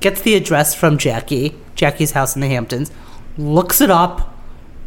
gets 0.00 0.20
the 0.20 0.34
address 0.34 0.74
from 0.74 0.98
Jackie, 0.98 1.54
Jackie's 1.74 2.12
house 2.12 2.34
in 2.34 2.40
the 2.40 2.48
Hamptons, 2.48 2.90
looks 3.38 3.80
it 3.80 3.90
up, 3.90 4.34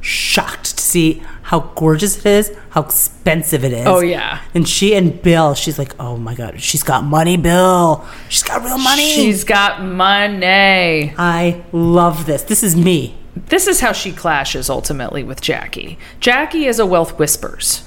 shocked 0.01 0.77
to 0.77 0.83
see 0.83 1.21
how 1.49 1.61
gorgeous 1.73 2.19
it 2.19 2.25
is, 2.27 2.55
how 2.69 2.81
expensive 2.83 3.63
it 3.63 3.73
is. 3.73 3.87
Oh, 3.87 4.01
yeah. 4.01 4.39
And 4.53 4.69
she 4.69 4.93
and 4.93 5.19
Bill, 5.19 5.55
she's 5.55 5.79
like, 5.79 5.99
oh 5.99 6.15
my 6.15 6.35
god, 6.35 6.61
she's 6.61 6.83
got 6.83 7.03
money, 7.03 7.37
Bill. 7.37 8.05
She's 8.29 8.43
got 8.43 8.63
real 8.63 8.77
money. 8.77 9.11
She's 9.15 9.43
got 9.43 9.81
money. 9.83 11.11
I 11.17 11.63
love 11.71 12.27
this. 12.27 12.43
This 12.43 12.61
is 12.61 12.75
me. 12.75 13.17
This 13.47 13.65
is 13.65 13.79
how 13.79 13.93
she 13.93 14.11
clashes 14.11 14.69
ultimately 14.69 15.23
with 15.23 15.41
Jackie. 15.41 15.97
Jackie 16.19 16.67
is 16.67 16.77
a 16.77 16.85
wealth 16.85 17.17
whispers. 17.17 17.83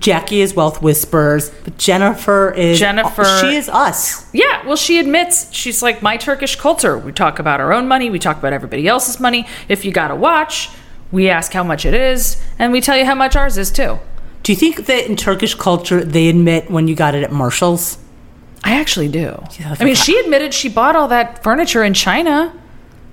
Jackie 0.00 0.40
is 0.40 0.52
wealth 0.54 0.82
whispers, 0.82 1.50
but 1.62 1.78
Jennifer 1.78 2.50
is 2.52 2.80
Jennifer- 2.80 3.38
She 3.40 3.54
is 3.54 3.68
us. 3.68 4.26
Yeah, 4.34 4.66
well, 4.66 4.76
she 4.76 4.98
admits 4.98 5.52
she's 5.54 5.80
like 5.80 6.02
my 6.02 6.16
Turkish 6.16 6.56
culture. 6.56 6.98
We 6.98 7.12
talk 7.12 7.38
about 7.38 7.60
our 7.60 7.72
own 7.72 7.86
money, 7.86 8.10
we 8.10 8.18
talk 8.18 8.36
about 8.38 8.52
everybody 8.52 8.88
else's 8.88 9.20
money. 9.20 9.46
If 9.68 9.84
you 9.84 9.92
got 9.92 10.10
a 10.10 10.16
watch, 10.16 10.70
we 11.12 11.28
ask 11.28 11.52
how 11.52 11.62
much 11.62 11.84
it 11.84 11.94
is, 11.94 12.42
and 12.58 12.72
we 12.72 12.80
tell 12.80 12.96
you 12.96 13.04
how 13.04 13.14
much 13.14 13.36
ours 13.36 13.56
is 13.58 13.70
too. 13.70 13.98
Do 14.42 14.50
you 14.52 14.56
think 14.56 14.86
that 14.86 15.06
in 15.06 15.14
Turkish 15.16 15.54
culture 15.54 16.02
they 16.02 16.28
admit 16.28 16.68
when 16.70 16.88
you 16.88 16.96
got 16.96 17.14
it 17.14 17.22
at 17.22 17.30
Marshall's? 17.30 17.98
I 18.64 18.80
actually 18.80 19.08
do. 19.08 19.40
Yeah, 19.58 19.76
I 19.78 19.84
mean, 19.84 19.94
she 19.94 20.18
admitted 20.18 20.52
she 20.54 20.68
bought 20.68 20.96
all 20.96 21.08
that 21.08 21.42
furniture 21.42 21.84
in 21.84 21.94
China 21.94 22.52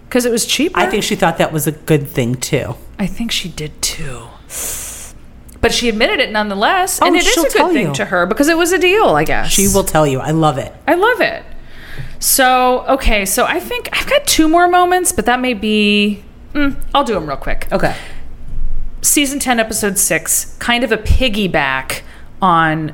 because 0.07 0.25
it 0.25 0.31
was 0.31 0.45
cheaper. 0.45 0.79
I 0.79 0.88
think 0.88 1.03
she 1.03 1.15
thought 1.15 1.38
that 1.38 1.51
was 1.51 1.67
a 1.67 1.71
good 1.71 2.07
thing 2.07 2.35
too. 2.35 2.75
I 2.97 3.05
think 3.07 3.31
she 3.31 3.49
did 3.49 3.79
too. 3.81 4.27
But 5.62 5.73
she 5.73 5.89
admitted 5.89 6.19
it 6.19 6.31
nonetheless, 6.31 6.99
Oh, 7.01 7.05
and 7.07 7.15
it 7.15 7.25
is 7.27 7.38
a 7.38 7.41
good 7.57 7.73
thing 7.73 7.88
you. 7.88 7.93
to 7.95 8.05
her 8.05 8.25
because 8.25 8.47
it 8.47 8.57
was 8.57 8.71
a 8.71 8.79
deal, 8.79 9.09
I 9.09 9.23
guess. 9.25 9.51
She 9.51 9.67
will 9.67 9.83
tell 9.83 10.07
you. 10.07 10.19
I 10.19 10.31
love 10.31 10.57
it. 10.57 10.73
I 10.88 10.93
love 10.95 11.19
it. 11.19 11.43
So, 12.19 12.85
okay, 12.88 13.25
so 13.25 13.45
I 13.45 13.59
think 13.59 13.89
I've 13.91 14.07
got 14.09 14.25
two 14.25 14.47
more 14.47 14.67
moments, 14.67 15.12
but 15.12 15.25
that 15.25 15.39
may 15.39 15.53
be. 15.53 16.23
Mm, 16.53 16.75
I'll 16.93 17.03
do 17.03 17.13
them 17.13 17.27
real 17.27 17.38
quick. 17.38 17.67
Okay. 17.71 17.95
Season 19.01 19.39
10, 19.39 19.59
episode 19.59 19.97
6, 19.97 20.55
kind 20.59 20.83
of 20.83 20.91
a 20.91 20.97
piggyback 20.97 22.01
on 22.41 22.93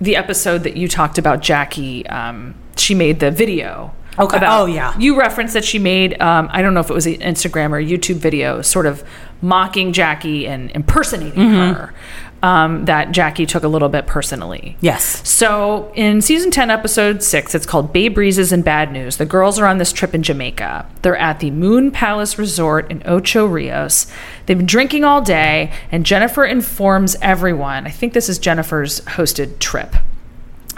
the 0.00 0.16
episode 0.16 0.62
that 0.64 0.76
you 0.76 0.88
talked 0.88 1.18
about, 1.18 1.40
Jackie. 1.42 2.06
Um, 2.08 2.54
she 2.76 2.94
made 2.94 3.20
the 3.20 3.30
video. 3.30 3.94
Okay. 4.18 4.38
Oh, 4.42 4.66
yeah. 4.66 4.96
You 4.98 5.18
referenced 5.18 5.54
that 5.54 5.64
she 5.64 5.78
made, 5.78 6.20
um, 6.20 6.48
I 6.52 6.60
don't 6.62 6.74
know 6.74 6.80
if 6.80 6.90
it 6.90 6.94
was 6.94 7.06
an 7.06 7.14
Instagram 7.14 7.70
or 7.72 7.80
YouTube 7.82 8.16
video, 8.16 8.62
sort 8.62 8.86
of 8.86 9.02
mocking 9.40 9.92
Jackie 9.92 10.46
and 10.46 10.70
impersonating 10.72 11.38
Mm-hmm. 11.38 11.72
her. 11.74 11.94
Um, 12.42 12.86
that 12.86 13.12
Jackie 13.12 13.46
took 13.46 13.62
a 13.62 13.68
little 13.68 13.88
bit 13.88 14.08
personally. 14.08 14.76
Yes. 14.80 15.28
So 15.28 15.92
in 15.94 16.20
season 16.20 16.50
10, 16.50 16.70
episode 16.70 17.22
6, 17.22 17.54
it's 17.54 17.66
called 17.66 17.92
Bay 17.92 18.08
Breezes 18.08 18.50
and 18.50 18.64
Bad 18.64 18.90
News. 18.90 19.18
The 19.18 19.24
girls 19.26 19.60
are 19.60 19.66
on 19.66 19.78
this 19.78 19.92
trip 19.92 20.12
in 20.12 20.24
Jamaica. 20.24 20.88
They're 21.02 21.16
at 21.16 21.38
the 21.38 21.52
Moon 21.52 21.92
Palace 21.92 22.38
Resort 22.38 22.90
in 22.90 23.00
Ocho 23.06 23.46
Rios. 23.46 24.08
They've 24.46 24.56
been 24.56 24.66
drinking 24.66 25.04
all 25.04 25.20
day, 25.20 25.72
and 25.92 26.04
Jennifer 26.04 26.44
informs 26.44 27.14
everyone. 27.22 27.86
I 27.86 27.90
think 27.90 28.12
this 28.12 28.28
is 28.28 28.40
Jennifer's 28.40 29.02
hosted 29.02 29.60
trip. 29.60 29.94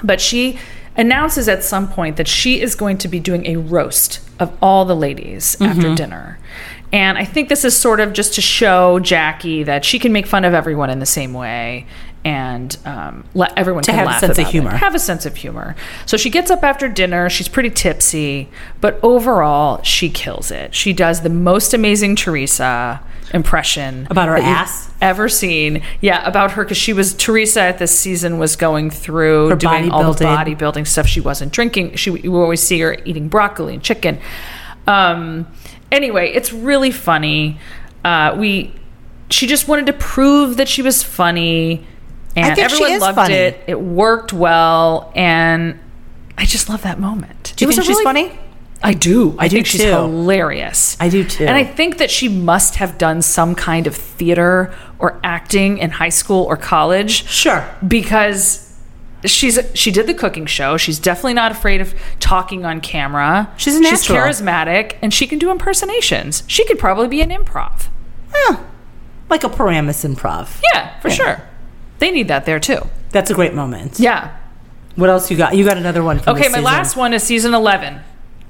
But 0.03 0.21
she 0.21 0.59
announces 0.97 1.49
at 1.49 1.65
some 1.65 1.89
point 1.89 2.17
that 2.17 2.29
she 2.29 2.61
is 2.61 2.75
going 2.75 2.99
to 2.99 3.09
be 3.09 3.21
doing 3.21 3.47
a 3.47 3.57
roast 3.57 4.21
of 4.39 4.57
all 4.63 4.85
the 4.85 4.97
ladies 4.97 5.57
after 5.61 5.95
dinner. 5.95 6.39
And 6.95 7.19
I 7.19 7.25
think 7.25 7.49
this 7.49 7.65
is 7.65 7.77
sort 7.77 7.99
of 7.99 8.13
just 8.13 8.35
to 8.35 8.41
show 8.41 9.01
Jackie 9.01 9.65
that 9.65 9.85
she 9.85 9.99
can 9.99 10.13
make 10.13 10.27
fun 10.27 10.45
of 10.45 10.55
everyone 10.55 10.91
in 10.91 11.01
the 11.01 11.07
same 11.07 11.33
way 11.35 11.87
and 12.25 12.75
um, 12.87 13.25
let 13.35 13.53
everyone 13.59 13.83
To 13.83 13.91
can 13.91 13.99
have 13.99 14.07
a 14.07 14.11
laugh 14.11 14.21
sense 14.21 14.31
of 14.31 14.39
about 14.39 14.49
it. 14.49 14.53
humor. 14.53 14.71
Have 14.71 14.95
a 14.95 14.99
sense 15.01 15.27
of 15.27 15.35
humor. 15.37 15.75
So 16.07 16.17
she 16.17 16.31
gets 16.31 16.53
up 16.53 16.63
after 16.63 16.89
dinner. 16.89 17.29
She's 17.29 17.49
pretty 17.49 17.69
tipsy, 17.71 18.49
but 18.81 18.99
overall, 19.03 19.83
she 19.83 20.09
kills 20.09 20.53
it. 20.53 20.73
She 20.73 20.93
does 20.93 21.23
the 21.23 21.29
most 21.31 21.75
amazing 21.75 22.15
Teresa 22.15 23.03
impression 23.33 24.07
About 24.09 24.29
her 24.29 24.37
ass? 24.37 24.89
ever 25.03 25.29
seen. 25.29 25.83
Yeah, 26.01 26.25
about 26.27 26.53
her 26.53 26.63
because 26.63 26.77
she 26.79 26.93
was 26.93 27.13
Teresa 27.15 27.61
at 27.63 27.79
this 27.79 27.99
season 27.99 28.39
was 28.39 28.55
going 28.55 28.91
through 28.91 29.49
Her 29.49 29.57
doing 29.57 29.91
all 29.91 30.13
the 30.15 30.25
bodybuilding. 30.25 30.57
bodybuilding 30.59 30.87
stuff. 30.87 31.09
She 31.09 31.21
wasn't 31.21 31.53
drinking. 31.53 31.97
She 31.97 32.13
you 32.21 32.37
always 32.37 32.63
see 32.63 32.79
her 32.81 32.97
eating 33.05 33.29
broccoli 33.29 33.75
and 33.75 33.83
chicken. 33.83 34.21
Um, 34.87 35.49
anyway, 35.95 36.31
it's 36.33 36.53
really 36.53 36.91
funny. 36.91 37.59
Uh, 38.05 38.37
we 38.39 38.75
she 39.31 39.47
just 39.47 39.67
wanted 39.69 39.87
to 39.87 39.93
prove 39.95 40.59
that 40.59 40.69
she 40.69 40.83
was 40.83 41.03
funny, 41.03 41.87
and 42.37 42.59
everyone 42.59 42.99
loved 43.01 43.17
funny. 43.17 43.35
it. 43.35 43.65
It 43.67 43.81
worked 43.81 44.33
well, 44.33 45.11
and 45.15 45.79
I 46.37 46.45
just 46.45 46.69
love 46.69 46.83
that 46.83 47.01
moment. 47.01 47.55
Do 47.57 47.65
you 47.65 47.71
It 47.71 47.75
think 47.75 47.87
she's 47.87 47.95
really- 47.97 48.05
funny? 48.05 48.39
I 48.83 48.93
do. 48.93 49.35
I, 49.39 49.45
I 49.45 49.49
do 49.49 49.57
think 49.57 49.67
she's 49.67 49.81
hilarious. 49.81 50.95
I 51.01 51.09
do 51.09 51.25
too. 51.25 51.47
And 51.47 51.57
I 51.57 51.65
think 51.65 51.97
that 51.99 52.11
she 52.11 52.29
must 52.29 52.75
have 52.77 52.99
done 52.99 53.23
some 53.23 53.55
kind 53.55 53.87
of 53.87 53.97
theater 53.97 54.75
or 54.99 55.19
acting 55.25 55.79
in 55.79 55.89
high 55.91 56.11
school 56.11 56.45
or 56.45 56.59
college 56.59 57.27
Sure. 57.27 57.65
because 57.89 58.64
she's 59.25 59.59
she 59.75 59.91
did 59.91 60.07
the 60.07 60.15
cooking 60.15 60.47
show. 60.47 60.77
She's 60.77 60.99
definitely 60.99 61.35
not 61.35 61.53
afraid 61.53 61.81
of 61.81 61.95
talking 62.21 62.65
on 62.65 62.81
camera. 62.81 63.53
She's 63.57 63.79
natural. 63.79 63.99
She's 63.99 64.09
charismatic 64.41 64.97
and 65.03 65.13
she 65.13 65.27
can 65.27 65.39
do 65.39 65.51
impersonations. 65.51 66.43
She 66.47 66.65
could 66.65 66.79
probably 66.79 67.09
be 67.09 67.21
an 67.21 67.31
improv. 67.31 67.89
Yeah. 68.35 68.65
Like 69.31 69.45
a 69.45 69.49
Paramus 69.49 70.05
improv. 70.05 70.61
Yeah, 70.75 70.99
for 71.01 71.11
sure. 71.11 71.43
They 71.99 72.11
need 72.11 72.29
that 72.29 72.45
there 72.45 72.61
too. 72.61 72.81
That's 73.11 73.31
a 73.31 73.35
great 73.35 73.55
moment. 73.55 73.99
Yeah. 73.99 74.37
What 74.97 75.11
else 75.11 75.31
you 75.31 75.37
got? 75.37 75.57
You 75.57 75.65
got 75.65 75.77
another 75.77 76.03
one. 76.03 76.19
Okay, 76.21 76.33
my 76.33 76.43
season. 76.45 76.65
last 76.65 76.97
one 76.97 77.13
is 77.13 77.23
season 77.23 77.55
11, 77.55 78.01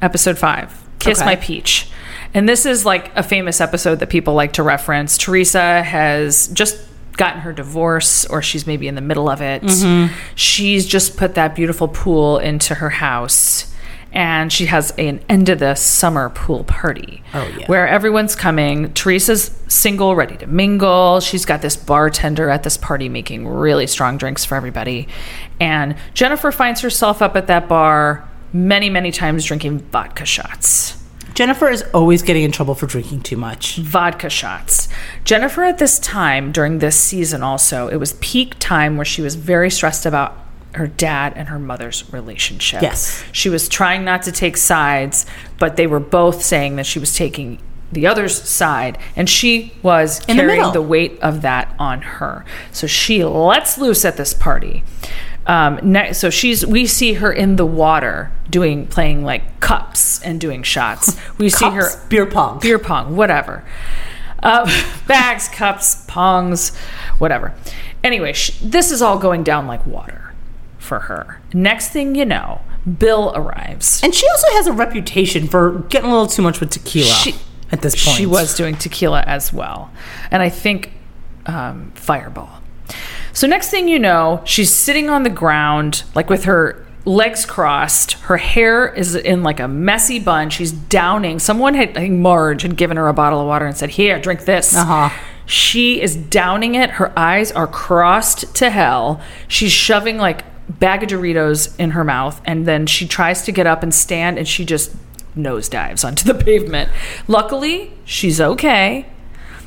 episode 0.03 0.39
5. 0.39 0.85
Kiss 0.99 1.19
Okay. 1.19 1.27
My 1.27 1.37
Peach. 1.37 1.91
And 2.35 2.49
this 2.49 2.67
is 2.67 2.85
like 2.85 3.15
a 3.17 3.23
famous 3.23 3.61
episode 3.61 4.01
that 4.01 4.09
people 4.11 4.35
like 4.35 4.55
to 4.55 4.63
reference. 4.63 5.17
Teresa 5.17 5.83
has 5.83 6.49
just 6.49 6.79
gotten 7.17 7.41
her 7.43 7.53
divorce 7.53 8.25
or 8.27 8.43
she's 8.43 8.67
maybe 8.67 8.89
in 8.89 8.95
the 8.95 9.01
middle 9.01 9.29
of 9.31 9.41
it. 9.41 9.63
Mm-hmm. 9.63 10.15
She's 10.35 10.87
just 10.87 11.17
put 11.17 11.35
that 11.35 11.55
beautiful 11.55 11.89
pool 11.89 12.39
into 12.39 12.75
her 12.77 12.91
house. 12.91 13.71
And 14.13 14.53
she 14.53 14.67
has 14.67 14.93
an 14.97 15.25
end 15.29 15.49
of 15.49 15.59
the 15.59 15.75
summer 15.75 16.29
pool 16.31 16.63
party 16.63 17.21
Oh, 17.35 17.45
yeah. 17.59 17.67
where 17.67 17.89
everyone's 17.89 18.37
coming. 18.37 18.93
Teresa's 18.93 19.51
single, 19.67 20.15
ready 20.15 20.37
to 20.37 20.47
mingle. 20.47 21.19
She's 21.19 21.45
got 21.45 21.63
this 21.63 21.75
bartender 21.75 22.49
at 22.49 22.63
this 22.63 22.77
party 22.77 23.09
making 23.09 23.49
really 23.49 23.89
strong 23.89 24.17
drinks 24.17 24.45
for 24.45 24.55
everybody. 24.55 25.09
And 25.59 25.97
Jennifer 26.15 26.53
finds 26.53 26.81
herself 26.81 27.23
up 27.23 27.35
at 27.35 27.49
that 27.49 27.69
bar 27.69 28.29
many, 28.53 28.89
many 28.89 29.11
times 29.11 29.45
drinking 29.45 29.81
vodka 29.81 30.25
shots. 30.25 30.97
Jennifer 31.35 31.69
is 31.69 31.83
always 31.93 32.23
getting 32.23 32.45
in 32.45 32.53
trouble 32.53 32.75
for 32.75 32.87
drinking 32.87 33.23
too 33.23 33.37
much. 33.37 33.77
Vodka 33.77 34.31
shots. 34.31 34.89
Jennifer, 35.25 35.65
at 35.65 35.79
this 35.79 35.99
time 35.99 36.53
during 36.53 36.79
this 36.79 36.97
season, 36.99 37.43
also, 37.43 37.89
it 37.89 37.97
was 37.97 38.15
peak 38.21 38.55
time 38.61 38.97
where 38.97 39.05
she 39.05 39.21
was 39.21 39.35
very 39.35 39.71
stressed 39.71 40.07
about 40.07 40.39
her 40.75 40.87
dad 40.87 41.33
and 41.37 41.49
her 41.49 41.59
mother's 41.59 42.13
relationship. 42.13 42.83
Yes. 42.83 43.25
She 43.33 43.49
was 43.49 43.69
trying 43.69 44.05
not 44.05 44.23
to 44.23 44.33
take 44.33 44.57
sides, 44.57 45.27
but 45.59 45.77
they 45.77 45.87
were 45.87 46.01
both 46.01 46.43
saying 46.43 46.77
that 46.77 46.87
she 46.87 46.99
was 46.99 47.15
taking 47.17 47.61
the 47.93 48.07
other's 48.09 48.35
side, 48.43 48.99
and 49.15 49.31
she 49.31 49.73
was 49.83 50.19
In 50.27 50.37
carrying 50.37 50.57
middle. 50.59 50.73
the 50.73 50.83
weight 50.83 51.19
of 51.21 51.43
that 51.43 51.73
on 51.79 52.03
her. 52.03 52.45
So 52.73 52.89
she 52.89 53.25
lets 53.25 53.79
loose 53.79 54.05
at 54.05 54.17
this 54.17 54.35
party. 54.35 54.83
Um, 55.47 55.79
ne- 55.83 56.13
so 56.15 56.31
she's 56.31 56.65
we 56.67 56.87
see 56.87 57.15
her 57.15 57.31
in 57.33 57.57
the 57.57 57.67
water 57.67 58.31
doing 58.49 58.87
playing 58.87 59.25
like 59.25 59.61
cups 59.61 60.23
and 60.23 60.41
doing 60.41 60.63
shots. 60.63 61.17
We 61.39 61.51
see 61.51 61.69
her 61.69 61.89
beer 62.09 62.25
pong. 62.27 62.61
beer 62.61 62.79
pong, 62.79 63.15
whatever. 63.17 63.65
Uh, 64.43 64.65
bags, 65.07 65.49
cups, 65.49 66.07
pongs, 66.07 66.75
whatever. 67.19 67.53
Anyway, 68.03 68.33
sh- 68.33 68.59
this 68.63 68.91
is 68.91 69.03
all 69.03 69.19
going 69.19 69.43
down 69.43 69.67
like 69.67 69.85
water 69.87 70.33
for 70.79 71.01
her. 71.01 71.41
Next 71.53 71.89
thing 71.91 72.15
you 72.15 72.25
know, 72.25 72.61
Bill 72.99 73.33
arrives. 73.35 74.03
And 74.03 74.15
she 74.15 74.27
also 74.29 74.47
has 74.53 74.67
a 74.67 74.73
reputation 74.73 75.49
for 75.49 75.81
getting 75.89 76.09
a 76.11 76.13
little 76.13 76.27
too 76.27 76.43
much 76.43 76.61
with 76.61 76.71
tequila 76.71 77.07
She- 77.11 77.35
at 77.73 77.83
this 77.83 77.95
point. 78.05 78.17
She 78.17 78.27
was 78.27 78.55
doing 78.55 78.77
tequila 78.77 79.23
as 79.27 79.53
well. 79.53 79.91
And 80.31 80.43
I 80.43 80.49
think 80.49 80.93
um, 81.47 81.91
Fireball. 81.95 82.61
So, 83.35 83.47
next 83.47 83.71
thing 83.71 83.89
you 83.89 83.99
know, 83.99 84.41
she's 84.45 84.73
sitting 84.73 85.11
on 85.11 85.25
the 85.25 85.31
ground, 85.31 86.05
like 86.15 86.31
with 86.31 86.45
her 86.45 86.87
legs 87.05 87.45
crossed. 87.45 88.13
Her 88.13 88.37
hair 88.37 88.89
is 88.89 89.15
in 89.15 89.43
like 89.43 89.61
a 89.61 89.69
messy 89.69 90.19
bun. 90.19 90.51
She's 90.51 90.73
downing. 90.73 91.39
Someone 91.39 91.75
had, 91.75 91.91
I 91.91 92.01
think 92.01 92.21
Marge 92.21 92.63
had 92.63 92.77
given 92.77 92.97
her 92.97 93.09
a 93.09 93.13
bottle 93.13 93.41
of 93.41 93.47
water 93.47 93.67
and 93.67 93.77
said, 93.77 93.91
Here, 93.91 94.19
drink 94.21 94.45
this. 94.45 94.75
Uh-huh. 94.75 95.11
She 95.47 96.01
is 96.01 96.17
downing 96.17 96.75
it. 96.75 96.91
Her 96.91 97.17
eyes 97.19 97.53
are 97.53 97.67
crossed 97.67 98.55
to 98.57 98.71
hell. 98.71 99.21
She's 99.47 99.73
shoving 99.73 100.17
like 100.17 100.45
bag 100.69 101.03
of 101.03 101.11
Doritos 101.11 101.79
in 101.79 101.91
her 101.91 102.05
mouth. 102.05 102.41
And 102.47 102.67
then 102.67 102.87
she 102.87 103.07
tries 103.07 103.43
to 103.43 103.53
get 103.53 103.67
up 103.67 103.83
and 103.83 103.95
stand 103.95 104.39
and 104.39 104.49
she 104.49 104.65
just 104.65 104.95
nosedives 105.37 106.05
onto 106.05 106.25
the 106.25 106.35
pavement. 106.45 106.91
Luckily, 107.29 107.93
she's 108.05 108.41
okay. 108.41 109.07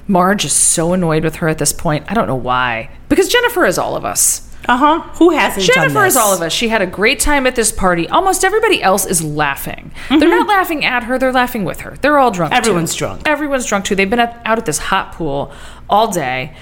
Marge 0.08 0.46
is 0.46 0.54
so 0.54 0.94
annoyed 0.94 1.24
with 1.24 1.38
her 1.38 1.48
at 1.48 1.58
this 1.58 1.74
point. 1.74 2.06
I 2.10 2.14
don't 2.14 2.28
know 2.28 2.36
why. 2.36 2.90
Because 3.10 3.28
Jennifer 3.28 3.66
is 3.66 3.78
all 3.78 3.96
of 3.96 4.06
us. 4.06 4.48
Uh 4.68 4.78
huh. 4.78 5.02
Who 5.16 5.32
hasn't 5.32 5.66
done 5.66 5.76
Jennifer 5.76 6.06
is 6.06 6.18
all 6.18 6.34
of 6.34 6.42
us. 6.42 6.52
She 6.52 6.68
had 6.68 6.82
a 6.82 6.88
great 6.88 7.20
time 7.20 7.48
at 7.48 7.56
this 7.56 7.72
party. 7.72 8.08
Almost 8.10 8.44
everybody 8.44 8.82
else 8.84 9.06
is 9.06 9.24
laughing. 9.24 9.92
They're 10.10 10.28
not 10.28 10.48
laughing 10.48 10.84
at 10.84 11.04
her, 11.04 11.18
they're 11.18 11.32
laughing 11.32 11.64
with 11.64 11.82
her. 11.82 11.96
They're 12.02 12.18
all 12.18 12.32
drunk. 12.32 12.52
too. 12.52 12.58
Everyone's 12.58 12.94
drunk. 12.96 13.22
Everyone's 13.26 13.66
drunk 13.66 13.86
too. 13.86 13.96
They've 13.96 14.10
been 14.10 14.20
at, 14.20 14.42
out 14.44 14.58
at 14.58 14.66
this 14.66 14.78
hot 14.78 15.14
pool 15.14 15.54
all 15.90 16.12
day. 16.12 16.56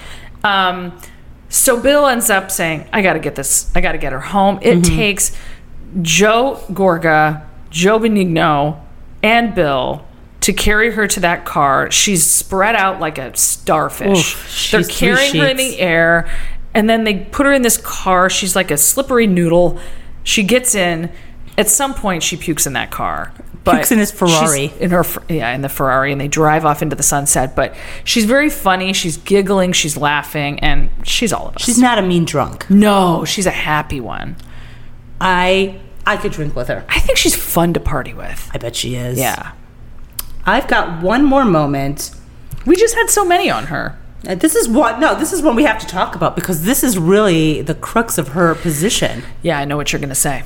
Um, 0.44 0.96
so 1.48 1.80
Bill 1.80 2.06
ends 2.06 2.30
up 2.30 2.50
saying, 2.50 2.88
I 2.92 3.02
got 3.02 3.14
to 3.14 3.18
get 3.18 3.34
this, 3.34 3.70
I 3.74 3.80
got 3.80 3.92
to 3.92 3.98
get 3.98 4.12
her 4.12 4.20
home. 4.20 4.58
It 4.62 4.84
takes 4.84 5.36
Joe 6.02 6.60
Gorga, 6.70 7.44
Joe 7.70 7.98
Benigno, 7.98 8.80
and 9.22 9.54
Bill 9.54 10.05
to 10.46 10.52
carry 10.52 10.90
her 10.90 11.06
to 11.06 11.20
that 11.20 11.44
car. 11.44 11.90
She's 11.90 12.24
spread 12.24 12.74
out 12.74 12.98
like 12.98 13.18
a 13.18 13.36
starfish. 13.36 14.34
Oof, 14.34 14.68
They're 14.72 14.82
carrying 14.84 15.34
her 15.36 15.46
in 15.46 15.56
the 15.56 15.78
air, 15.78 16.28
and 16.74 16.88
then 16.90 17.04
they 17.04 17.14
put 17.18 17.46
her 17.46 17.52
in 17.52 17.62
this 17.62 17.76
car. 17.76 18.28
She's 18.30 18.56
like 18.56 18.70
a 18.70 18.76
slippery 18.76 19.26
noodle. 19.26 19.78
She 20.24 20.42
gets 20.42 20.74
in. 20.74 21.10
At 21.58 21.68
some 21.68 21.94
point, 21.94 22.22
she 22.22 22.36
pukes 22.36 22.66
in 22.66 22.72
that 22.74 22.90
car. 22.90 23.32
But 23.64 23.76
Pukes 23.76 23.92
in 23.92 23.98
his 23.98 24.12
Ferrari. 24.12 24.72
in 24.78 24.90
her 24.90 25.04
yeah 25.28 25.52
in 25.52 25.62
the 25.62 25.68
Ferrari 25.68 26.12
and 26.12 26.20
they 26.20 26.28
drive 26.28 26.64
off 26.64 26.82
into 26.82 26.94
the 26.94 27.02
sunset 27.02 27.56
but 27.56 27.74
she's 28.04 28.24
very 28.24 28.48
funny 28.48 28.92
she's 28.92 29.16
giggling 29.16 29.72
she's 29.72 29.96
laughing 29.96 30.60
and 30.60 30.88
she's 31.02 31.32
all 31.32 31.48
of 31.48 31.56
us 31.56 31.62
She's 31.62 31.76
not 31.76 31.98
a 31.98 32.02
mean 32.02 32.24
drunk. 32.24 32.70
no 32.70 33.24
she's 33.24 33.44
a 33.46 33.50
happy 33.50 33.98
one 34.00 34.36
I 35.20 35.80
I 36.06 36.16
could 36.16 36.30
drink 36.30 36.54
with 36.54 36.68
her. 36.68 36.84
I 36.88 37.00
think 37.00 37.18
she's 37.18 37.34
fun 37.34 37.72
to 37.72 37.80
party 37.80 38.14
with 38.14 38.48
I 38.54 38.58
bet 38.58 38.76
she 38.76 38.94
is. 38.94 39.18
yeah 39.18 39.50
I've 40.46 40.68
got 40.68 41.02
one 41.02 41.24
more 41.24 41.44
moment. 41.44 42.12
we 42.64 42.76
just 42.76 42.94
had 42.94 43.10
so 43.10 43.24
many 43.24 43.50
on 43.50 43.66
her 43.66 43.96
Uh, 44.28 44.34
This 44.34 44.54
is 44.56 44.68
what 44.68 44.98
no, 45.00 45.14
this 45.14 45.32
is 45.32 45.42
one 45.42 45.56
we 45.56 45.64
have 45.64 45.78
to 45.80 45.86
talk 45.86 46.14
about 46.16 46.34
because 46.36 46.64
this 46.64 46.82
is 46.84 46.98
really 46.98 47.62
the 47.62 47.74
crux 47.74 48.18
of 48.18 48.28
her 48.28 48.54
position. 48.54 49.22
yeah 49.42 49.58
I 49.58 49.64
know 49.64 49.76
what 49.76 49.92
you're 49.92 50.00
gonna 50.00 50.14
say 50.14 50.42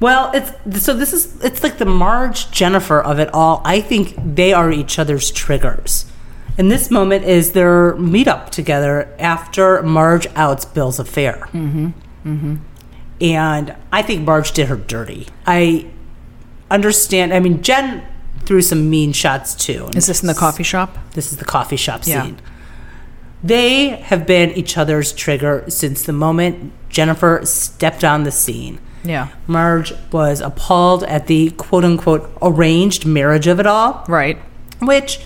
Well, 0.00 0.30
it's 0.34 0.52
so 0.84 0.94
this 0.94 1.12
is 1.12 1.42
it's 1.42 1.62
like 1.62 1.78
the 1.78 1.84
Marge 1.86 2.50
Jennifer 2.52 3.00
of 3.02 3.18
it 3.18 3.28
all. 3.34 3.60
I 3.64 3.80
think 3.80 4.14
they 4.40 4.52
are 4.52 4.70
each 4.70 4.98
other's 4.98 5.30
triggers. 5.32 6.04
And 6.56 6.70
this 6.70 6.88
moment 6.90 7.24
is 7.24 7.52
their 7.52 7.94
meetup 7.94 8.50
together 8.50 9.08
after 9.18 9.82
Marge 9.82 10.26
outs 10.36 10.64
Bill's 10.64 10.98
affair. 11.00 11.48
Mm-hmm. 11.52 11.86
Mm-hmm. 12.26 12.54
And 13.20 13.74
I 13.92 14.02
think 14.02 14.24
Marge 14.26 14.52
did 14.52 14.68
her 14.68 14.76
dirty. 14.76 15.26
I 15.46 15.86
understand. 16.70 17.32
I 17.34 17.40
mean, 17.40 17.60
Jen 17.62 18.02
threw 18.48 18.62
some 18.62 18.88
mean 18.90 19.12
shots 19.12 19.54
too. 19.54 19.88
is 19.94 20.06
this 20.06 20.22
in 20.22 20.26
the 20.26 20.34
coffee 20.34 20.62
shop 20.64 20.96
This 21.12 21.30
is 21.32 21.36
the 21.38 21.44
coffee 21.44 21.76
shop 21.76 22.00
Yeah. 22.04 22.22
scene. 22.22 22.38
They 23.44 23.90
have 23.90 24.26
been 24.26 24.50
each 24.52 24.76
other's 24.76 25.12
trigger 25.12 25.64
since 25.68 26.02
the 26.02 26.12
moment 26.12 26.72
Jennifer 26.88 27.40
stepped 27.44 28.02
on 28.02 28.22
the 28.24 28.32
scene. 28.32 28.78
yeah 29.04 29.28
Marge 29.46 29.92
was 30.10 30.40
appalled 30.40 31.04
at 31.04 31.26
the 31.28 31.50
quote 31.50 31.84
unquote 31.84 32.24
arranged 32.42 33.04
marriage 33.06 33.46
of 33.46 33.60
it 33.60 33.66
all, 33.66 34.04
right 34.08 34.38
which 34.80 35.20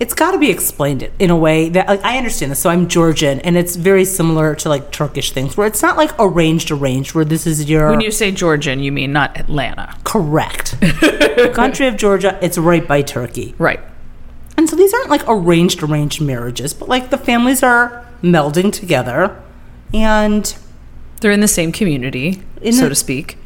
it's 0.00 0.14
got 0.14 0.30
to 0.32 0.38
be 0.38 0.50
explained 0.50 1.10
in 1.18 1.28
a 1.30 1.36
way 1.36 1.68
that 1.68 1.86
like, 1.86 2.02
I 2.02 2.16
understand 2.16 2.50
this. 2.50 2.58
So 2.58 2.70
I'm 2.70 2.88
Georgian, 2.88 3.38
and 3.40 3.56
it's 3.56 3.76
very 3.76 4.04
similar 4.06 4.54
to 4.56 4.68
like 4.70 4.90
Turkish 4.90 5.30
things, 5.32 5.56
where 5.56 5.66
it's 5.66 5.82
not 5.82 5.96
like 5.98 6.10
arranged, 6.18 6.70
arranged, 6.70 7.14
where 7.14 7.24
this 7.24 7.46
is 7.46 7.68
your 7.68 7.90
when 7.90 8.00
you 8.00 8.10
say 8.10 8.32
Georgian 8.32 8.80
you 8.80 8.90
mean 8.92 9.12
not 9.12 9.38
Atlanta 9.38 9.96
correct 10.04 10.74
country 11.54 11.86
of 11.86 11.96
Georgia. 11.96 12.38
It's 12.42 12.56
right 12.58 12.86
by 12.88 13.02
Turkey. 13.02 13.54
right 13.58 13.80
And 14.56 14.68
so 14.68 14.74
these 14.76 14.92
aren't 14.94 15.10
like 15.10 15.22
arranged, 15.28 15.82
arranged 15.82 16.20
marriages, 16.20 16.72
but 16.74 16.88
like 16.88 17.10
the 17.10 17.18
families 17.18 17.62
are 17.62 18.06
melding 18.22 18.72
together 18.72 19.40
and 19.94 20.54
they're 21.20 21.30
in 21.32 21.40
the 21.40 21.48
same 21.48 21.72
community 21.72 22.42
In 22.62 22.72
so 22.72 22.84
the- 22.84 22.90
to 22.90 22.94
speak 22.94 23.36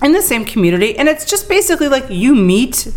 in 0.00 0.12
the 0.12 0.22
same 0.22 0.44
community. 0.44 0.96
And 0.96 1.08
it's 1.08 1.24
just 1.24 1.48
basically 1.48 1.88
like 1.88 2.06
you 2.08 2.34
meet 2.36 2.92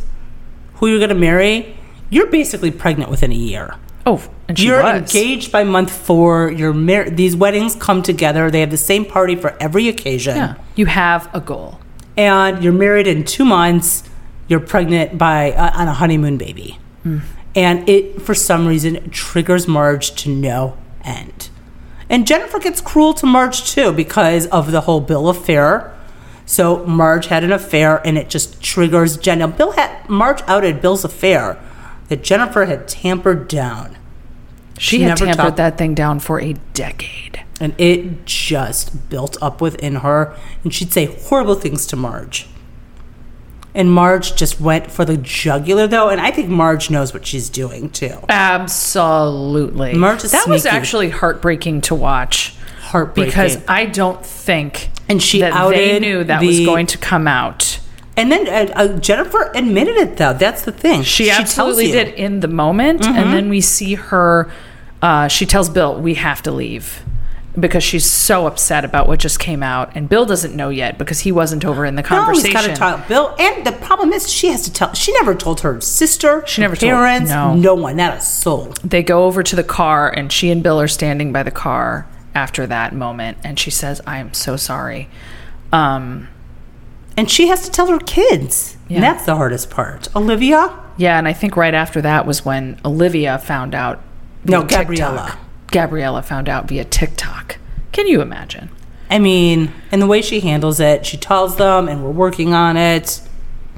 who 0.75 0.87
you're 0.87 0.99
going 0.99 1.09
to 1.09 1.15
marry, 1.15 1.75
you're 2.11 2.27
basically 2.27 2.69
pregnant 2.69 3.09
within 3.09 3.31
a 3.31 3.35
year. 3.35 3.73
oh 4.05 4.21
and 4.47 4.59
she 4.59 4.67
you're 4.67 4.83
was. 4.83 5.01
engaged 5.15 5.51
by 5.51 5.63
month 5.63 5.91
four. 5.91 6.51
You're 6.51 6.73
mar- 6.73 7.09
These 7.09 7.35
weddings 7.35 7.75
come 7.75 8.03
together. 8.03 8.51
They 8.51 8.59
have 8.59 8.69
the 8.71 8.77
same 8.77 9.05
party 9.05 9.35
for 9.35 9.55
every 9.59 9.87
occasion. 9.87 10.35
yeah. 10.35 10.55
You 10.75 10.85
have 10.87 11.27
a 11.33 11.39
goal. 11.39 11.79
And 12.17 12.63
you're 12.63 12.73
married 12.73 13.07
in 13.07 13.23
two 13.23 13.45
months. 13.45 14.03
You're 14.47 14.59
pregnant 14.59 15.17
by 15.17 15.53
uh, 15.53 15.71
on 15.81 15.87
a 15.87 15.93
honeymoon 15.93 16.37
baby. 16.37 16.77
And 17.55 17.87
it 17.89 18.21
for 18.21 18.35
some 18.35 18.67
reason 18.67 19.09
triggers 19.09 19.67
marge 19.67 20.11
to 20.23 20.29
no 20.29 20.77
end. 21.03 21.49
And 22.09 22.27
jennifer 22.27 22.59
gets 22.59 22.81
cruel 22.81 23.13
to 23.15 23.25
marge 23.25 23.71
too 23.71 23.91
because 23.93 24.45
of 24.47 24.71
the 24.71 24.81
whole 24.81 24.99
bill 25.01 25.29
affair. 25.29 25.93
So 26.45 26.85
marge 26.85 27.27
had 27.27 27.43
an 27.45 27.51
affair 27.53 28.01
and 28.05 28.17
it 28.17 28.29
just 28.29 28.61
triggers 28.61 29.15
jen. 29.17 29.39
Now 29.39 29.47
bill 29.47 29.71
had 29.71 30.09
marge 30.09 30.41
outed 30.47 30.81
bill's 30.81 31.03
affair 31.05 31.57
that 32.11 32.23
jennifer 32.23 32.65
had 32.65 32.89
tampered 32.89 33.47
down. 33.47 33.97
She, 34.77 34.97
She 34.97 35.01
had 35.03 35.15
tampered 35.15 35.37
talked- 35.37 35.55
that 35.57 35.77
thing 35.77 35.95
down 35.95 36.19
for 36.19 36.41
a 36.41 36.53
decade. 36.73 37.41
And 37.61 37.73
it 37.77 38.25
just 38.25 39.07
built 39.09 39.37
up 39.41 39.61
within 39.61 39.95
her 39.97 40.35
and 40.61 40.73
she'd 40.73 40.91
say 40.91 41.05
horrible 41.05 41.55
things 41.55 41.87
to 41.87 41.95
marge. 41.95 42.47
And 43.73 43.93
marge 43.93 44.35
just 44.35 44.59
went 44.59 44.91
for 44.91 45.05
the 45.05 45.15
jugular 45.15 45.87
though 45.87 46.09
and 46.09 46.19
i 46.19 46.31
think 46.31 46.49
marge 46.49 46.89
knows 46.89 47.13
what 47.13 47.25
she's 47.25 47.49
doing 47.49 47.89
too. 47.89 48.17
Absolutely. 48.27 49.93
Marge 49.93 50.25
is 50.25 50.31
that 50.33 50.49
was 50.49 50.65
actually 50.65 51.11
heartbreaking 51.11 51.79
to 51.81 51.95
watch. 51.95 52.53
Heartbreaking. 52.81 53.29
Because 53.31 53.57
I 53.69 53.85
don't 53.85 54.25
think 54.25 54.89
And 55.07 55.23
she 55.23 55.39
that 55.39 55.69
they 55.69 55.97
knew 55.97 56.25
that 56.25 56.41
was 56.43 56.59
going 56.65 56.87
to 56.87 56.97
come 56.97 57.25
out. 57.25 57.79
And 58.17 58.31
then 58.31 58.47
uh, 58.47 58.71
uh, 58.73 58.87
jennifer 58.99 59.51
admitted 59.55 59.95
it 59.95 60.17
though 60.17 60.33
that's 60.33 60.63
the 60.63 60.71
thing 60.71 61.01
She, 61.03 61.27
tells 61.27 61.39
absolutely. 61.39 61.87
Mm-hmm. 61.87 62.09
did 62.09 62.13
in 62.15 62.39
the 62.41 62.47
moment, 62.47 63.05
and 63.05 63.31
then 63.33 63.49
we 63.49 63.61
see 63.61 63.95
her. 63.95 64.51
Uh, 65.01 65.27
she 65.27 65.45
tells 65.45 65.69
Bill, 65.69 65.99
"We 65.99 66.13
have 66.15 66.41
to 66.43 66.51
leave." 66.51 67.03
Because 67.59 67.83
she's 67.83 68.09
so 68.09 68.47
upset 68.47 68.85
about 68.85 69.09
what 69.09 69.19
just 69.19 69.37
came 69.37 69.61
out, 69.61 69.93
and 69.93 70.07
Bill 70.07 70.25
doesn't 70.25 70.55
know 70.55 70.69
yet 70.69 70.97
because 70.97 71.19
he 71.19 71.33
wasn't 71.33 71.65
over 71.65 71.83
in 71.85 71.95
the 71.95 72.01
no, 72.01 72.07
conversation. 72.07 72.45
he's 72.57 72.65
got 72.67 72.67
to 72.67 72.75
tell 72.75 72.97
Bill. 73.09 73.35
And 73.37 73.65
the 73.65 73.73
problem 73.73 74.13
is, 74.13 74.31
she 74.31 74.47
has 74.47 74.61
to 74.63 74.71
tell. 74.71 74.93
She 74.93 75.11
never 75.13 75.35
told 75.35 75.59
her 75.61 75.81
sister. 75.81 76.43
She 76.47 76.61
her 76.61 76.67
never 76.69 76.77
told- 76.77 76.91
parents. 76.91 77.29
no. 77.29 77.53
no 77.55 77.75
one, 77.75 77.97
not 77.97 78.15
a 78.17 78.21
soul. 78.21 78.73
they 78.85 79.03
go 79.03 79.25
over 79.25 79.43
to 79.43 79.55
the 79.57 79.65
car 79.65 80.09
and 80.09 80.31
she 80.31 80.49
and 80.49 80.63
Bill 80.63 80.79
are 80.79 80.87
standing 80.87 81.33
by 81.33 81.43
the 81.43 81.51
car 81.51 82.07
after 82.33 82.65
that 82.67 82.93
moment 82.95 83.37
and 83.43 83.59
she 83.59 83.69
says 83.69 83.99
I 84.07 84.19
am 84.19 84.33
so 84.33 84.55
sorry 84.55 85.09
um 85.73 86.29
And 87.21 87.29
she 87.29 87.49
has 87.49 87.65
to 87.65 87.69
tell 87.69 87.85
her 87.85 87.99
kids. 87.99 88.77
Yeah. 88.87 88.95
And 88.95 89.03
that's 89.03 89.27
the 89.27 89.35
hardest 89.35 89.69
part. 89.69 90.07
Olivia, 90.15 90.75
yeah 90.97 91.19
and 91.19 91.27
I 91.27 91.33
think 91.33 91.55
right 91.55 91.75
after 91.75 92.01
that 92.01 92.25
was 92.25 92.43
when 92.43 92.81
Olivia 92.83 93.37
found 93.37 93.75
out 93.75 94.01
No, 94.43 94.61
via 94.61 94.67
TikTok. 94.67 94.79
Gabriella. 94.87 95.39
Gabriella 95.67 96.21
found 96.23 96.49
out 96.49 96.67
via 96.67 96.83
TikTok 96.83 97.57
can 97.91 98.07
you 98.07 98.21
imagine 98.23 98.69
I 99.07 99.19
mean, 99.19 99.71
and 99.91 100.01
the 100.01 100.07
way 100.07 100.23
she 100.23 100.39
handles 100.39 100.79
it, 100.79 101.05
she 101.05 101.17
tells 101.17 101.57
them, 101.57 101.87
and 101.87 102.03
we're 102.03 102.09
working 102.09 102.55
on 102.55 102.75
it. 102.75 103.21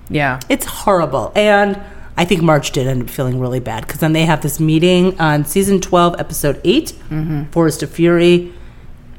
yeah 0.09 0.39
It's 0.47 0.65
horrible. 0.65 1.33
And 1.35 1.81
I 2.15 2.23
think 2.23 2.41
Marge 2.43 2.71
did 2.71 2.87
end 2.87 3.01
up 3.01 3.09
feeling 3.09 3.41
really 3.41 3.59
bad 3.59 3.85
because 3.85 3.99
then 3.99 4.13
they 4.13 4.25
have 4.25 4.41
this 4.41 4.59
meeting 4.61 5.19
on 5.19 5.43
season 5.43 5.81
12, 5.81 6.15
episode 6.17 6.61
8, 6.63 6.85
mm-hmm. 7.09 7.43
Forest 7.51 7.83
of 7.83 7.89
Fury, 7.89 8.53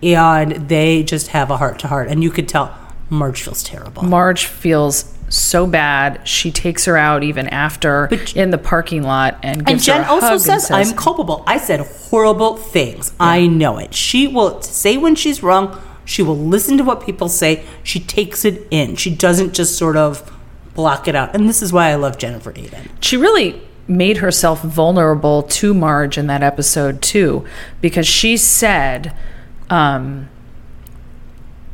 and 0.03 0.53
they 0.69 1.03
just 1.03 1.29
have 1.29 1.51
a 1.51 1.59
heart 1.59 1.79
to 1.81 1.89
heart. 1.89 2.09
And 2.09 2.23
you 2.23 2.31
could 2.31 2.49
tell 2.49 2.67
Marge 3.11 3.43
feels 3.43 3.63
terrible. 3.63 4.03
Marge 4.03 4.47
feels 4.47 5.13
so 5.29 5.67
bad 5.67 6.21
she 6.27 6.51
takes 6.51 6.85
her 6.85 6.97
out 6.97 7.23
even 7.25 7.49
after 7.49 8.07
But- 8.09 8.37
in 8.37 8.51
the 8.51 8.59
parking 8.59 9.03
lot 9.03 9.39
and 9.43 9.59
And 9.59 9.67
gives 9.67 9.87
her 9.87 9.95
Jen 9.95 10.05
a 10.05 10.09
also 10.09 10.27
hug 10.27 10.33
and 10.33 10.43
says, 10.43 10.71
I'm 10.71 10.93
culpable. 10.97 11.43
I 11.47 11.59
said 11.59 11.81
horrible 11.81 12.57
things. 12.57 13.13
I 13.19 13.47
know 13.47 13.79
it. 13.79 13.95
She 13.95 14.29
will 14.29 14.61
say 14.63 14.97
when 14.97 15.15
she's 15.15 15.43
wrong. 15.43 15.81
She 16.05 16.23
will 16.23 16.37
listen 16.39 16.77
to 16.79 16.85
what 16.85 17.05
people 17.05 17.29
say. 17.29 17.65
She 17.83 17.99
takes 17.99 18.45
it 18.45 18.67
in. 18.71 18.97
She 18.97 19.15
doesn't 19.15 19.55
just 19.55 19.77
sort 19.79 19.97
of 19.97 20.31
block 20.75 21.09
it 21.09 21.15
out. 21.17 21.35
And 21.35 21.49
this 21.49 21.63
is 21.63 21.73
why 21.73 21.89
I 21.91 21.95
love 21.95 22.19
Jennifer 22.19 22.53
Aydin. 22.53 22.89
she 23.01 23.17
really 23.17 23.63
made 23.89 24.19
herself 24.19 24.63
vulnerable 24.63 25.43
to 25.45 25.73
Marge 25.75 26.17
in 26.19 26.27
that 26.27 26.43
episode 26.43 27.01
too, 27.03 27.45
because 27.81 28.07
she 28.07 28.37
said, 28.37 29.15
um, 29.71 30.29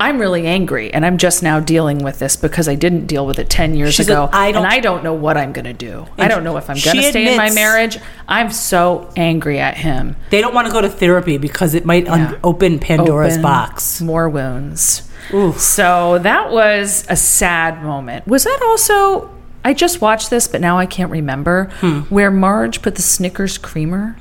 I'm 0.01 0.19
really 0.19 0.47
angry 0.47 0.93
and 0.93 1.05
I'm 1.05 1.19
just 1.19 1.43
now 1.43 1.61
dealing 1.61 1.99
with 1.99 2.19
this 2.19 2.35
because 2.35 2.69
I 2.69 2.75
didn't 2.75 3.07
deal 3.07 3.27
with 3.27 3.39
it 3.39 3.51
10 3.51 3.75
years 3.75 3.95
She's 3.95 4.09
ago. 4.09 4.23
like, 4.25 4.35
I 4.35 4.51
don't- 4.53 4.65
and 4.65 4.73
I 4.73 4.81
don't 4.81 5.05
know 5.05 5.13
what 5.13 5.37
I'm 5.37 5.53
going 5.53 5.67
to 5.67 5.75
do. 5.75 6.07
I 6.19 6.27
don't 6.27 6.43
know 6.43 6.57
if 6.57 6.71
I'm 6.71 6.77
going 6.83 6.97
to 6.97 7.03
stay 7.03 7.31
in 7.31 7.37
my 7.37 7.51
marriage. 7.51 7.99
I'm 8.27 8.51
so 8.51 9.11
angry 9.15 9.59
at 9.61 9.77
him. 9.77 10.17
They 10.31 10.41
don't 10.41 10.55
want 10.55 10.67
to 10.69 10.73
go 10.73 10.81
to 10.81 10.89
therapy 10.89 11.37
because 11.37 11.75
it 11.75 11.85
might 11.85 12.09
un- 12.09 12.39
open 12.43 12.79
Pandora's 12.79 13.35
Open 13.35 13.43
box. 13.43 14.01
More 14.01 14.29
wounds. 14.29 15.09
Ooh. 15.35 15.53
So 15.53 16.19
that 16.21 16.51
was 16.51 17.05
a 17.11 17.17
sad 17.17 17.83
moment. 17.83 18.27
Was 18.27 18.45
that 18.45 18.59
also, 18.65 19.31
I 19.67 19.75
just 19.75 20.01
watched 20.01 20.31
this, 20.31 20.49
but 20.49 20.63
now 20.63 20.79
I 20.79 20.87
can't 20.87 21.11
remember, 21.11 21.69
Hmm. 21.81 22.01
where 22.09 22.31
Marge 22.31 22.81
put 22.81 22.95
the 22.95 23.03
Snickers 23.03 23.59
creamer 23.59 24.17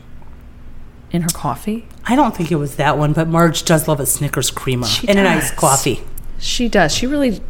in 1.12 1.22
her 1.22 1.30
coffee? 1.30 1.88
I 2.12 2.16
don't 2.16 2.36
think 2.36 2.52
it 2.52 2.56
was 2.56 2.76
that 2.78 2.98
one, 2.98 3.14
but 3.14 3.28
Marge 3.28 3.64
does 3.64 3.88
love 3.88 4.00
a 4.00 4.06
Snickers 4.06 4.50
creamer 4.52 4.88
She 4.88 5.08
and 5.08 5.20
a 5.20 5.24
nice 5.24 5.50
does. 5.52 5.60
coffee. 5.60 6.02
She 6.40 6.68
does. 6.68 6.94
She 6.96 7.06
really 7.06 7.42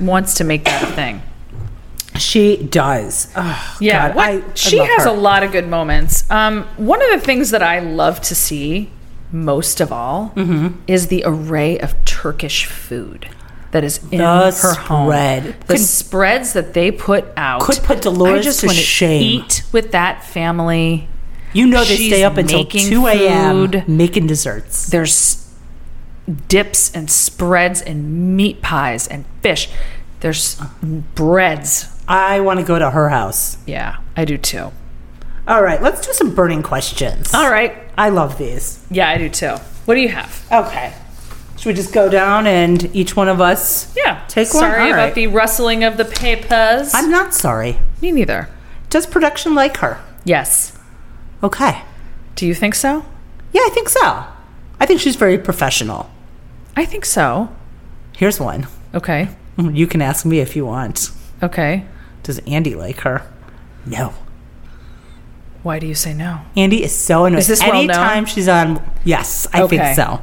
wants 0.00 0.34
to 0.34 0.44
make 0.44 0.64
that 0.64 0.82
a 0.82 0.86
thing. 0.86 1.22
She 2.18 2.56
does. 2.56 3.28
Oh, 3.36 3.76
Yeah, 3.80 4.08
God, 4.08 4.16
what- 4.16 4.24
I- 4.28 4.32
I 4.36 4.42
she 4.54 4.78
has 4.78 5.02
her. 5.04 5.08
a 5.10 5.12
lot 5.12 5.42
of 5.42 5.52
good 5.52 5.68
moments. 5.68 6.24
Um, 6.30 6.64
one 6.76 7.02
of 7.02 7.10
the 7.10 7.18
things 7.18 7.50
that 7.50 7.62
I 7.62 7.80
love 7.80 8.20
to 8.22 8.34
see 8.34 8.90
most 9.32 9.80
of 9.80 9.90
all 9.92 10.32
Mm-hmm. 10.36 10.68
is 10.86 11.08
the 11.08 11.22
array 11.26 11.78
of 11.80 11.94
Turkish 12.04 12.66
food 12.66 13.28
that 13.72 13.82
is 13.82 13.98
in 14.12 14.18
The 14.18 14.24
her 14.62 14.74
home. 14.74 15.08
The 15.10 15.54
Could- 15.74 15.80
spreads 15.80 16.52
that 16.52 16.72
they 16.72 16.92
put 16.92 17.26
out 17.36 17.60
Could 17.62 17.82
put 17.82 18.00
Dolores 18.02 18.40
I 18.40 18.42
just 18.42 18.60
to 18.60 18.68
shame. 18.70 19.42
Eat 19.44 19.64
with 19.72 19.90
that 19.90 20.22
family. 20.24 21.08
You 21.54 21.66
know 21.66 21.84
they 21.84 21.96
She's 21.96 22.08
stay 22.12 22.24
up 22.24 22.36
until 22.36 22.58
making 22.58 22.88
2 22.88 23.06
a.m. 23.06 23.70
food. 23.70 23.88
making 23.88 24.26
desserts. 24.26 24.88
There's 24.88 25.40
dips 26.48 26.94
and 26.94 27.10
spreads 27.10 27.80
and 27.80 28.36
meat 28.36 28.60
pies 28.60 29.06
and 29.08 29.24
fish. 29.42 29.70
There's 30.20 30.60
breads. 31.14 31.90
I 32.08 32.40
want 32.40 32.60
to 32.60 32.66
go 32.66 32.78
to 32.78 32.90
her 32.90 33.08
house. 33.10 33.56
Yeah, 33.66 33.96
I 34.16 34.24
do 34.24 34.36
too. 34.36 34.72
All 35.46 35.62
right, 35.62 35.80
let's 35.82 36.04
do 36.06 36.12
some 36.12 36.34
burning 36.34 36.62
questions. 36.62 37.32
All 37.34 37.50
right. 37.50 37.76
I 37.96 38.08
love 38.08 38.38
these. 38.38 38.84
Yeah, 38.90 39.08
I 39.10 39.18
do 39.18 39.28
too. 39.28 39.56
What 39.84 39.94
do 39.94 40.00
you 40.00 40.08
have? 40.08 40.46
Okay. 40.50 40.94
Should 41.58 41.66
we 41.66 41.74
just 41.74 41.92
go 41.94 42.08
down 42.08 42.46
and 42.46 42.94
each 42.96 43.14
one 43.14 43.28
of 43.28 43.40
us? 43.40 43.94
Yeah. 43.96 44.24
Take 44.28 44.52
one? 44.54 44.62
Sorry 44.62 44.80
All 44.84 44.88
about 44.88 44.96
right. 44.96 45.14
the 45.14 45.26
rustling 45.28 45.84
of 45.84 45.96
the 45.98 46.04
papers. 46.06 46.92
I'm 46.94 47.10
not 47.10 47.34
sorry. 47.34 47.78
Me 48.00 48.10
neither. 48.10 48.48
Does 48.90 49.06
production 49.06 49.54
like 49.54 49.76
her? 49.78 50.02
Yes. 50.24 50.76
Okay. 51.44 51.82
Do 52.36 52.46
you 52.46 52.54
think 52.54 52.74
so? 52.74 53.04
Yeah, 53.52 53.60
I 53.64 53.70
think 53.72 53.88
so. 53.88 54.24
I 54.80 54.86
think 54.86 55.00
she's 55.00 55.14
very 55.16 55.38
professional. 55.38 56.10
I 56.76 56.84
think 56.84 57.04
so. 57.04 57.54
Here's 58.16 58.40
one. 58.40 58.66
Okay. 58.94 59.28
You 59.56 59.86
can 59.86 60.02
ask 60.02 60.26
me 60.26 60.40
if 60.40 60.56
you 60.56 60.66
want. 60.66 61.10
Okay. 61.40 61.86
Does 62.24 62.40
Andy 62.40 62.74
like 62.74 63.00
her? 63.02 63.22
No. 63.86 64.12
Why 65.62 65.78
do 65.78 65.86
you 65.86 65.94
say 65.94 66.12
no? 66.12 66.40
Andy 66.56 66.82
is 66.82 66.92
so 66.92 67.24
annoying. 67.24 67.38
Is 67.38 67.46
this 67.46 67.60
well 67.60 67.70
known? 67.74 67.82
Anytime 67.90 68.26
she's 68.26 68.48
on, 68.48 68.82
yes, 69.04 69.46
I 69.52 69.62
Okay. 69.62 69.78
think 69.78 69.94
so. 69.94 70.20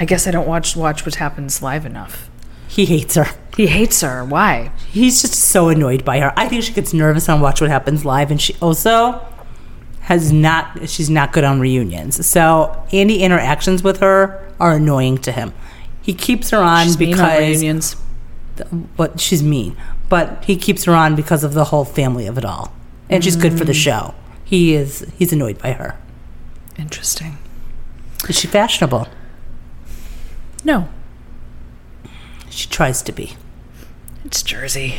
I 0.00 0.06
guess 0.06 0.26
I 0.26 0.30
don't 0.30 0.48
watch 0.48 0.74
watch 0.74 1.04
what 1.04 1.16
happens 1.16 1.60
live 1.60 1.84
enough. 1.84 2.30
He 2.66 2.86
hates 2.86 3.14
her. 3.16 3.26
He 3.58 3.66
hates 3.66 4.00
her. 4.00 4.24
Why? 4.24 4.70
He's 4.90 5.20
just 5.20 5.34
so 5.34 5.68
annoyed 5.68 6.02
by 6.02 6.20
her. 6.20 6.32
I 6.34 6.48
think 6.48 6.62
she 6.62 6.72
gets 6.72 6.94
nervous 6.94 7.28
on 7.28 7.42
Watch 7.42 7.60
What 7.60 7.68
Happens 7.68 8.06
Live, 8.06 8.30
and 8.30 8.40
she 8.40 8.56
also 8.62 9.20
has 10.06 10.32
not. 10.32 10.88
She's 10.88 11.08
not 11.10 11.32
good 11.32 11.44
on 11.44 11.60
reunions. 11.60 12.24
So 12.26 12.84
any 12.92 13.22
interactions 13.22 13.82
with 13.82 13.98
her 14.00 14.52
are 14.58 14.72
annoying 14.76 15.18
to 15.18 15.30
him. 15.32 15.52
He 16.02 16.14
keeps 16.14 16.50
her 16.50 16.58
on 16.58 16.86
She's 16.86 16.98
mean 16.98 17.10
on 17.14 17.16
because 17.16 17.38
reunions. 17.40 17.96
but 18.96 19.20
she's 19.20 19.42
mean. 19.42 19.76
But 20.08 20.44
he 20.44 20.56
keeps 20.56 20.84
her 20.84 20.94
on 20.94 21.14
because 21.16 21.42
of 21.44 21.52
the 21.54 21.64
whole 21.64 21.84
family 21.84 22.26
of 22.28 22.38
it 22.38 22.44
all, 22.44 22.72
and 23.10 23.22
she's 23.24 23.36
good 23.36 23.52
for 23.58 23.64
Mm. 23.64 23.68
the 23.68 23.74
show. 23.74 24.14
He 24.44 24.74
is. 24.74 25.04
He's 25.18 25.32
annoyed 25.32 25.58
by 25.58 25.72
her. 25.72 25.96
Interesting. 26.78 27.38
Is 28.28 28.38
she 28.38 28.46
fashionable? 28.46 29.08
No, 30.64 30.88
She 32.50 32.68
tries 32.68 33.02
to 33.02 33.12
be. 33.12 33.36
it's 34.24 34.42
Jersey. 34.42 34.94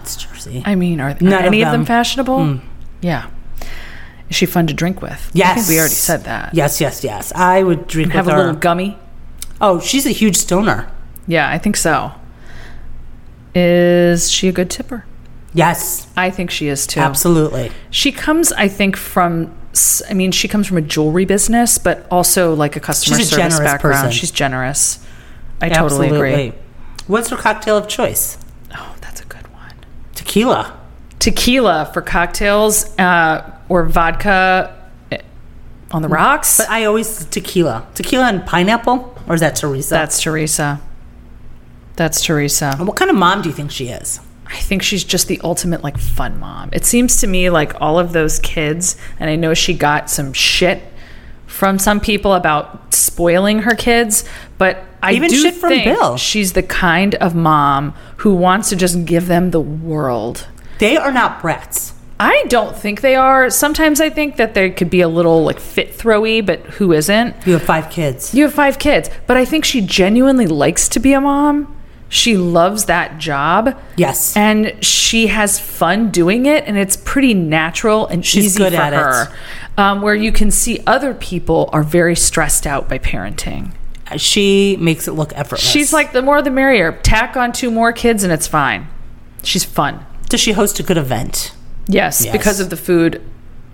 It's 0.00 0.16
Jersey. 0.16 0.62
I 0.64 0.74
mean, 0.74 1.00
are, 1.00 1.08
are 1.08 1.10
of 1.12 1.22
any 1.22 1.62
of 1.62 1.66
them, 1.66 1.72
them. 1.72 1.80
Hmm. 1.82 1.86
fashionable? 1.86 2.60
Yeah. 3.02 3.26
Is 4.28 4.36
she 4.36 4.46
fun 4.46 4.66
to 4.66 4.74
drink 4.74 5.00
with? 5.02 5.30
Yes. 5.34 5.50
I 5.50 5.54
think 5.54 5.68
we 5.68 5.78
already 5.78 5.94
said 5.94 6.24
that. 6.24 6.52
Yes, 6.54 6.80
yes, 6.80 7.04
yes. 7.04 7.32
I 7.34 7.62
would 7.62 7.86
drink 7.86 8.12
Have 8.12 8.26
with 8.26 8.34
a 8.34 8.36
her. 8.36 8.44
little 8.44 8.60
gummy. 8.60 8.98
oh, 9.60 9.78
she's 9.80 10.04
a 10.06 10.10
huge 10.10 10.36
stoner. 10.36 10.90
Yeah, 11.28 11.48
I 11.48 11.58
think 11.58 11.76
so. 11.76 12.12
Is 13.54 14.30
she 14.30 14.48
a 14.48 14.52
good 14.52 14.70
tipper? 14.70 15.04
Yes, 15.54 16.06
I 16.16 16.30
think 16.30 16.50
she 16.50 16.68
is 16.68 16.86
too. 16.86 17.00
absolutely. 17.00 17.72
She 17.90 18.12
comes, 18.12 18.52
I 18.52 18.68
think, 18.68 18.96
from. 18.96 19.54
I 20.08 20.14
mean, 20.14 20.32
she 20.32 20.48
comes 20.48 20.66
from 20.66 20.76
a 20.78 20.82
jewelry 20.82 21.24
business, 21.26 21.76
but 21.78 22.06
also 22.10 22.54
like 22.54 22.76
a 22.76 22.80
customer 22.80 23.18
She's 23.18 23.30
a 23.32 23.36
service 23.36 23.58
background. 23.58 23.96
person. 23.96 24.10
She's 24.10 24.30
generous. 24.30 25.04
I 25.60 25.68
totally 25.68 26.08
agree. 26.08 26.52
What's 27.06 27.28
her 27.30 27.36
cocktail 27.36 27.76
of 27.76 27.86
choice? 27.88 28.38
Oh, 28.74 28.94
that's 29.00 29.20
a 29.20 29.24
good 29.26 29.46
one. 29.52 29.74
Tequila. 30.14 30.78
Tequila 31.18 31.90
for 31.94 32.02
cocktails 32.02 32.98
uh, 32.98 33.55
or 33.68 33.84
vodka 33.84 34.74
eh, 35.10 35.18
on 35.90 36.02
the 36.02 36.08
rocks. 36.08 36.58
But 36.58 36.70
I 36.70 36.84
always 36.84 37.24
tequila. 37.26 37.86
Tequila 37.94 38.26
and 38.28 38.44
pineapple? 38.46 39.16
Or 39.28 39.34
is 39.34 39.40
that 39.40 39.56
Teresa? 39.56 39.90
that's 39.90 40.20
Teresa. 40.20 40.80
That's 41.96 42.22
Teresa. 42.22 42.74
And 42.78 42.86
what 42.86 42.96
kind 42.96 43.10
of 43.10 43.16
mom 43.16 43.42
do 43.42 43.48
you 43.48 43.54
think 43.54 43.70
she 43.70 43.88
is? 43.88 44.20
I 44.46 44.56
think 44.56 44.82
she's 44.82 45.02
just 45.02 45.28
the 45.28 45.40
ultimate 45.42 45.82
like 45.82 45.98
fun 45.98 46.38
mom. 46.38 46.68
It 46.72 46.84
seems 46.84 47.20
to 47.20 47.26
me 47.26 47.50
like 47.50 47.80
all 47.80 47.98
of 47.98 48.12
those 48.12 48.38
kids, 48.38 48.96
and 49.18 49.28
I 49.28 49.36
know 49.36 49.54
she 49.54 49.74
got 49.74 50.08
some 50.10 50.32
shit 50.32 50.82
from 51.46 51.78
some 51.78 52.00
people 52.00 52.34
about 52.34 52.94
spoiling 52.94 53.60
her 53.60 53.74
kids, 53.74 54.24
but 54.58 54.84
I 55.02 55.14
Even 55.14 55.30
do 55.30 55.36
shit 55.42 55.54
from 55.54 55.70
think 55.70 55.84
Bill. 55.84 56.16
she's 56.16 56.52
the 56.52 56.62
kind 56.62 57.14
of 57.16 57.34
mom 57.34 57.94
who 58.18 58.34
wants 58.34 58.68
to 58.68 58.76
just 58.76 59.04
give 59.04 59.26
them 59.26 59.50
the 59.50 59.60
world. 59.60 60.46
They 60.78 60.96
are 60.96 61.12
not 61.12 61.40
brats. 61.40 61.94
I 62.18 62.44
don't 62.48 62.76
think 62.76 63.02
they 63.02 63.14
are. 63.14 63.50
Sometimes 63.50 64.00
I 64.00 64.08
think 64.08 64.36
that 64.36 64.54
they 64.54 64.70
could 64.70 64.88
be 64.88 65.02
a 65.02 65.08
little 65.08 65.44
like 65.44 65.60
fit 65.60 65.92
throwy, 65.92 66.44
but 66.44 66.60
who 66.60 66.92
isn't? 66.92 67.34
You 67.46 67.54
have 67.54 67.62
five 67.62 67.90
kids. 67.90 68.34
You 68.34 68.44
have 68.44 68.54
five 68.54 68.78
kids, 68.78 69.10
but 69.26 69.36
I 69.36 69.44
think 69.44 69.64
she 69.64 69.80
genuinely 69.80 70.46
likes 70.46 70.88
to 70.90 71.00
be 71.00 71.12
a 71.12 71.20
mom. 71.20 71.76
She 72.08 72.36
loves 72.36 72.84
that 72.86 73.18
job. 73.18 73.76
Yes. 73.96 74.36
And 74.36 74.82
she 74.82 75.26
has 75.26 75.58
fun 75.58 76.10
doing 76.10 76.46
it, 76.46 76.64
and 76.66 76.78
it's 76.78 76.96
pretty 76.96 77.34
natural 77.34 78.06
and 78.06 78.24
She's 78.24 78.46
easy 78.46 78.58
good 78.58 78.72
for 78.72 78.80
at 78.80 79.28
it. 79.28 79.34
Um, 79.78 80.00
where 80.00 80.14
you 80.14 80.32
can 80.32 80.50
see 80.50 80.80
other 80.86 81.12
people 81.12 81.68
are 81.72 81.82
very 81.82 82.16
stressed 82.16 82.66
out 82.66 82.88
by 82.88 82.98
parenting. 82.98 83.72
She 84.16 84.76
makes 84.78 85.08
it 85.08 85.12
look 85.12 85.32
effortless. 85.34 85.68
She's 85.68 85.92
like, 85.92 86.12
the 86.12 86.22
more 86.22 86.40
the 86.40 86.50
merrier. 86.50 86.92
Tack 87.02 87.36
on 87.36 87.52
two 87.52 87.70
more 87.72 87.92
kids, 87.92 88.22
and 88.22 88.32
it's 88.32 88.46
fine. 88.46 88.86
She's 89.42 89.64
fun. 89.64 90.06
Does 90.28 90.40
she 90.40 90.52
host 90.52 90.78
a 90.78 90.84
good 90.84 90.96
event? 90.96 91.52
Yes, 91.88 92.24
Yes. 92.24 92.32
because 92.32 92.60
of 92.60 92.70
the 92.70 92.76
food 92.76 93.20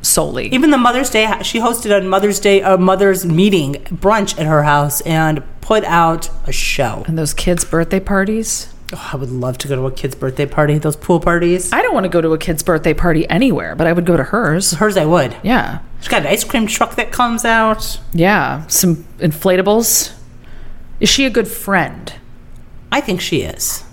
solely. 0.02 0.48
Even 0.48 0.70
the 0.70 0.78
Mother's 0.78 1.10
Day, 1.10 1.26
she 1.42 1.60
hosted 1.60 1.96
a 1.96 2.02
Mother's 2.04 2.40
Day, 2.40 2.60
a 2.60 2.76
Mother's 2.76 3.24
meeting 3.24 3.74
brunch 3.90 4.38
at 4.38 4.46
her 4.46 4.64
house 4.64 5.00
and 5.02 5.42
put 5.60 5.84
out 5.84 6.28
a 6.46 6.52
show. 6.52 7.04
and 7.06 7.16
those 7.18 7.32
kids' 7.34 7.64
birthday 7.64 8.00
parties. 8.00 8.68
Oh, 8.94 9.10
I 9.14 9.16
would 9.16 9.30
love 9.30 9.56
to 9.58 9.68
go 9.68 9.76
to 9.76 9.86
a 9.86 9.90
kid's 9.92 10.14
birthday 10.14 10.44
party, 10.44 10.76
those 10.76 10.96
pool 10.96 11.18
parties. 11.18 11.72
I 11.72 11.80
don't 11.80 11.94
want 11.94 12.04
to 12.04 12.10
go 12.10 12.20
to 12.20 12.32
a 12.34 12.38
kid's 12.38 12.62
birthday 12.62 12.92
party 12.92 13.26
anywhere, 13.30 13.74
but 13.74 13.86
I 13.86 13.92
would 13.94 14.04
go 14.04 14.18
to 14.18 14.22
hers. 14.24 14.72
Hers, 14.72 14.98
I 14.98 15.06
would. 15.06 15.34
Yeah. 15.42 15.78
She's 16.00 16.08
got 16.08 16.22
an 16.22 16.26
ice 16.26 16.44
cream 16.44 16.66
truck 16.66 16.96
that 16.96 17.10
comes 17.12 17.44
out. 17.46 17.98
Yeah. 18.12 18.66
Some 18.66 18.96
inflatables. 19.18 20.12
Is 21.00 21.08
she 21.08 21.24
a 21.24 21.30
good 21.30 21.48
friend? 21.48 22.12
I 22.90 23.00
think 23.00 23.22
she 23.22 23.42
is. 23.42 23.84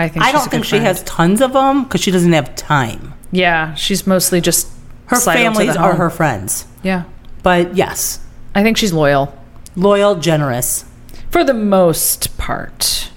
I 0.00 0.08
think 0.08 0.24
I 0.24 0.32
don't 0.32 0.50
think 0.50 0.64
she 0.64 0.70
friend. 0.70 0.86
has 0.86 1.02
tons 1.04 1.40
of 1.40 1.52
them 1.52 1.84
because 1.84 2.00
she 2.00 2.10
doesn't 2.10 2.32
have 2.32 2.54
time. 2.56 3.12
Yeah, 3.32 3.74
she's 3.74 4.06
mostly 4.06 4.40
just 4.40 4.68
Her 5.06 5.20
families 5.20 5.76
are 5.76 5.94
her 5.94 6.10
friends. 6.10 6.64
Yeah, 6.82 7.04
But 7.42 7.76
yes, 7.76 8.18
I 8.54 8.62
think 8.62 8.76
she's 8.78 8.92
loyal 8.92 9.34
loyal, 9.76 10.16
generous. 10.16 10.84
for 11.30 11.44
the 11.44 11.54
most 11.54 12.36
part. 12.38 13.10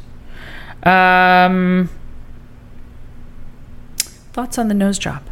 Um, 0.84 1.90
thoughts 4.34 4.58
on 4.58 4.68
the 4.68 4.74
nose 4.74 5.00
job? 5.00 5.24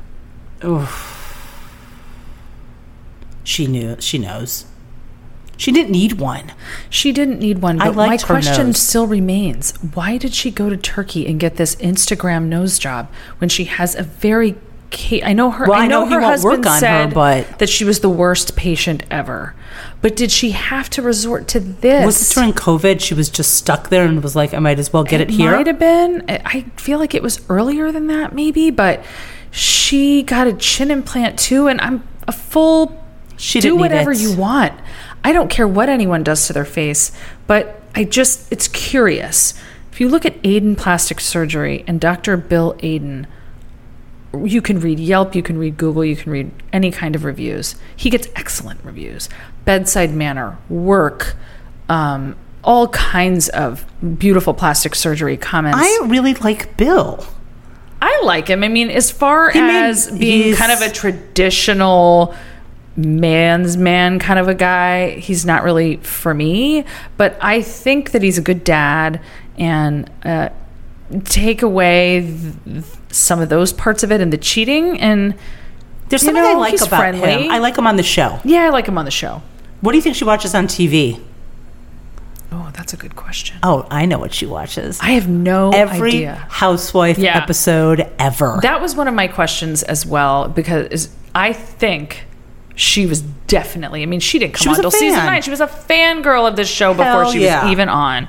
She 3.43 3.67
knew. 3.67 3.97
She 3.99 4.17
knows. 4.17 4.65
She 5.61 5.71
didn't 5.71 5.91
need 5.91 6.13
one. 6.13 6.53
She 6.89 7.11
didn't 7.11 7.37
need 7.39 7.59
one, 7.59 7.79
I 7.79 7.89
but 7.89 7.95
my 7.95 8.17
her 8.17 8.25
question 8.25 8.67
nose. 8.67 8.79
still 8.79 9.05
remains: 9.05 9.73
Why 9.93 10.17
did 10.17 10.33
she 10.33 10.49
go 10.49 10.69
to 10.71 10.75
Turkey 10.77 11.27
and 11.27 11.39
get 11.39 11.57
this 11.57 11.75
Instagram 11.75 12.45
nose 12.45 12.79
job 12.79 13.09
when 13.37 13.47
she 13.47 13.65
has 13.65 13.93
a 13.95 14.01
very 14.01 14.55
I 15.23 15.33
know 15.33 15.51
her. 15.51 15.67
Well, 15.67 15.79
I 15.79 15.85
I 15.85 15.87
know, 15.87 16.03
know 16.03 16.15
her 16.15 16.21
husband 16.21 16.63
work 16.63 16.65
on 16.65 16.73
her, 16.73 16.79
said 16.79 17.13
but- 17.13 17.59
that 17.59 17.69
she 17.69 17.85
was 17.85 17.99
the 18.01 18.09
worst 18.09 18.55
patient 18.57 19.03
ever. 19.09 19.53
But 20.01 20.15
did 20.17 20.31
she 20.31 20.51
have 20.51 20.89
to 20.89 21.01
resort 21.01 21.47
to 21.49 21.59
this? 21.61 22.05
Was 22.05 22.31
it 22.31 22.33
during 22.33 22.53
COVID? 22.53 22.99
She 22.99 23.13
was 23.13 23.29
just 23.29 23.53
stuck 23.53 23.87
there 23.89 24.03
and 24.03 24.21
was 24.21 24.35
like, 24.35 24.53
I 24.53 24.59
might 24.59 24.79
as 24.79 24.91
well 24.91 25.03
get 25.05 25.21
it, 25.21 25.29
here. 25.29 25.51
Might 25.55 25.67
have 25.67 25.79
been. 25.79 26.25
I 26.27 26.41
I 26.43 26.61
feel 26.75 26.97
like 26.99 27.13
it 27.15 27.21
was 27.23 27.39
earlier 27.49 27.91
than 27.91 28.07
that, 28.07 28.33
maybe. 28.33 28.69
But 28.71 29.05
she 29.51 30.23
got 30.23 30.47
a 30.47 30.53
chin 30.53 30.89
implant 30.91 31.37
too, 31.39 31.67
and 31.67 31.79
I'm 31.79 32.05
a 32.27 32.31
full. 32.31 32.97
She 33.37 33.59
do 33.59 33.69
didn't 33.69 33.77
need 33.77 33.81
whatever 33.81 34.11
it. 34.11 34.19
you 34.19 34.35
want. 34.35 34.73
I 35.23 35.31
don't 35.33 35.49
care 35.49 35.67
what 35.67 35.89
anyone 35.89 36.23
does 36.23 36.47
to 36.47 36.53
their 36.53 36.65
face, 36.65 37.11
but 37.47 37.81
I 37.95 38.03
just 38.05 38.51
it's 38.51 38.67
curious. 38.67 39.53
If 39.91 39.99
you 39.99 40.07
look 40.09 40.25
at 40.25 40.41
Aydin 40.41 40.77
Plastic 40.77 41.19
Surgery 41.19 41.83
and 41.87 41.99
Dr. 41.99 42.37
Bill 42.37 42.73
Aydin, 42.75 43.25
you 44.43 44.61
can 44.61 44.79
read 44.79 44.99
Yelp, 44.99 45.35
you 45.35 45.43
can 45.43 45.57
read 45.57 45.77
Google, 45.77 46.05
you 46.05 46.15
can 46.15 46.31
read 46.31 46.51
any 46.71 46.89
kind 46.91 47.15
of 47.15 47.25
reviews. 47.25 47.75
He 47.95 48.09
gets 48.09 48.29
excellent 48.35 48.79
reviews. 48.83 49.27
Bedside 49.65 50.13
manner, 50.13 50.57
work, 50.69 51.35
um, 51.89 52.35
all 52.63 52.87
kinds 52.89 53.49
of 53.49 53.85
beautiful 54.17 54.53
plastic 54.53 54.95
surgery 54.95 55.35
comments. 55.35 55.79
I 55.81 56.05
really 56.07 56.33
like 56.35 56.77
Bill. 56.77 57.25
I 58.01 58.21
like 58.23 58.47
him. 58.47 58.63
I 58.63 58.67
mean, 58.69 58.89
as 58.89 59.11
far 59.11 59.51
He 59.51 59.59
made- 59.61 59.89
as 59.89 60.09
being 60.09 60.55
kind 60.55 60.71
of 60.71 60.81
a 60.81 60.89
traditional 60.89 62.33
man's 62.95 63.77
man 63.77 64.19
kind 64.19 64.39
of 64.39 64.47
a 64.47 64.53
guy, 64.55 65.11
he's 65.11 65.45
not 65.45 65.63
really 65.63 65.97
for 65.97 66.33
me. 66.33 66.83
But 67.17 67.37
I 67.41 67.61
think 67.61 68.11
that 68.11 68.21
he's 68.21 68.37
a 68.37 68.41
good 68.41 68.63
dad 68.63 69.21
and 69.57 70.09
uh, 70.23 70.49
take 71.25 71.61
away 71.61 72.21
th- 72.65 72.83
some 73.09 73.39
of 73.41 73.49
those 73.49 73.73
parts 73.73 74.03
of 74.03 74.11
it 74.11 74.21
and 74.21 74.31
the 74.31 74.37
cheating. 74.37 74.99
And 74.99 75.35
There's 76.09 76.21
something 76.21 76.43
I 76.43 76.53
like 76.53 76.75
about 76.81 76.89
friendly. 76.99 77.45
him. 77.45 77.51
I 77.51 77.59
like 77.59 77.77
him 77.77 77.87
on 77.87 77.95
the 77.95 78.03
show. 78.03 78.39
yeah, 78.43 78.63
I 78.65 78.69
like 78.69 78.87
him 78.87 78.97
on 78.97 79.05
the 79.05 79.11
show. 79.11 79.41
What 79.81 79.91
do 79.93 79.97
you 79.97 80.01
think 80.01 80.15
she 80.15 80.25
watches 80.25 80.53
on 80.53 80.67
TV? 80.67 81.21
Oh, 82.53 82.69
that's 82.73 82.93
a 82.93 82.97
good 82.97 83.15
question. 83.15 83.57
Oh, 83.63 83.87
I 83.89 84.05
know 84.05 84.19
what 84.19 84.33
she 84.33 84.45
watches. 84.45 84.99
I 85.01 85.11
have 85.11 85.29
no 85.29 85.69
Every 85.71 86.09
idea. 86.09 86.45
housewife 86.49 87.17
Yeah. 87.17 87.37
episode 87.37 88.11
ever. 88.19 88.59
That 88.61 88.81
was 88.81 88.93
one 88.95 89.07
of 89.07 89.13
my 89.13 89.27
questions 89.29 89.83
as 89.83 90.05
well 90.05 90.49
because 90.49 91.09
I 91.33 91.53
think 91.53 92.25
she 92.81 93.05
was 93.05 93.21
definitely. 93.21 94.01
I 94.01 94.07
mean, 94.07 94.19
she 94.19 94.39
didn't 94.39 94.55
come 94.55 94.63
She 94.63 94.69
on 94.69 94.75
until 94.75 94.91
season 94.91 95.19
nine. 95.19 95.41
She 95.41 95.51
was 95.51 95.61
a 95.61 95.67
fangirl 95.67 96.47
of 96.47 96.55
this 96.55 96.67
show 96.67 96.93
before 96.93 97.31
she 97.31 97.43
yeah. 97.43 97.63
was 97.63 97.71
even 97.71 97.89
on, 97.89 98.27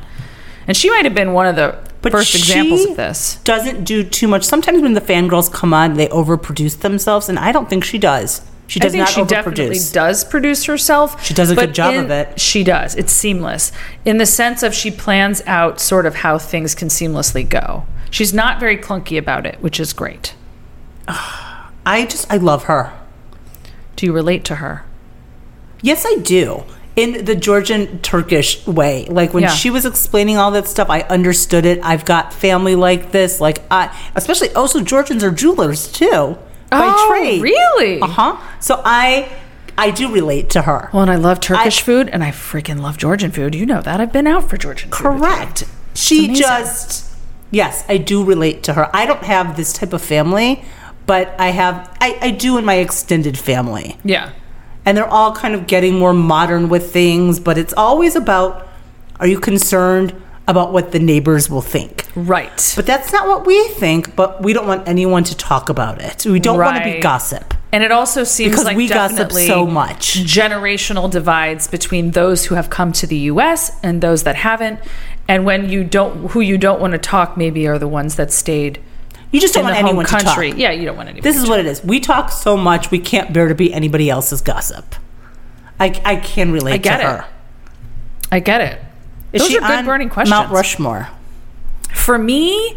and 0.67 0.77
she 0.77 0.91
might 0.91 1.05
have 1.05 1.15
been 1.15 1.33
one 1.33 1.47
of 1.47 1.57
the 1.57 1.79
But 2.03 2.13
first 2.13 2.35
examples 2.35 2.85
of 2.85 2.97
this. 2.97 3.37
Doesn't 3.45 3.85
do 3.85 4.05
too 4.05 4.29
much. 4.29 4.45
Sometimes 4.45 4.83
when 4.83 4.93
the 4.93 5.01
fangirls 5.01 5.51
come 5.51 5.73
on, 5.73 5.95
they 5.95 6.09
overproduce 6.09 6.81
themselves, 6.81 7.29
and 7.29 7.39
I 7.39 7.51
don't 7.51 7.71
think 7.71 7.83
she 7.83 7.99
does. 7.99 8.43
She 8.67 8.81
I 8.81 8.85
does 8.85 8.93
think 8.93 9.01
not 9.01 9.09
she 9.11 9.25
definitely 9.25 9.79
does 9.93 10.25
produce 10.25 10.65
herself. 10.65 11.25
She 11.25 11.35
does 11.35 11.51
a 11.51 11.55
good 11.55 11.75
job 11.75 11.95
in- 11.95 12.05
of 12.05 12.11
it. 12.11 12.39
She 12.39 12.63
does. 12.63 12.95
It's 12.95 13.13
seamless 13.13 13.73
in 14.05 14.19
the 14.19 14.27
sense 14.27 14.63
of 14.63 14.75
she 14.75 14.91
plans 14.91 15.43
out 15.47 15.81
sort 15.81 16.07
of 16.07 16.17
how 16.17 16.39
things 16.39 16.75
can 16.75 16.89
seamlessly 16.89 17.49
go. 17.49 17.87
She's 18.11 18.35
not 18.35 18.61
very 18.61 18.77
clunky 18.77 19.19
about 19.19 19.47
it, 19.47 19.61
which 19.61 19.81
is 19.81 19.93
great. 19.93 20.35
I 21.09 22.07
just 22.09 22.31
I 22.31 22.37
love 22.37 22.65
her. 22.65 22.93
Do 24.03 24.07
you 24.07 24.13
relate 24.13 24.45
to 24.47 24.57
her? 24.57 24.83
Yes, 25.81 26.05
I 26.05 26.17
do. 26.17 26.65
In 26.97 27.25
the 27.25 27.37
Georgian 27.37 28.01
Turkish 28.01 28.67
way. 28.67 29.07
Like 29.09 29.33
when 29.33 29.45
Yeah. 29.45 29.51
she 29.51 29.71
was 29.71 29.87
explaining 29.87 30.39
all 30.39 30.51
that 30.51 30.67
stuff, 30.67 30.91
I 30.91 31.03
understood 31.03 31.65
it. 31.65 31.79
I've 31.85 32.05
got 32.05 32.33
family 32.33 32.75
like 32.75 33.13
this. 33.13 33.41
Like 33.41 33.61
I 33.71 33.97
especially 34.17 34.53
also 34.55 34.81
Georgians 34.81 35.23
are 35.23 35.31
jewelers 35.31 35.87
too. 35.87 36.37
By 36.69 36.93
Oh, 36.93 37.09
trade. 37.09 37.43
really? 37.43 38.01
Uh-huh. 38.01 38.39
So 38.59 38.83
I 38.85 39.29
I 39.79 39.93
do 39.93 40.11
relate 40.13 40.51
to 40.51 40.63
her. 40.63 40.91
Well, 40.93 41.03
and 41.03 41.11
I 41.13 41.15
love 41.15 41.39
Turkish 41.39 41.79
I- 41.83 41.85
food, 41.85 42.09
and 42.13 42.25
I 42.25 42.33
freaking 42.33 42.81
love 42.81 42.97
Georgian 42.99 43.31
food. 43.31 43.55
You 43.55 43.67
know 43.67 43.83
that. 43.83 44.01
I've 44.01 44.13
been 44.13 44.27
out 44.27 44.51
for 44.51 44.57
Georgian 44.57 44.91
food. 44.91 44.97
Correct. 44.97 45.63
She 45.95 46.35
just 46.35 47.05
yes, 47.53 47.85
I 47.89 47.99
do 47.99 48.25
relate 48.25 48.65
to 48.65 48.73
her. 48.73 48.91
I 48.93 49.07
don't 49.07 49.23
have 49.23 49.57
this 49.57 49.73
type 49.73 49.93
of 49.93 50.03
family, 50.03 50.65
but 51.07 51.35
I 51.39 51.49
have 51.49 51.95
I, 52.01 52.19
I 52.21 52.31
do 52.31 52.59
in 52.59 52.65
my 52.65 52.75
extended 52.75 53.39
family. 53.39 53.97
Yeah. 54.05 54.31
and 54.85 54.97
they're 54.97 55.07
all 55.09 55.33
kind 55.35 55.55
of 55.55 55.67
getting 55.67 55.99
more 55.99 56.13
modern 56.13 56.69
with 56.69 56.93
things 56.93 57.39
but 57.41 57.57
it's 57.59 57.75
always 57.77 58.17
about 58.17 58.69
are 59.21 59.27
you 59.29 59.39
concerned 59.39 60.13
about 60.49 60.73
what 60.73 60.91
the 60.91 60.99
neighbors 60.99 61.49
will 61.49 61.63
think 61.63 62.07
Right. 62.17 62.73
but 62.77 62.85
that's 62.85 63.13
not 63.13 63.27
what 63.29 63.47
we 63.47 63.69
think 63.69 64.17
but 64.17 64.43
we 64.43 64.53
don't 64.53 64.67
want 64.67 64.89
anyone 64.89 65.23
to 65.25 65.37
talk 65.37 65.69
about 65.69 66.01
it 66.03 66.27
we 66.27 66.41
don't 66.41 66.59
want 66.59 66.77
to 66.79 66.85
be 66.93 66.99
gossip 67.01 67.55
and 67.75 67.83
it 67.85 67.93
also 67.93 68.23
seems 68.25 68.51
Because 68.51 68.65
like 68.67 68.77
we 68.77 68.87
gossip 68.89 69.33
so 69.33 69.65
much. 69.67 70.15
generational 70.43 71.11
divides 71.11 71.69
between 71.69 72.11
those 72.11 72.45
who 72.47 72.55
have 72.57 72.69
come 72.69 72.93
to 72.93 73.07
the 73.07 73.17
U.S. 73.33 73.79
and 73.83 74.03
those 74.03 74.25
that 74.25 74.37
haven't. 74.37 74.79
And 75.27 75.47
when 75.47 75.71
you 75.71 75.83
don't, 75.83 76.33
who 76.33 76.41
you 76.43 76.59
don't 76.59 76.83
want 76.83 76.93
to 76.93 76.99
talk, 76.99 77.39
maybe 77.39 77.67
are 77.67 77.79
the 77.79 77.89
ones 77.89 78.17
that 78.17 78.31
stayed 78.31 78.79
you 79.33 79.41
just 79.41 79.55
don't 79.55 79.65
want 79.65 79.77
anyone 79.77 80.05
country. 80.07 80.51
to 80.51 80.53
talk 80.53 80.61
Yeah, 80.61 80.71
you 80.71 80.85
don't 80.85 80.97
want 80.97 81.09
anyone. 81.09 81.23
this 81.25 81.37
is 81.37 81.49
what 81.49 81.59
it 81.59 81.67
is 81.67 81.83
we 81.83 81.99
talk 82.01 82.31
so 82.31 82.57
much 82.57 82.91
we 82.91 82.99
can't 82.99 83.33
bear 83.33 83.49
to 83.49 83.55
be 83.55 83.73
anybody 83.73 84.09
else's 84.11 84.41
gossip 84.41 84.95
i, 85.81 86.01
I 86.05 86.17
can 86.17 86.53
relate 86.53 86.75
I 86.75 86.77
get 86.77 86.99
to 86.99 87.03
it. 87.03 87.07
her 87.07 87.25
I 88.31 88.41
get 88.41 88.61
it. 88.63 88.81
is 89.33 89.43
Those 89.43 89.51
she 89.51 89.59
are 89.59 89.61
good 89.69 89.79
on 89.79 89.85
burning 89.85 90.09
questions. 90.09 90.31
mount 90.31 90.51
rushmore 90.53 91.09
For 91.93 92.17
me, 92.19 92.77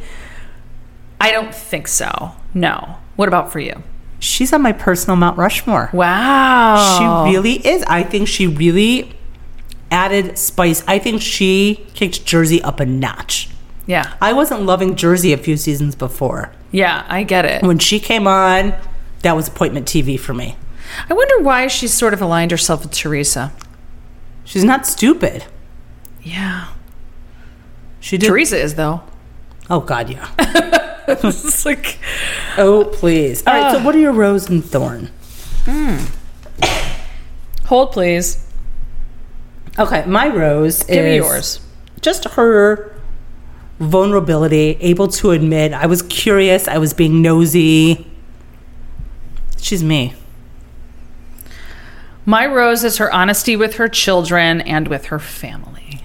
I 1.22 1.32
don't 1.32 1.56
think 1.56 1.88
so. 1.88 2.34
No. 2.54 2.98
What 3.16 3.28
about 3.30 3.52
for 3.54 3.60
you? 3.60 3.84
she's 4.20 4.52
on 4.52 4.62
my 4.62 4.72
personal 4.74 5.16
mount 5.16 5.38
rushmore 5.38 5.90
Wow. 5.94 6.98
She 6.98 7.32
really 7.34 7.66
is. 7.66 7.84
I 7.84 8.04
think 8.04 8.28
she 8.28 8.48
really 8.48 9.14
added 9.92 10.38
spice. 10.38 10.84
I 10.88 11.00
think 11.00 11.22
she 11.22 11.86
kicked 11.94 12.26
Jersey 12.26 12.62
up 12.62 12.80
a 12.82 12.86
notch. 12.86 13.50
Yeah. 13.88 14.16
I 14.22 14.34
wasn't 14.34 14.62
loving 14.64 14.96
Jersey 14.96 15.34
a 15.34 15.38
few 15.38 15.58
seasons 15.58 15.96
before. 15.96 16.52
Yeah, 16.72 17.06
I 17.08 17.24
get 17.24 17.46
it. 17.46 17.64
When 17.64 17.80
she 17.80 18.00
came 18.00 18.28
on, 18.28 18.74
that 19.22 19.36
was 19.36 19.48
appointment 19.48 19.88
TV 19.88 20.20
for 20.20 20.34
me. 20.34 20.56
I 21.10 21.14
wonder 21.14 21.40
why 21.40 21.68
she's 21.68 21.94
sort 21.94 22.14
of 22.14 22.22
aligned 22.22 22.52
herself 22.52 22.84
with 22.84 22.92
Teresa. 22.92 23.52
She's 24.44 24.64
not 24.64 24.86
stupid. 24.86 25.46
Yeah. 26.22 26.68
She 28.00 28.18
did. 28.18 28.28
Teresa 28.28 28.60
is 28.60 28.76
though. 28.76 29.02
Oh 29.70 29.80
God, 29.80 30.10
yeah. 30.10 30.30
it's 31.08 31.66
like 31.66 31.98
oh 32.58 32.86
please. 32.94 33.46
All 33.48 33.54
right. 33.54 33.72
So, 33.72 33.84
what 33.84 33.96
are 33.96 34.00
your 34.00 34.12
rose 34.12 34.48
and 34.50 34.64
thorn? 34.64 35.10
Hmm. 35.66 35.98
hold 37.66 37.92
please. 37.92 38.46
Okay, 39.78 40.06
my 40.06 40.28
rose 40.30 40.84
Give 40.84 40.98
is 40.98 41.04
me 41.04 41.16
yours. 41.16 41.60
just 42.02 42.26
her 42.30 42.95
vulnerability, 43.80 44.78
able 44.80 45.08
to 45.10 45.32
admit 45.32 45.74
I 45.74 45.86
was 45.86 46.02
curious, 46.04 46.68
I 46.68 46.78
was 46.78 46.94
being 46.94 47.22
nosy. 47.22 48.08
She's 49.58 49.84
me. 49.84 50.14
My 52.26 52.46
rose 52.46 52.84
is 52.84 52.98
her 52.98 53.12
honesty 53.12 53.56
with 53.56 53.76
her 53.76 53.88
children 53.88 54.62
and 54.62 54.88
with 54.88 55.06
her 55.06 55.20
family. 55.20 56.02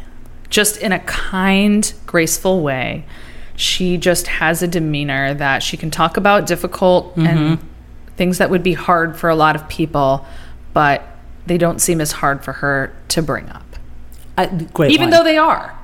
Just 0.50 0.76
in 0.76 0.92
a 0.92 0.98
kind, 1.00 1.92
graceful 2.06 2.60
way. 2.60 3.04
She 3.56 3.96
just 3.96 4.26
has 4.26 4.62
a 4.62 4.68
demeanor 4.68 5.34
that 5.34 5.62
she 5.62 5.76
can 5.76 5.90
talk 5.90 6.16
about 6.16 6.46
difficult 6.46 7.16
and 7.16 7.58
things 8.16 8.38
that 8.38 8.50
would 8.50 8.62
be 8.62 8.72
hard 8.72 9.16
for 9.16 9.30
a 9.30 9.34
lot 9.34 9.54
of 9.54 9.68
people, 9.68 10.26
but 10.72 11.02
they 11.46 11.58
don't 11.58 11.78
seem 11.78 12.00
as 12.00 12.12
hard 12.12 12.44
for 12.44 12.52
her 12.52 12.94
to 13.08 13.22
bring 13.22 13.48
up. 13.48 13.64
Uh, 14.36 14.46
great. 14.72 14.90
Even 14.90 15.10
line. 15.10 15.10
though 15.10 15.24
they 15.24 15.36
are. 15.36 15.78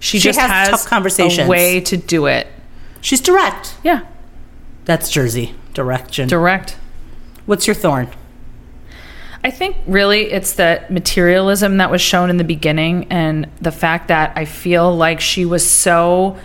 She, 0.00 0.18
She 0.18 0.24
just 0.24 0.38
has 0.40 0.50
has, 0.50 0.68
tough 0.70 0.86
conversations. 0.86 1.46
a 1.46 1.50
way 1.50 1.80
to 1.82 1.96
do 1.96 2.26
it. 2.26 2.46
she's 3.00 3.20
direct. 3.20 3.76
Yeah, 3.84 4.00
That's 4.86 5.10
Jersey 5.10 5.54
direction. 5.74 6.28
direct. 6.28 6.76
What's 7.46 7.66
your 7.66 7.74
thorn? 7.74 8.08
I 9.44 9.50
think 9.50 9.76
really 9.86 10.30
it's 10.32 10.54
that 10.54 10.90
materialism 10.90 11.76
that 11.78 11.90
was 11.90 12.00
shown 12.02 12.28
in 12.28 12.36
the 12.36 12.44
beginning 12.44 13.06
and 13.10 13.48
the 13.60 13.72
fact 13.72 14.08
that 14.08 14.32
I 14.36 14.44
feel 14.44 14.94
like 14.94 15.20
she 15.20 15.44
was 15.46 15.68
so 15.68 16.36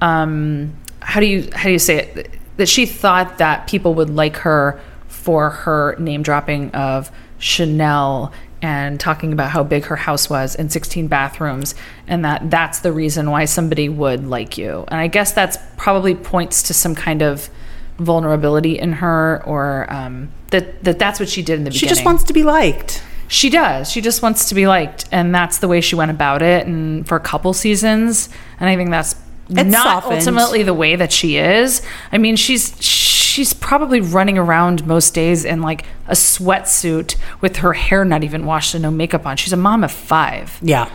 um 0.00 0.72
how 1.00 1.18
do 1.20 1.26
you 1.26 1.48
how 1.52 1.64
do 1.64 1.70
you 1.72 1.78
say 1.80 1.96
it 1.98 2.30
that 2.56 2.68
she 2.68 2.86
thought 2.86 3.38
that 3.38 3.66
people 3.66 3.94
would 3.94 4.10
like 4.10 4.36
her 4.38 4.80
for 5.08 5.50
her 5.50 5.96
name 5.98 6.22
dropping 6.22 6.70
of 6.72 7.10
Chanel 7.38 8.32
and 8.64 8.98
talking 8.98 9.30
about 9.30 9.50
how 9.50 9.62
big 9.62 9.84
her 9.84 9.96
house 9.96 10.30
was 10.30 10.54
and 10.54 10.72
16 10.72 11.06
bathrooms 11.06 11.74
and 12.08 12.24
that 12.24 12.50
that's 12.50 12.78
the 12.78 12.92
reason 12.92 13.30
why 13.30 13.44
somebody 13.44 13.90
would 13.90 14.26
like 14.26 14.56
you. 14.56 14.86
And 14.88 14.98
I 14.98 15.06
guess 15.06 15.32
that's 15.32 15.58
probably 15.76 16.14
points 16.14 16.62
to 16.62 16.72
some 16.72 16.94
kind 16.94 17.20
of 17.20 17.50
vulnerability 17.98 18.78
in 18.78 18.94
her 18.94 19.42
or 19.44 19.86
um, 19.92 20.30
that, 20.48 20.82
that 20.82 20.98
that's 20.98 21.20
what 21.20 21.28
she 21.28 21.42
did 21.42 21.58
in 21.58 21.64
the 21.64 21.70
beginning. 21.70 21.88
She 21.88 21.94
just 21.94 22.06
wants 22.06 22.24
to 22.24 22.32
be 22.32 22.42
liked. 22.42 23.02
She 23.28 23.50
does. 23.50 23.90
She 23.90 24.00
just 24.00 24.22
wants 24.22 24.48
to 24.48 24.54
be 24.54 24.66
liked, 24.66 25.06
and 25.12 25.34
that's 25.34 25.58
the 25.58 25.68
way 25.68 25.82
she 25.82 25.94
went 25.96 26.10
about 26.10 26.40
it. 26.40 26.66
And 26.66 27.06
for 27.06 27.16
a 27.16 27.20
couple 27.20 27.52
seasons, 27.52 28.28
and 28.60 28.68
I 28.68 28.76
think 28.76 28.90
that's 28.90 29.14
It's 29.48 29.70
not 29.70 30.04
softened. 30.04 30.20
ultimately 30.20 30.62
the 30.62 30.74
way 30.74 30.96
that 30.96 31.10
she 31.12 31.36
is. 31.36 31.82
I 32.12 32.18
mean, 32.18 32.36
she's 32.36 32.74
she 32.80 33.03
she's 33.34 33.52
probably 33.52 34.00
running 34.00 34.38
around 34.38 34.86
most 34.86 35.12
days 35.12 35.44
in 35.44 35.60
like 35.60 35.84
a 36.06 36.12
sweatsuit 36.12 37.16
with 37.40 37.56
her 37.56 37.72
hair 37.72 38.04
not 38.04 38.22
even 38.22 38.46
washed 38.46 38.74
and 38.74 38.82
no 38.82 38.92
makeup 38.92 39.26
on. 39.26 39.36
She's 39.36 39.52
a 39.52 39.56
mom 39.56 39.82
of 39.82 39.90
five. 39.90 40.56
Yeah. 40.62 40.88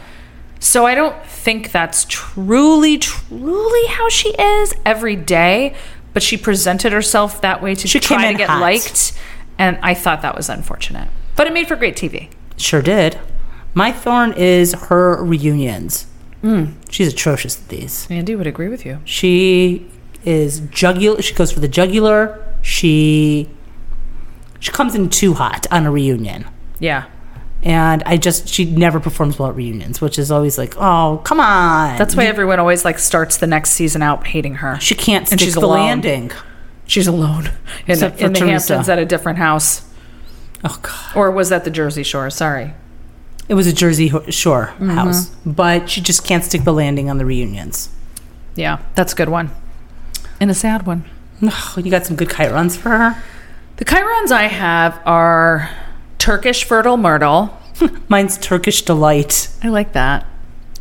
So 0.62 0.86
I 0.86 0.96
don't 0.96 1.22
think 1.26 1.74
that's 1.74 2.06
truly, 2.08 2.98
truly 2.98 3.88
how 3.88 4.08
she 4.08 4.30
is 4.30 4.74
every 4.86 5.18
day. 5.18 5.76
But 6.14 6.24
she 6.24 6.38
presented 6.38 6.94
herself 6.94 7.42
that 7.42 7.62
way 7.62 7.76
to 7.76 7.88
She 7.88 8.00
came 8.00 8.18
try 8.20 8.32
to 8.32 8.38
get 8.38 8.50
hot. 8.50 8.62
liked, 8.62 9.14
and 9.60 9.78
I 9.84 9.94
thought 9.94 10.22
that 10.24 10.36
was 10.36 10.50
unfortunate. 10.50 11.08
But 11.36 11.46
it 11.46 11.54
made 11.54 11.68
for 11.68 11.76
great 11.76 11.96
TV. 11.96 12.30
Sure 12.58 12.82
did. 12.82 13.20
My 13.74 13.92
thorn 13.92 14.34
is 14.34 14.74
her 14.74 15.24
reunions. 15.24 16.08
Mm. 16.42 16.74
She's 16.90 17.14
atrocious 17.14 17.62
at 17.62 17.68
these. 17.68 18.08
Andy 18.10 18.36
would 18.36 18.48
agree 18.48 18.70
with 18.70 18.86
you. 18.86 19.00
She 19.06 19.86
is 20.30 20.60
jugular. 20.72 21.22
She 21.22 21.34
goes 21.34 21.52
for 21.52 21.60
the 21.60 21.68
jugular. 21.68 22.40
She 22.62 23.50
she 24.60 24.72
comes 24.72 24.94
in 24.96 25.10
too 25.10 25.34
hot 25.34 25.66
on 25.72 25.86
a 25.86 25.92
reunion, 25.92 26.46
Yeah, 26.80 27.06
and 27.64 28.04
I 28.06 28.18
just 28.18 28.48
she 28.50 28.66
never 28.66 29.00
performs 29.00 29.40
well 29.40 29.50
at 29.50 29.56
reunions, 29.56 30.02
which 30.02 30.20
is 30.20 30.30
always 30.32 30.58
like, 30.58 30.76
oh 30.78 31.22
come 31.24 31.40
on. 31.40 31.98
that's 31.98 32.16
why 32.16 32.26
everyone 32.26 32.60
always 32.60 32.84
like 32.84 33.00
starts 33.00 33.38
the 33.38 33.48
next 33.48 33.72
season 33.72 34.02
out 34.02 34.28
hating 34.28 34.56
her. 34.56 34.78
she 34.82 34.96
can't 34.96 35.32
and 35.32 35.40
she's 35.40 35.54
the 35.56 35.62
alone. 35.62 35.80
landing. 35.80 36.32
She's 36.86 37.08
alone 37.08 37.52
in, 37.88 37.98
for 38.00 38.06
in 38.08 38.34
the 38.34 38.40
Hamptons 38.46 38.90
at 38.90 38.98
a 39.00 39.06
different 39.06 39.38
house, 39.38 39.88
Oh 40.64 40.78
god, 40.82 41.16
or 41.16 41.32
was 41.32 41.50
that 41.50 41.64
the 41.64 41.72
Jersey 41.72 42.04
Shore? 42.04 42.30
Sorry. 42.30 42.74
it 43.48 43.54
was 43.54 43.68
a 43.68 43.74
Jersey 43.74 44.10
Shore 44.32 44.74
Mm-hmm. 44.74 44.90
house, 44.90 45.30
but 45.46 45.90
she 45.90 46.02
just 46.02 46.26
can't 46.26 46.44
stick 46.44 46.64
the 46.66 46.74
landing 46.74 47.10
on 47.10 47.18
the 47.18 47.26
reunions. 47.26 47.90
Yeah, 48.56 48.80
that's 48.96 49.14
a 49.14 49.16
good 49.16 49.30
one, 49.30 49.52
and 50.40 50.50
a 50.50 50.54
sad 50.54 50.86
one. 50.86 51.06
Ugh, 51.42 51.86
you 51.86 51.92
got 51.92 52.06
some 52.06 52.16
good 52.16 52.30
chirons 52.30 52.78
for 52.78 52.90
her. 52.90 53.24
The 53.78 53.86
chirons 53.86 54.32
I 54.32 54.44
have 54.44 55.02
are 55.06 55.70
Turkish 56.18 56.64
fertile 56.64 56.98
myrtle. 56.98 57.58
Mine's 58.10 58.38
Turkish 58.38 58.82
delight. 58.82 59.50
I 59.64 59.70
like 59.70 59.94
that. 59.94 60.26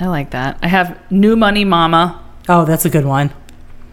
I 0.01 0.07
like 0.07 0.31
that. 0.31 0.59
I 0.63 0.69
have 0.69 0.99
New 1.11 1.37
Money 1.37 1.65
Mama. 1.65 2.25
Oh, 2.49 2.65
that's 2.65 2.85
a 2.85 2.91
good 2.91 3.05
one. 3.05 3.33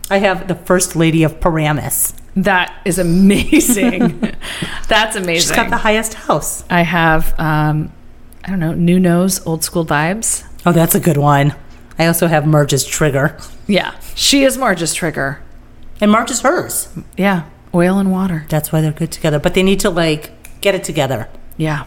I 0.09 0.19
have 0.19 0.47
the 0.47 0.55
First 0.55 0.95
Lady 0.95 1.23
of 1.23 1.39
Paramus. 1.39 2.13
That 2.35 2.73
is 2.85 2.99
amazing. 2.99 4.19
That's 4.87 5.15
amazing. 5.15 5.35
She's 5.35 5.51
got 5.51 5.69
the 5.69 5.77
highest 5.77 6.13
house. 6.13 6.63
I 6.69 6.81
have, 6.81 7.33
um, 7.39 7.91
I 8.43 8.49
don't 8.49 8.59
know, 8.59 8.73
New 8.73 8.99
Nose, 8.99 9.45
Old 9.47 9.63
School 9.63 9.85
Vibes. 9.85 10.43
Oh, 10.65 10.71
that's 10.71 10.95
a 10.95 10.99
good 10.99 11.17
one. 11.17 11.55
I 11.97 12.07
also 12.07 12.27
have 12.27 12.45
Marge's 12.45 12.85
Trigger. 12.85 13.37
Yeah, 13.67 13.95
she 14.15 14.43
is 14.43 14.57
Marge's 14.57 14.93
trigger. 14.93 15.41
And 16.01 16.11
Marge 16.11 16.31
is 16.31 16.41
hers. 16.41 16.89
Yeah, 17.17 17.43
oil 17.73 17.97
and 17.97 18.11
water. 18.11 18.45
That's 18.49 18.71
why 18.71 18.81
they're 18.81 18.91
good 18.91 19.11
together. 19.11 19.39
But 19.39 19.53
they 19.53 19.63
need 19.63 19.79
to, 19.81 19.89
like, 19.89 20.31
get 20.61 20.75
it 20.75 20.83
together. 20.83 21.29
Yeah, 21.57 21.85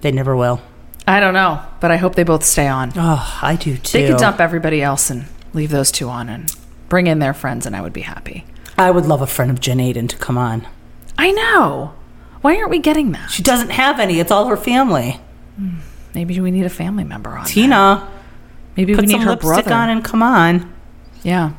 They 0.00 0.10
never 0.12 0.34
will. 0.36 0.60
I 1.06 1.20
don't 1.20 1.34
know, 1.34 1.62
but 1.80 1.92
I 1.92 1.96
hope 1.96 2.16
they 2.16 2.24
both 2.24 2.42
stay 2.44 2.66
on. 2.66 2.92
Oh, 2.96 3.38
I 3.40 3.54
do 3.54 3.76
too. 3.76 3.98
They 3.98 4.08
could 4.08 4.16
dump 4.18 4.40
everybody 4.40 4.82
else 4.82 5.08
and 5.10 5.26
leave 5.54 5.70
those 5.70 5.92
two 5.92 6.08
on 6.08 6.28
and 6.28 6.52
bring 6.88 7.06
in 7.06 7.20
their 7.20 7.32
friends, 7.32 7.64
and 7.66 7.76
I 7.76 7.80
would 7.80 7.92
be 7.92 8.00
happy. 8.00 8.44
I 8.76 8.90
would 8.90 9.06
love 9.06 9.22
a 9.22 9.26
friend 9.28 9.50
of 9.50 9.60
Jen 9.60 9.78
Aydin 9.78 10.08
to 10.08 10.16
come 10.16 10.36
on. 10.36 10.66
I 11.16 11.30
know. 11.30 11.94
Why 12.40 12.56
aren't 12.56 12.70
we 12.70 12.80
getting 12.80 13.12
that? 13.12 13.30
She 13.30 13.42
doesn't 13.44 13.70
have 13.70 14.00
any. 14.00 14.18
It's 14.18 14.32
all 14.32 14.48
her 14.48 14.56
family. 14.56 15.20
Hmm, 15.56 15.76
maybe 16.14 16.38
we 16.40 16.50
need 16.50 16.66
a 16.66 16.70
family 16.70 17.04
member 17.04 17.30
on. 17.30 17.44
that. 17.44 17.48
Tina, 17.50 18.08
Maybe 18.76 18.94
put 18.94 19.02
we 19.02 19.06
need 19.06 19.12
some 19.14 19.22
her 19.22 19.30
lipstick 19.30 19.64
brother. 19.66 19.74
on 19.74 19.88
and 19.88 20.04
come 20.04 20.22
on. 20.22 20.72
Yeah. 21.22 21.52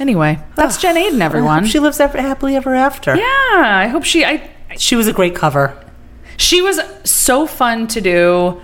Anyway, 0.00 0.38
that's 0.54 0.80
Jen 0.80 0.96
Aydin, 0.96 1.20
everyone. 1.20 1.66
She 1.66 1.78
lives 1.78 1.98
ever, 2.00 2.20
happily 2.20 2.54
ever 2.56 2.74
after. 2.74 3.16
yeah, 3.16 3.24
I 3.24 3.88
hope 3.88 4.04
she. 4.04 4.24
I. 4.24 4.50
She 4.76 4.94
was 4.96 5.08
a 5.08 5.12
great 5.12 5.34
cover. 5.34 5.82
She 6.36 6.62
was 6.62 6.80
so 7.04 7.46
fun 7.46 7.88
to 7.88 8.00
do. 8.00 8.60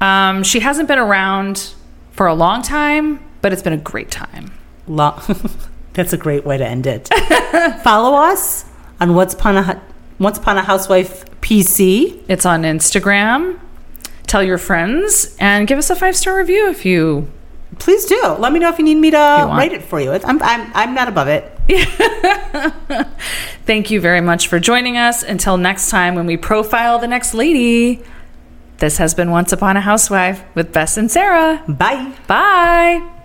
Um, 0.00 0.42
she 0.42 0.60
hasn't 0.60 0.88
been 0.88 0.98
around 0.98 1.72
for 2.10 2.26
a 2.26 2.34
long 2.34 2.62
time, 2.62 3.20
but 3.42 3.52
it's 3.52 3.62
been 3.62 3.72
a 3.72 3.76
great 3.78 4.10
time. 4.10 4.52
Lo- 4.88 5.20
That's 5.92 6.12
a 6.12 6.16
great 6.16 6.44
way 6.44 6.56
to 6.58 6.66
end 6.66 6.86
it. 6.86 7.08
Follow 7.84 8.16
us 8.16 8.64
on 9.00 9.14
What's 9.14 9.34
Upon 9.34 9.56
a, 9.58 9.62
Hu- 9.62 9.80
Once 10.18 10.38
Upon 10.38 10.56
a 10.56 10.62
Housewife 10.62 11.24
PC. 11.42 12.24
It's 12.28 12.44
on 12.46 12.62
Instagram. 12.62 13.60
Tell 14.26 14.42
your 14.42 14.58
friends 14.58 15.36
and 15.38 15.68
give 15.68 15.78
us 15.78 15.90
a 15.90 15.94
five 15.94 16.16
star 16.16 16.36
review 16.36 16.68
if 16.70 16.84
you. 16.86 17.30
Please 17.78 18.04
do. 18.04 18.20
Let 18.38 18.52
me 18.52 18.58
know 18.58 18.68
if 18.68 18.78
you 18.78 18.84
need 18.84 18.96
me 18.96 19.10
to 19.10 19.16
write 19.16 19.72
it 19.72 19.82
for 19.82 20.00
you. 20.00 20.12
I'm, 20.12 20.42
I'm, 20.42 20.70
I'm 20.74 20.94
not 20.94 21.08
above 21.08 21.28
it. 21.28 21.48
Thank 23.66 23.90
you 23.90 24.00
very 24.00 24.20
much 24.20 24.48
for 24.48 24.58
joining 24.60 24.96
us. 24.96 25.22
Until 25.22 25.56
next 25.56 25.90
time, 25.90 26.14
when 26.14 26.26
we 26.26 26.36
profile 26.36 26.98
the 26.98 27.08
next 27.08 27.34
lady. 27.34 28.02
This 28.78 28.98
has 28.98 29.14
been 29.14 29.30
Once 29.30 29.52
Upon 29.52 29.76
a 29.76 29.80
Housewife 29.80 30.42
with 30.56 30.72
Bess 30.72 30.96
and 30.96 31.08
Sarah. 31.08 31.62
Bye. 31.68 32.12
Bye. 32.26 33.21